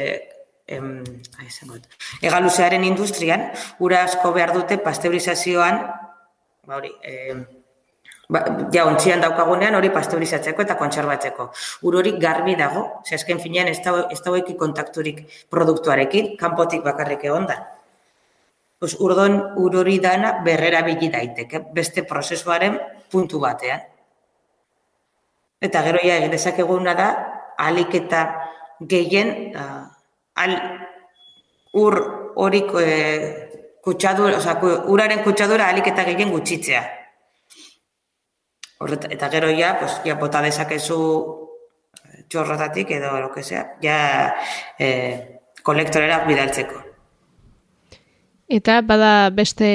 em, 0.67 1.03
egaluzearen 2.21 2.83
industrian, 2.83 3.47
ura 3.79 4.03
asko 4.09 4.35
behar 4.35 4.51
dute 4.59 4.77
pasteurizazioan, 4.83 5.85
ba 6.67 6.81
hori, 6.81 6.91
em, 7.01 7.47
ba, 8.29 8.41
ja, 8.73 8.85
ontzian 8.85 9.21
daukagunean 9.23 9.75
hori 9.75 9.91
pasteurizatzeko 9.93 10.65
eta 10.65 10.77
kontserbatzeko. 10.79 11.49
Ur 11.87 11.99
hori 12.01 12.15
garbi 12.21 12.55
dago, 12.59 13.01
ze 13.05 13.15
azken 13.15 13.39
finean 13.39 13.67
ez 13.69 13.79
daueki 13.83 14.57
kontakturik 14.57 15.25
produktuarekin, 15.49 16.35
kanpotik 16.37 16.83
bakarrik 16.83 17.23
egon 17.25 17.47
da. 17.49 17.59
Pues, 18.79 18.97
urdon, 18.99 19.39
ur 19.57 19.75
hori 19.81 19.99
dana 19.99 20.41
berrera 20.45 20.81
bili 20.85 21.09
daiteke, 21.09 21.63
beste 21.73 22.03
prozesuaren 22.03 22.77
puntu 23.11 23.39
batean. 23.39 23.81
Eta 25.61 25.81
gero 25.81 26.01
ja, 26.03 26.19
egin 26.19 26.33
dezakeguna 26.35 26.93
da, 26.93 27.07
alik 27.57 27.95
eta 27.95 28.25
gehien, 28.91 29.55
uh, 29.55 29.85
al, 30.43 30.53
ur 31.79 31.97
hori 32.35 32.61
eh, 32.81 33.79
kutsadura, 33.83 34.37
oza, 34.37 34.53
uraren 34.91 35.23
kutsadura 35.23 35.69
alik 35.71 35.87
eta 35.93 36.03
gehien 36.03 36.31
gutxitzea. 36.35 36.83
Horret, 38.85 39.07
eta 39.09 39.31
gero 39.33 39.49
ja, 39.49 39.71
pues, 39.79 39.95
ja 40.05 40.13
bota 40.21 40.43
dezakezu 40.45 40.95
txorrotatik 42.29 42.91
edo 42.93 43.15
lo 43.19 43.31
que 43.33 43.41
sea, 43.41 43.63
ja 43.81 44.35
eh, 44.77 45.39
kolektorera 45.65 46.19
bidaltzeko. 46.27 46.83
Eta 48.45 48.83
bada 48.85 49.31
beste 49.33 49.69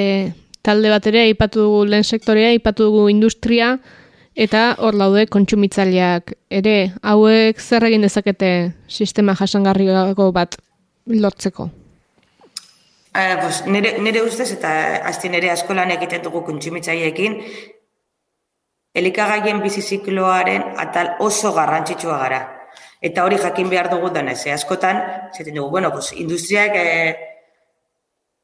talde 0.63 0.93
bat 0.93 1.09
ere, 1.11 1.25
ipatu 1.27 1.65
dugu 1.65 1.81
lehen 1.91 2.07
sektorea, 2.07 2.53
ipatu 2.55 2.87
dugu 2.87 3.09
industria, 3.11 3.73
eta 4.31 4.77
hor 4.79 4.95
laude 4.95 5.25
kontsumitzaileak 5.27 6.31
ere, 6.61 6.93
hauek 7.03 7.59
zer 7.59 7.89
egin 7.89 8.07
dezakete 8.07 8.71
sistema 8.87 9.35
jasangarriago 9.35 10.31
bat 10.31 10.55
lortzeko? 11.03 11.67
Eh, 13.11 13.35
pues, 13.41 13.65
nire, 13.67 13.97
nire 13.99 14.23
ustez 14.23 14.53
eta 14.55 14.71
azti 15.11 15.27
nire 15.27 15.51
askolan 15.51 15.91
egiten 15.99 16.23
dugu 16.23 16.45
kontsumitzaileekin, 16.47 17.41
elikagaien 18.93 19.61
bizizikloaren 19.63 20.73
atal 20.79 21.15
oso 21.19 21.53
garrantzitsua 21.55 22.17
gara. 22.23 22.41
Eta 23.01 23.25
hori 23.25 23.37
jakin 23.41 23.69
behar 23.69 23.89
dugu 23.89 24.11
dena, 24.13 24.35
ze 24.35 24.51
askotan, 24.53 25.01
zaten 25.33 25.55
dugu, 25.55 25.69
bueno, 25.71 25.91
pues, 25.91 26.11
industriak 26.13 26.75
eh, 26.75 27.15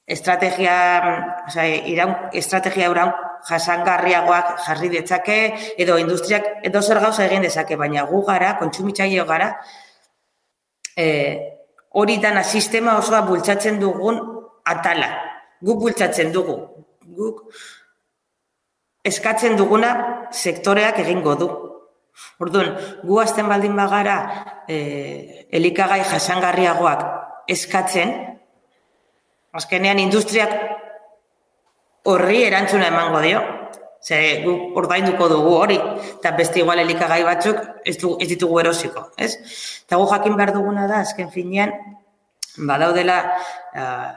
estrategia, 0.07 1.43
oza, 1.47 1.67
iraun, 1.67 2.15
estrategia 2.33 2.89
uraun 2.89 3.11
jasangarriagoak 3.47 4.55
jarri 4.65 4.89
detzake, 4.89 5.37
edo 5.77 5.97
industriak 6.01 6.65
edo 6.65 6.81
zer 6.81 6.99
gauza 7.03 7.25
egin 7.27 7.45
dezake, 7.45 7.75
baina 7.75 8.07
gu 8.09 8.23
gara, 8.25 8.55
kontsumitzaile 8.57 9.27
gara, 9.29 9.51
eh, 10.95 11.59
hori 11.91 12.17
dana 12.23 12.43
sistema 12.43 12.97
osoa 12.97 13.21
bultzatzen 13.27 13.79
dugun 13.79 14.19
atala. 14.65 15.11
Guk 15.61 15.79
bultzatzen 15.81 16.31
dugu. 16.31 16.57
Guk 17.17 17.45
eskatzen 19.07 19.57
duguna 19.57 19.91
sektoreak 20.31 20.99
egingo 21.03 21.35
du. 21.39 21.47
Orduan, 22.41 22.73
gu 23.05 23.19
azten 23.21 23.47
baldin 23.49 23.75
bagara 23.77 24.17
e, 24.67 24.77
elikagai 25.53 26.01
jasangarriagoak 26.09 27.03
eskatzen, 27.53 28.13
azkenean 29.57 30.01
industriak 30.01 30.53
horri 32.09 32.43
erantzuna 32.47 32.89
emango 32.93 33.21
dio. 33.25 33.43
Ze 34.07 34.17
gu 34.43 34.53
ordainduko 34.79 35.25
dugu 35.27 35.53
hori, 35.57 35.77
eta 36.13 36.31
beste 36.37 36.61
igual 36.61 36.79
elikagai 36.79 37.23
batzuk 37.25 37.57
ez, 37.83 37.97
du, 37.99 38.13
ez 38.21 38.27
ditugu 38.29 38.59
erosiko. 38.61 39.07
Ez? 39.17 39.33
Eta 39.83 39.97
gu 39.99 40.05
jakin 40.11 40.37
behar 40.37 40.53
duguna 40.55 40.85
da, 40.87 41.01
azken 41.03 41.31
finean, 41.33 41.73
badaudela 42.57 43.17
uh, 43.73 44.11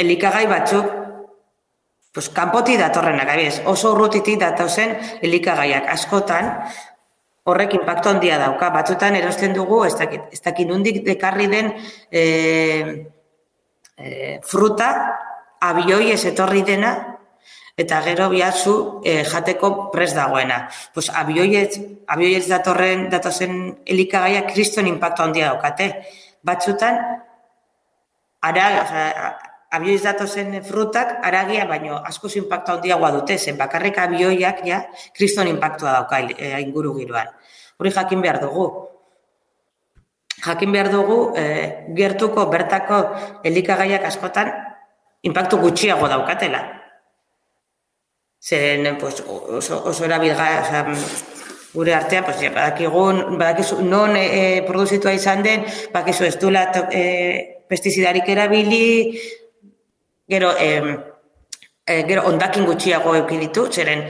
elikagai 0.00 0.46
batzuk 0.50 0.90
pues, 2.14 2.30
kanpoti 2.30 2.78
datorrenak, 2.78 3.28
abiez, 3.28 3.60
oso 3.66 3.90
urrutitik 3.92 4.38
datozen 4.38 4.94
elikagaiak 5.26 5.88
askotan, 5.90 6.52
horrek 7.44 7.74
impacto 7.74 8.12
handia 8.14 8.38
dauka. 8.38 8.70
Batzutan 8.72 9.18
erosten 9.18 9.52
dugu, 9.56 9.82
ez 9.84 9.96
dakit, 9.98 10.30
ez 10.32 10.40
dakit 10.40 10.70
nundik 10.70 11.02
dekarri 11.04 11.48
den 11.50 11.72
e, 12.08 12.22
e, 13.98 14.38
fruta, 14.46 14.88
abioi 15.60 16.12
ez 16.14 16.22
etorri 16.30 16.62
dena, 16.62 16.94
eta 17.76 17.98
gero 18.06 18.28
biatzu 18.30 18.74
e, 19.02 19.16
jateko 19.26 19.72
pres 19.90 20.12
dagoena. 20.14 20.68
Pues 20.94 21.10
abioietz, 21.10 21.80
abioietz 22.06 22.46
datorren 22.48 23.08
datozen 23.10 23.58
elikagaia 23.84 24.46
kriston 24.46 24.86
impacto 24.86 25.26
handia 25.26 25.50
daukate. 25.50 25.90
Batzutan, 26.46 27.00
ara, 28.44 28.68
abioiz 29.74 30.02
datozen 30.02 30.54
frutak 30.64 31.18
aragia 31.26 31.66
baino 31.66 31.98
asko 32.04 32.28
impacto 32.36 32.72
handiagoa 32.72 33.10
dute, 33.18 33.38
zen 33.38 33.58
bakarrik 33.58 33.98
abioiak 33.98 34.64
ja 34.66 34.84
kriston 35.16 35.48
impactua 35.48 35.92
dauka 35.92 36.20
e, 36.20 36.60
inguru 36.60 36.94
giroan. 36.98 37.28
Hori 37.78 37.90
jakin 37.90 38.22
behar 38.22 38.40
dugu. 38.40 38.68
Jakin 40.44 40.72
behar 40.72 40.90
dugu 40.92 41.32
e, 41.36 41.44
gertuko 41.96 42.46
bertako 42.50 43.02
elikagaiak 43.44 44.04
askotan 44.04 44.52
impactu 45.22 45.58
gutxiago 45.58 46.08
daukatela. 46.08 46.62
Zeren, 48.44 48.98
pues, 48.98 49.22
oso, 49.24 49.80
oso 49.88 50.04
erabilga, 50.04 50.48
oza, 50.60 50.84
gure 51.72 51.94
artean, 51.94 52.24
pues, 52.24 52.42
badakigun, 52.52 53.38
badakizu, 53.38 53.80
non 53.82 54.18
e, 54.20 54.62
produzitua 54.68 55.14
izan 55.16 55.42
den, 55.42 55.64
badakizu 55.94 56.26
ez 56.28 56.36
duela 56.38 56.66
e, 56.92 57.64
pestizidarik 57.68 58.28
erabili, 58.28 59.16
gero, 60.28 60.52
e, 60.58 60.68
e, 61.86 62.02
gero 62.08 62.24
ondakin 62.28 62.66
gutxiago 62.66 63.14
eukiditu, 63.16 63.66
zeren 63.72 64.06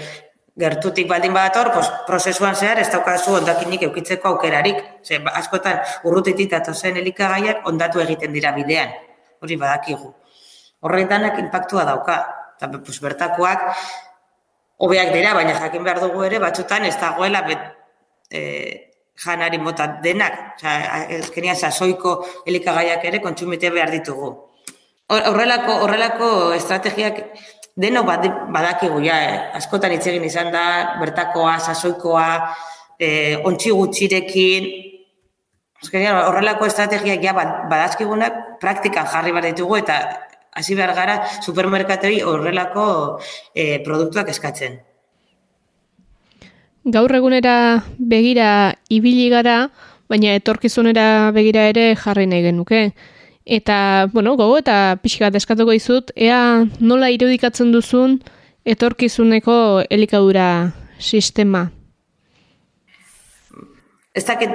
gertutik 0.57 1.09
baldin 1.09 1.35
badator, 1.35 1.73
pues, 1.75 1.89
prozesuan 2.07 2.55
zehar 2.55 2.79
ez 2.79 2.91
daukazu 2.93 3.35
ondakinik 3.41 3.83
eukitzeko 3.89 4.29
aukerarik. 4.29 4.79
Zer, 5.03 5.23
ba, 5.25 5.35
askotan 5.41 5.81
urrutitik 6.07 6.51
datozen 6.51 6.97
elikagaiak 7.03 7.67
ondatu 7.67 8.01
egiten 8.01 8.33
dira 8.33 8.53
bidean. 8.55 8.95
Hori 9.43 9.59
badakigu. 9.59 10.15
Horretanak 10.85 11.39
impactua 11.43 11.85
dauka. 11.85 12.19
Eta 12.55 12.71
pues, 12.79 13.01
bertakoak 13.03 13.67
hobeak 14.79 15.13
dira, 15.13 15.35
baina 15.35 15.59
jakin 15.59 15.83
behar 15.85 16.01
dugu 16.01 16.23
ere, 16.23 16.39
batzutan 16.39 16.85
ez 16.87 16.95
dagoela 17.01 17.43
bet, 17.43 17.67
e, 18.31 18.41
janari 19.19 19.59
mota 19.59 19.89
denak. 20.03 20.55
Osa, 20.57 21.05
ezkenia 21.19 21.55
sasoiko 21.55 22.21
elikagaiak 22.47 23.05
ere 23.11 23.21
kontsumite 23.21 23.71
behar 23.75 23.91
ditugu. 23.91 24.33
Horrelako, 25.13 25.83
horrelako 25.85 26.29
estrategiak 26.57 27.19
deno 27.77 28.05
badakigu 28.07 29.03
ja, 29.05 29.19
eh? 29.21 29.41
askotan 29.59 29.93
hitz 29.93 30.07
egin 30.09 30.25
izan 30.25 30.49
da, 30.55 30.97
bertakoa, 31.01 31.59
sasoikoa, 31.61 32.29
eh, 32.99 33.37
ontsi 33.45 33.75
gutxirekin, 33.75 34.71
horrelako 35.93 36.67
estrategiak 36.67 37.23
ja 37.23 37.35
badazkigunak 37.35 38.61
praktikan 38.61 39.07
jarri 39.13 39.33
behar 39.33 39.51
ditugu 39.51 39.77
eta 39.77 39.99
hasi 40.55 40.75
behar 40.75 40.95
gara 40.95 41.19
supermerkatei 41.43 42.23
horrelako 42.23 43.21
eh, 43.55 43.83
produktuak 43.85 44.29
eskatzen. 44.29 44.81
Gaur 46.85 47.15
egunera 47.17 47.83
begira 47.99 48.75
ibili 48.89 49.29
gara, 49.33 49.69
baina 50.09 50.35
etorkizunera 50.37 51.33
begira 51.33 51.69
ere 51.69 51.95
jarri 51.97 52.27
nahi 52.27 52.43
genuke. 52.43 52.93
Eta, 53.45 54.09
bueno, 54.13 54.37
gogo 54.37 54.57
eta 54.57 54.97
pixka 55.03 55.29
bat 55.29 55.37
eskatuko 55.37 55.75
izut, 55.77 56.11
ea 56.17 56.65
nola 56.81 57.11
irudikatzen 57.13 57.75
duzun 57.75 58.17
etorkizuneko 58.65 59.85
elikadura 59.93 60.47
sistema? 60.99 61.67
Ez 64.15 64.25
dakit, 64.25 64.55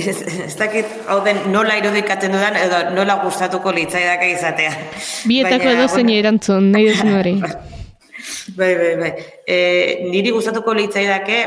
ez 0.00 0.54
dakit, 0.56 0.88
hau 1.10 1.18
den 1.26 1.42
nola 1.52 1.76
irudikatzen 1.76 2.32
dudan, 2.32 2.56
edo 2.56 2.78
nola 2.96 3.18
gustatuko 3.26 3.74
litzaidak 3.76 4.24
izatea. 4.30 4.72
Bietako 5.28 5.74
edo 5.74 5.88
zein 5.92 6.12
erantzun, 6.14 6.70
nahi 6.72 6.88
duzun 6.92 7.14
hori. 7.18 7.36
Bai, 8.56 8.70
bai, 8.76 8.92
bai. 8.96 9.08
E, 9.44 9.56
niri 10.08 10.30
gustatuko 10.32 10.72
litzaidake 10.76 11.38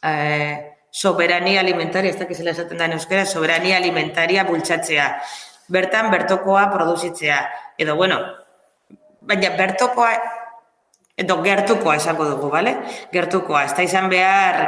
e, 0.00 0.12
soberania 0.92 1.60
alimentaria, 1.60 2.12
ez 2.14 2.20
dakizela 2.20 2.54
esaten 2.54 2.80
da 2.80 2.88
euskera, 2.96 3.26
soberania 3.26 3.76
alimentaria 3.76 4.44
bultzatzea 4.48 5.08
bertan 5.68 6.10
bertokoa 6.10 6.68
produzitzea. 6.72 7.38
Edo, 7.78 7.96
bueno, 7.96 8.18
baina 9.20 9.54
bertokoa, 9.56 10.12
edo 11.16 11.40
gertukoa 11.44 11.96
esango 11.96 12.28
dugu, 12.28 12.50
bale? 12.50 12.76
Gertukoa, 13.12 13.64
ez 13.68 13.74
da 13.76 13.86
izan 13.86 14.08
behar 14.12 14.62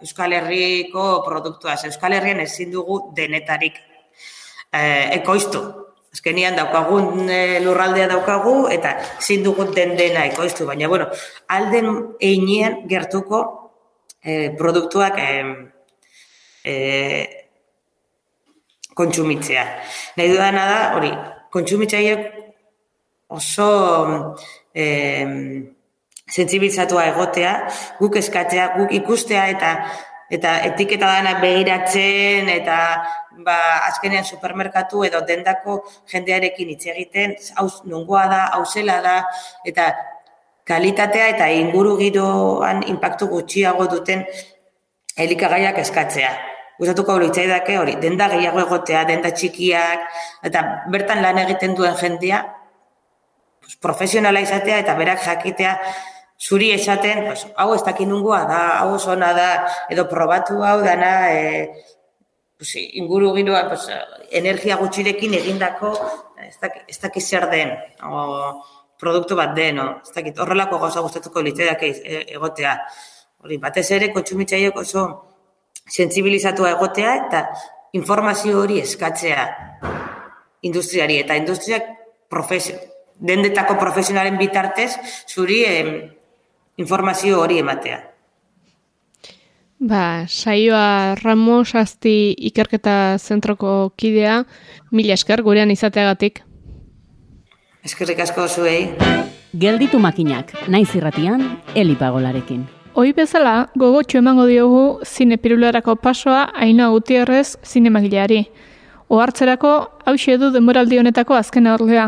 Euskal 0.00 0.32
Herriko 0.36 1.24
produktua. 1.24 1.76
Euskal 1.88 2.16
Herrien 2.16 2.40
ezin 2.44 2.72
dugu 2.72 3.00
denetarik 3.16 3.78
eh, 4.72 5.10
ekoiztu. 5.20 5.62
Azkenian 6.16 6.56
daukagun 6.56 7.28
e, 7.28 7.60
lurraldea 7.60 8.06
daukagu 8.08 8.70
eta 8.72 8.94
ezin 9.18 9.42
dugu 9.44 9.66
den 9.76 9.96
dena 9.98 10.24
ekoiztu. 10.30 10.64
Baina, 10.68 10.88
bueno, 10.88 11.10
alden 11.52 11.90
einean 12.24 12.86
gertuko 12.88 13.40
eh, 14.22 14.54
produktuak 14.56 15.18
eh, 15.18 15.44
eh, 16.64 17.45
kontsumitzea. 18.96 19.64
Nahi 20.16 20.32
dudana 20.32 20.66
da, 20.70 20.80
hori, 20.96 21.12
kontsumitzaiek 21.52 22.26
oso 23.36 23.70
eh, 24.74 25.26
zentzibilizatua 26.32 27.06
egotea, 27.12 27.54
guk 28.00 28.18
eskatzea, 28.22 28.72
guk 28.78 28.94
ikustea 29.00 29.46
eta 29.54 29.72
eta 30.26 30.56
etiketa 30.66 31.06
dana 31.06 31.36
begiratzen 31.38 32.48
eta 32.50 32.78
ba, 33.46 33.58
azkenean 33.86 34.24
supermerkatu 34.26 35.04
edo 35.06 35.20
dendako 35.28 35.76
jendearekin 36.10 36.72
hitz 36.74 36.88
egiten, 36.90 37.36
hau 37.54 37.68
nongoa 37.86 38.24
da, 38.32 38.40
hau 38.56 38.64
zela 38.66 38.98
da, 39.04 39.20
eta 39.64 39.92
kalitatea 40.66 41.28
eta 41.36 41.46
inguru 41.60 41.94
giroan 42.00 42.82
impactu 42.90 43.30
gutxiago 43.30 43.86
duten 43.92 44.26
elikagaiak 45.16 45.78
eskatzea 45.84 46.34
gustatuko 46.78 47.18
litzaidake 47.22 47.78
hori, 47.78 47.96
denda 48.02 48.28
gehiago 48.32 48.60
egotea, 48.64 49.04
denda 49.08 49.32
txikiak, 49.32 50.04
eta 50.48 50.62
bertan 50.92 51.22
lan 51.24 51.40
egiten 51.44 51.74
duen 51.76 51.96
jendia, 51.96 52.42
pues, 53.60 53.76
profesionala 53.82 54.40
izatea 54.44 54.78
eta 54.84 54.94
berak 54.94 55.24
jakitea 55.24 55.76
zuri 56.38 56.70
esaten, 56.72 57.24
pues, 57.26 57.46
hau 57.56 57.74
ez 57.74 57.82
dakin 57.84 58.08
nungoa 58.12 58.44
da, 58.44 58.62
hau 58.80 58.94
oso 58.94 59.16
da, 59.16 59.66
edo 59.90 60.08
probatu 60.08 60.62
hau 60.62 60.82
dana, 60.82 61.32
e, 61.32 61.68
pues, 62.58 62.76
inguru 62.76 63.34
ginua, 63.34 63.68
pues, 63.68 63.88
energia 64.30 64.76
gutxirekin 64.76 65.34
egindako, 65.34 65.92
ez 66.38 66.58
dakit, 66.60 66.82
ez 66.88 66.98
dakit 67.00 67.22
zer 67.22 67.48
den, 67.50 67.72
o, 68.04 68.62
produktu 68.98 69.36
bat 69.36 69.54
den, 69.54 69.78
o, 69.78 70.00
ez 70.02 70.12
dakit, 70.12 70.38
horrelako 70.38 70.78
gauza 70.78 71.00
gustatuko 71.00 71.42
litzaidake 71.42 71.92
egotea. 72.36 72.76
Hori, 73.42 73.58
batez 73.58 73.90
ere, 73.90 74.12
kontsumitzaiok 74.12 74.76
oso, 74.76 75.25
sensibilizatua 75.86 76.74
egotea 76.76 77.14
eta 77.26 77.46
informazio 77.92 78.60
hori 78.60 78.80
eskatzea 78.82 79.46
industriari 80.66 81.20
eta 81.22 81.36
industriak 81.38 81.86
profesio, 82.28 82.76
dendetako 83.18 83.78
profesionalen 83.78 84.38
bitartez 84.38 84.90
zuri 85.28 85.62
informazio 86.76 87.40
hori 87.40 87.60
ematea. 87.62 88.02
Ba, 89.78 90.24
saioa 90.26 91.14
Ramos 91.20 91.74
Asti 91.76 92.34
ikerketa 92.48 93.18
zentroko 93.18 93.92
kidea, 93.96 94.44
mila 94.90 95.12
esker 95.14 95.42
gurean 95.44 95.70
izateagatik. 95.70 96.40
Eskerrik 97.84 98.24
asko 98.24 98.48
zuei. 98.48 98.88
Gelditu 99.56 100.00
makinak, 100.00 100.56
naiz 100.68 100.88
irratian, 100.96 101.44
elipagolarekin. 101.74 102.64
Hoi 102.96 103.10
bezala, 103.12 103.68
gogotxo 103.76 104.16
emango 104.22 104.46
diogu 104.48 105.00
zinepirularako 105.04 105.98
pasoa 106.00 106.46
aina 106.56 106.86
gutierrez 106.88 107.58
zinemagileari. 107.60 108.38
Ohartzerako 109.12 109.72
hause 110.08 110.36
du 110.40 110.48
denboraldi 110.54 110.96
honetako 110.96 111.36
azken 111.36 111.68
ordea. 111.68 112.06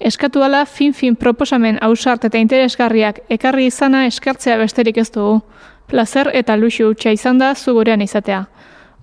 Eskatu 0.00 0.40
ala 0.42 0.62
fin-fin 0.64 1.18
proposamen 1.20 1.76
ausart 1.84 2.24
eta 2.24 2.40
interesgarriak 2.40 3.20
ekarri 3.36 3.66
izana 3.68 4.06
eskartzea 4.06 4.56
besterik 4.56 5.02
ez 5.02 5.10
dugu. 5.18 5.42
Plazer 5.86 6.32
eta 6.32 6.56
luxu 6.56 6.88
utxa 6.94 7.12
izan 7.12 7.36
da 7.44 7.52
zugurean 7.54 8.00
izatea. 8.00 8.46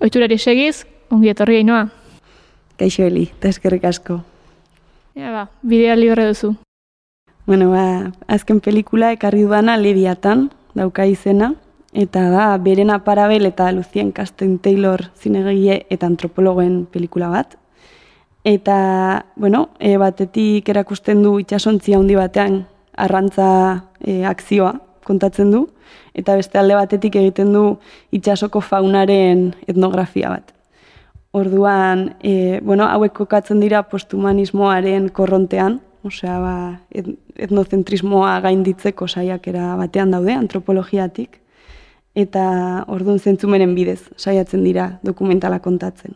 Oiturari 0.02 0.40
segiz, 0.40 0.88
ongi 1.12 1.30
etorri 1.30 1.62
ainoa. 1.62 1.84
Kaixo 2.82 3.06
heli, 3.06 3.28
eta 3.38 3.54
eskerrik 3.54 3.86
asko. 3.86 4.18
Ja 5.14 5.30
ba, 5.30 5.46
bidea 5.62 5.94
libre 5.96 6.26
duzu. 6.34 6.56
Bueno, 7.46 7.70
ba, 7.70 8.10
azken 8.26 8.66
pelikula 8.66 9.14
ekarri 9.14 9.46
duana 9.46 9.78
Leviatan, 9.78 10.50
dauka 10.74 11.06
izena, 11.06 11.54
eta 11.94 12.30
da 12.34 12.58
Berena 12.58 13.04
Parabel 13.04 13.46
eta 13.46 13.72
Lucien 13.72 14.12
Casten 14.12 14.58
Taylor 14.60 15.12
zinegile 15.16 15.86
eta 15.90 16.08
antropologoen 16.10 16.86
pelikula 16.92 17.30
bat. 17.30 17.58
Eta, 18.44 19.26
bueno, 19.36 19.70
e, 19.80 19.96
batetik 19.98 20.68
erakusten 20.70 21.22
du 21.24 21.38
itxasontzi 21.40 21.94
handi 21.96 22.18
batean 22.20 22.66
arrantza 23.00 23.86
e, 24.02 24.26
akzioa 24.28 24.74
kontatzen 25.04 25.52
du, 25.52 25.68
eta 26.14 26.36
beste 26.36 26.60
alde 26.60 26.76
batetik 26.76 27.16
egiten 27.22 27.54
du 27.54 27.64
itxasoko 28.12 28.62
faunaren 28.62 29.54
etnografia 29.68 30.34
bat. 30.34 30.52
Orduan, 31.34 32.16
e, 32.22 32.60
bueno, 32.62 32.86
hauek 32.86 33.16
kokatzen 33.18 33.64
dira 33.64 33.82
posthumanismoaren 33.90 35.08
korrontean, 35.10 35.80
osea, 36.04 36.40
ba, 36.40 36.56
etnozentrismoa 36.92 38.36
gainditzeko 38.44 39.08
saiakera 39.08 39.74
batean 39.80 40.12
daude, 40.12 40.36
antropologiatik, 40.36 41.40
eta 42.14 42.84
orduan 42.94 43.20
zentzumenen 43.20 43.74
bidez 43.76 44.02
saiatzen 44.18 44.64
dira 44.64 45.00
dokumentala 45.04 45.60
kontatzen. 45.64 46.14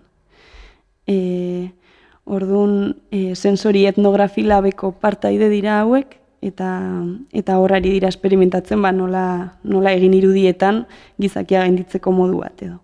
E, 1.08 1.72
orduan, 2.26 2.96
e, 3.12 3.34
sensori 3.36 3.86
etnografi 3.90 4.44
labeko 4.46 4.92
partaide 5.02 5.50
dira 5.50 5.82
hauek, 5.82 6.18
eta 6.42 6.70
eta 7.34 7.58
horrari 7.58 7.90
dira 7.96 8.12
esperimentatzen 8.14 8.82
ba 8.82 8.92
nola, 8.94 9.58
nola 9.64 9.94
egin 9.98 10.14
irudietan 10.14 10.84
gizakia 11.18 11.64
gainditzeko 11.66 12.12
modu 12.14 12.44
bat 12.44 12.62
edo. 12.62 12.78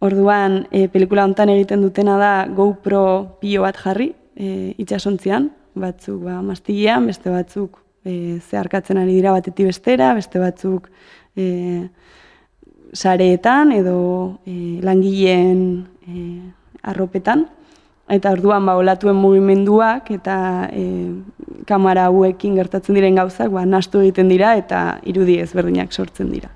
Orduan, 0.00 0.66
e, 0.70 0.86
pelikula 0.88 1.26
hontan 1.26 1.50
egiten 1.52 1.82
dutena 1.82 2.16
da 2.16 2.32
GoPro 2.56 3.40
pio 3.40 3.66
bat 3.66 3.76
jarri 3.76 4.12
e, 4.36 4.72
itxasontzian, 4.80 5.50
batzuk 5.74 6.22
ba, 6.24 6.40
mastigian, 6.42 7.06
beste 7.06 7.30
batzuk 7.30 7.78
e, 8.04 8.38
zeharkatzen 8.40 8.98
ari 9.00 9.16
dira 9.18 9.32
batetik 9.36 9.70
bestera, 9.70 10.12
beste 10.14 10.40
batzuk 10.42 10.88
e, 11.36 11.88
sareetan 12.92 13.72
edo 13.72 14.38
e, 14.46 14.80
langileen 14.82 15.64
e, 16.06 16.26
arropetan. 16.82 17.46
Eta 18.10 18.32
orduan 18.34 18.64
ba 18.66 18.74
olatuen 18.74 19.14
mugimenduak 19.14 20.10
eta 20.10 20.36
e, 20.74 20.86
kamera 21.66 22.08
hauekin 22.10 22.56
gertatzen 22.58 22.98
diren 22.98 23.20
gauzak 23.20 23.52
ba 23.54 23.62
nastu 23.64 24.02
egiten 24.02 24.32
dira 24.32 24.56
eta 24.58 24.98
irudi 25.06 25.38
ezberdinak 25.44 25.92
sortzen 25.92 26.32
dira. 26.34 26.50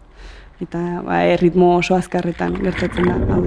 Eta 0.63 1.03
ba 1.07 1.23
erritmo 1.31 1.77
oso 1.79 1.95
azkarretan 1.95 2.59
gertatzen 2.63 3.07
da 3.07 3.15
hau. 3.37 3.43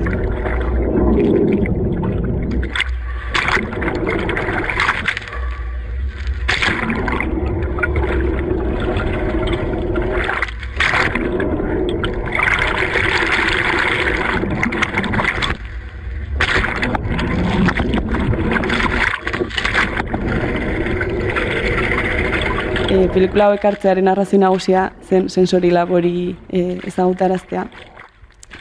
e, 22.97 23.06
pelikula 23.17 23.47
hauek 23.49 23.63
hartzearen 23.65 24.07
arrazoi 24.11 24.37
nagusia 24.37 24.91
zen 25.09 25.25
sensori 25.33 25.71
labori 25.73 26.35
e, 26.53 26.59
ezagutaraztea 26.85 27.63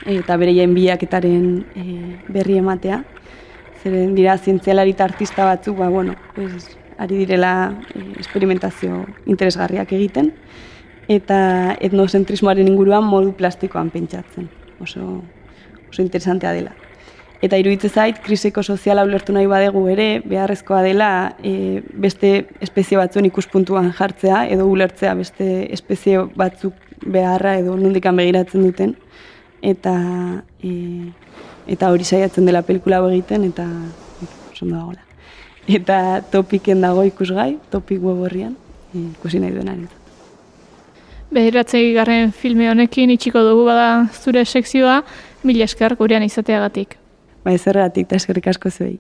eta 0.09 0.37
bereien 0.41 0.73
biaketaren 0.73 1.45
e, 1.77 1.85
berri 2.33 2.57
ematea. 2.63 3.03
Zeren 3.83 4.15
dira 4.17 4.39
zientzialari 4.39 4.95
eta 4.97 5.05
artista 5.05 5.45
batzuk, 5.45 5.77
ba, 5.79 5.91
bueno, 5.93 6.15
pues, 6.35 6.71
ari 6.97 7.21
direla 7.21 7.53
e, 7.93 8.07
experimentazio 8.17 9.05
interesgarriak 9.27 9.93
egiten 9.93 10.33
eta 11.13 11.77
etnocentrismoaren 11.77 12.73
inguruan 12.73 13.05
modu 13.05 13.37
plastikoan 13.37 13.93
pentsatzen. 13.93 14.49
Oso, 14.81 15.21
oso 15.91 16.03
interesantea 16.03 16.57
dela. 16.57 16.73
Eta 17.45 17.59
iruditze 17.61 17.91
zait, 17.93 18.19
krisiko 18.25 18.63
soziala 18.63 19.05
ulertu 19.05 19.35
nahi 19.37 19.47
badegu 19.51 19.83
ere, 19.93 20.07
beharrezkoa 20.25 20.81
dela 20.87 21.11
e, 21.45 21.83
beste 21.93 22.47
espezie 22.65 22.97
batzuen 22.97 23.29
ikuspuntuan 23.29 23.91
jartzea, 23.99 24.47
edo 24.53 24.67
ulertzea 24.71 25.13
beste 25.19 25.49
espezie 25.75 26.23
batzuk 26.37 26.97
beharra 27.05 27.59
edo 27.61 27.77
nondikan 27.77 28.17
begiratzen 28.17 28.65
duten. 28.65 28.97
Eta, 29.61 29.93
e, 30.65 30.73
eta 31.69 31.93
hori 31.93 32.09
saiatzen 32.09 32.49
dela 32.49 32.65
pelikula 32.65 33.03
egiten, 33.11 33.45
eta 33.51 33.69
son 34.57 34.73
dagoela. 34.73 35.05
Eta 35.69 36.23
topiken 36.33 36.81
dago 36.81 37.05
ikusgai, 37.05 37.57
topik 37.71 38.01
web 38.01 38.25
horrian, 38.25 38.57
e, 38.95 39.11
ikusi 39.13 39.43
nahi 39.43 39.53
duen 39.53 39.75
ari. 39.77 39.89
Behiratzei 41.37 41.91
garren 41.93 42.31
filme 42.33 42.71
honekin 42.71 43.11
itxiko 43.13 43.43
dugu 43.45 43.67
bada 43.67 44.07
zure 44.15 44.45
sekzioa, 44.47 45.03
mila 45.45 45.67
esker 45.67 45.97
gurean 45.99 46.25
izateagatik. 46.25 46.97
Ba, 47.47 47.53
ezerratik, 47.55 48.09
eta 48.09 48.17
eskerrik 48.19 48.49
asko 48.51 48.73
zuei. 48.75 48.97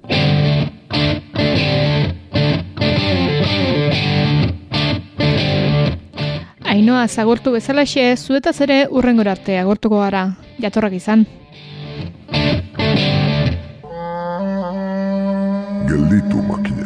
Ainoa, 6.62 7.09
zagortu 7.09 7.57
bezalaxe, 7.57 8.05
zuetaz 8.14 8.55
ere 8.68 8.76
urrengor 8.94 9.32
arte 9.34 9.59
agortuko 9.59 9.99
gara, 10.05 10.22
jatorrak 10.62 10.94
izan. 10.94 11.26
Gelditu 15.90 16.47
makina. 16.47 16.86